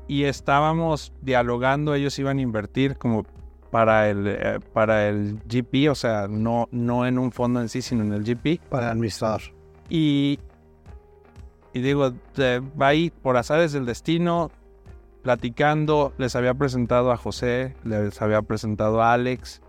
y 0.07 0.23
estábamos 0.23 1.13
dialogando, 1.21 1.93
ellos 1.95 2.17
iban 2.19 2.37
a 2.39 2.41
invertir 2.41 2.97
como 2.97 3.25
para 3.71 4.09
el, 4.09 4.27
eh, 4.27 4.59
para 4.71 5.09
el 5.09 5.39
GP, 5.45 5.89
o 5.89 5.95
sea, 5.95 6.27
no, 6.29 6.69
no 6.71 7.05
en 7.05 7.17
un 7.17 7.31
fondo 7.31 7.59
en 7.59 7.67
sí, 7.67 7.81
sino 7.81 8.03
en 8.03 8.13
el 8.13 8.23
GP. 8.23 8.61
Para 8.69 8.91
administrar. 8.91 9.41
Y, 9.89 10.39
y 11.75 11.81
digo, 11.81 12.13
va 12.39 12.87
ahí 12.87 13.11
por 13.21 13.35
azares 13.35 13.73
del 13.73 13.85
destino, 13.85 14.49
platicando, 15.23 16.13
les 16.17 16.33
había 16.37 16.53
presentado 16.53 17.11
a 17.11 17.17
José, 17.17 17.75
les 17.83 18.21
había 18.21 18.41
presentado 18.43 19.01
a 19.01 19.11
Alex, 19.11 19.61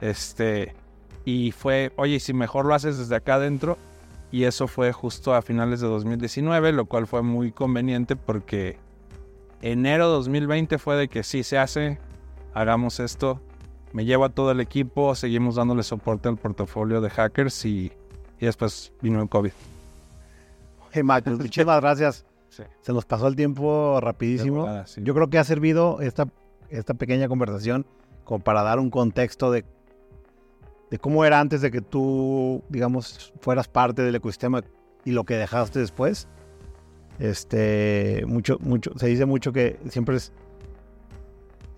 este, 0.00 0.76
y 1.24 1.50
fue, 1.50 1.90
oye, 1.96 2.20
si 2.20 2.34
mejor 2.34 2.66
lo 2.66 2.74
haces 2.74 2.98
desde 2.98 3.16
acá 3.16 3.34
adentro, 3.34 3.78
y 4.30 4.44
eso 4.44 4.68
fue 4.68 4.92
justo 4.92 5.34
a 5.34 5.42
finales 5.42 5.80
de 5.80 5.88
2019, 5.88 6.70
lo 6.70 6.84
cual 6.84 7.08
fue 7.08 7.22
muy 7.22 7.50
conveniente 7.50 8.14
porque 8.14 8.78
enero 9.60 10.06
2020 10.06 10.78
fue 10.78 10.94
de 10.94 11.08
que 11.08 11.24
sí 11.24 11.42
se 11.42 11.58
hace, 11.58 11.98
hagamos 12.54 13.00
esto, 13.00 13.40
me 13.92 14.04
llevo 14.04 14.24
a 14.24 14.28
todo 14.28 14.52
el 14.52 14.60
equipo, 14.60 15.16
seguimos 15.16 15.56
dándole 15.56 15.82
soporte 15.82 16.28
al 16.28 16.36
portafolio 16.36 17.00
de 17.00 17.10
hackers 17.10 17.64
y, 17.64 17.90
Y 18.38 18.46
después 18.46 18.92
vino 19.02 19.20
el 19.20 19.28
COVID. 19.28 19.50
Hey, 20.92 21.02
Mac, 21.02 21.24
pues, 21.24 21.38
muchísimas 21.38 21.80
gracias. 21.82 22.24
Sí. 22.48 22.64
Se 22.80 22.92
nos 22.92 23.04
pasó 23.04 23.28
el 23.28 23.36
tiempo 23.36 23.98
rapidísimo. 24.00 24.84
Sí. 24.86 25.00
Yo 25.04 25.14
creo 25.14 25.30
que 25.30 25.38
ha 25.38 25.44
servido 25.44 26.00
esta, 26.00 26.26
esta 26.68 26.94
pequeña 26.94 27.28
conversación 27.28 27.86
como 28.24 28.42
para 28.42 28.62
dar 28.62 28.78
un 28.78 28.90
contexto 28.90 29.50
de, 29.50 29.64
de 30.90 30.98
cómo 30.98 31.24
era 31.24 31.40
antes 31.40 31.60
de 31.60 31.70
que 31.70 31.80
tú, 31.80 32.62
digamos, 32.68 33.32
fueras 33.40 33.68
parte 33.68 34.02
del 34.02 34.14
ecosistema 34.14 34.62
y 35.04 35.12
lo 35.12 35.24
que 35.24 35.36
dejaste 35.36 35.78
después. 35.78 36.28
Este, 37.18 38.24
mucho, 38.26 38.58
mucho, 38.60 38.92
se 38.96 39.06
dice 39.06 39.26
mucho 39.26 39.52
que 39.52 39.78
siempre 39.90 40.16
es, 40.16 40.32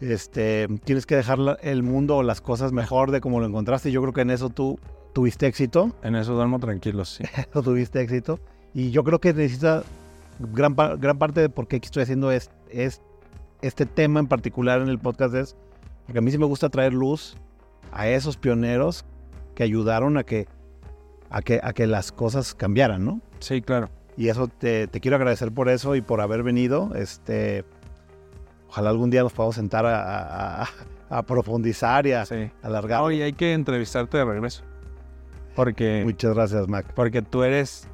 este, 0.00 0.68
tienes 0.84 1.04
que 1.04 1.16
dejar 1.16 1.38
el 1.62 1.82
mundo 1.82 2.18
o 2.18 2.22
las 2.22 2.40
cosas 2.40 2.72
mejor 2.72 3.10
de 3.10 3.20
como 3.20 3.40
lo 3.40 3.46
encontraste. 3.46 3.90
Yo 3.90 4.00
creo 4.00 4.12
que 4.12 4.20
en 4.22 4.30
eso 4.30 4.50
tú 4.50 4.78
tuviste 5.12 5.46
éxito 5.46 5.94
En 6.02 6.14
eso 6.16 6.34
duermo 6.34 6.58
tranquilo, 6.58 7.04
sí. 7.04 7.24
tuviste 7.52 8.00
éxito. 8.00 8.40
Y 8.74 8.90
yo 8.90 9.04
creo 9.04 9.20
que 9.20 9.32
necesita 9.34 9.82
gran, 10.38 10.74
gran 10.98 11.18
parte 11.18 11.40
de 11.40 11.48
por 11.48 11.68
qué 11.68 11.76
estoy 11.76 12.02
haciendo 12.04 12.30
es, 12.32 12.50
es 12.70 13.02
este 13.60 13.86
tema 13.86 14.18
en 14.20 14.26
particular 14.26 14.80
en 14.80 14.88
el 14.88 14.98
podcast 14.98 15.34
es 15.34 15.56
porque 16.06 16.18
a 16.18 16.22
mí 16.22 16.30
sí 16.30 16.38
me 16.38 16.46
gusta 16.46 16.68
traer 16.68 16.92
luz 16.94 17.36
a 17.92 18.08
esos 18.08 18.36
pioneros 18.36 19.04
que 19.54 19.62
ayudaron 19.62 20.16
a 20.16 20.24
que 20.24 20.48
a 21.30 21.42
que, 21.42 21.60
a 21.62 21.72
que 21.72 21.86
las 21.86 22.12
cosas 22.12 22.54
cambiaran, 22.54 23.04
¿no? 23.04 23.20
Sí, 23.38 23.62
claro. 23.62 23.88
Y 24.16 24.28
eso 24.28 24.48
te, 24.48 24.86
te 24.88 25.00
quiero 25.00 25.16
agradecer 25.16 25.50
por 25.52 25.68
eso 25.70 25.94
y 25.96 26.02
por 26.02 26.20
haber 26.20 26.42
venido. 26.42 26.94
Este, 26.94 27.64
ojalá 28.68 28.90
algún 28.90 29.08
día 29.10 29.22
nos 29.22 29.32
podamos 29.32 29.54
sentar 29.54 29.86
a, 29.86 30.02
a- 30.02 30.62
a- 30.64 30.68
a 31.10 31.22
profundizar 31.22 32.06
y 32.06 32.12
a 32.12 32.24
Sí. 32.26 32.50
alargar. 32.62 33.02
Oye, 33.02 33.22
hay 33.22 33.32
que 33.34 33.52
entrevistarte 33.54 34.18
de 34.18 34.24
regreso. 34.26 34.62
Porque, 35.54 36.02
Muchas 36.04 36.34
gracias, 36.34 36.68
Mac. 36.68 36.86
porque 36.94 37.22
tú 37.22 37.42
eres, 37.44 37.86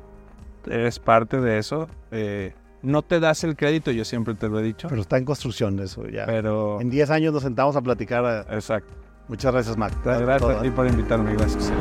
eres 0.71 0.99
parte 0.99 1.41
de 1.41 1.59
eso. 1.59 1.89
eh, 2.11 2.55
no 2.81 3.03
te 3.03 3.19
das 3.19 3.43
el 3.43 3.57
crédito, 3.57 3.91
yo 3.91 4.05
siempre 4.05 4.35
te 4.35 4.49
lo 4.49 4.61
he 4.61 4.63
dicho. 4.63 4.87
Pero 4.89 5.01
está 5.01 5.19
en 5.19 5.25
construcción 5.25 5.79
eso 5.81 6.07
ya. 6.09 6.27
Pero, 6.27 6.81
En 6.81 6.91
10 6.91 7.11
años 7.11 7.33
nos 7.35 7.43
sentamos 7.43 7.75
a 7.75 7.83
platicar. 7.83 8.25
a- 8.25 8.43
exacto. 8.55 8.93
Muchas 9.27 9.53
gracias, 9.53 9.77
Mac. 9.77 9.93
Gracias 10.05 10.41
por 10.41 10.53
a 10.53 10.63
ti 10.63 10.71
por 10.71 10.87
invitarme. 10.87 11.35
Gracias. 11.35 11.73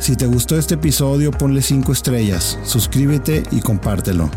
Si 0.00 0.16
te 0.16 0.26
gustó 0.26 0.58
este 0.58 0.74
episodio, 0.74 1.30
ponle 1.30 1.62
5 1.62 1.92
estrellas, 1.92 2.58
suscríbete 2.64 3.44
y 3.52 3.60
compártelo. 3.60 4.28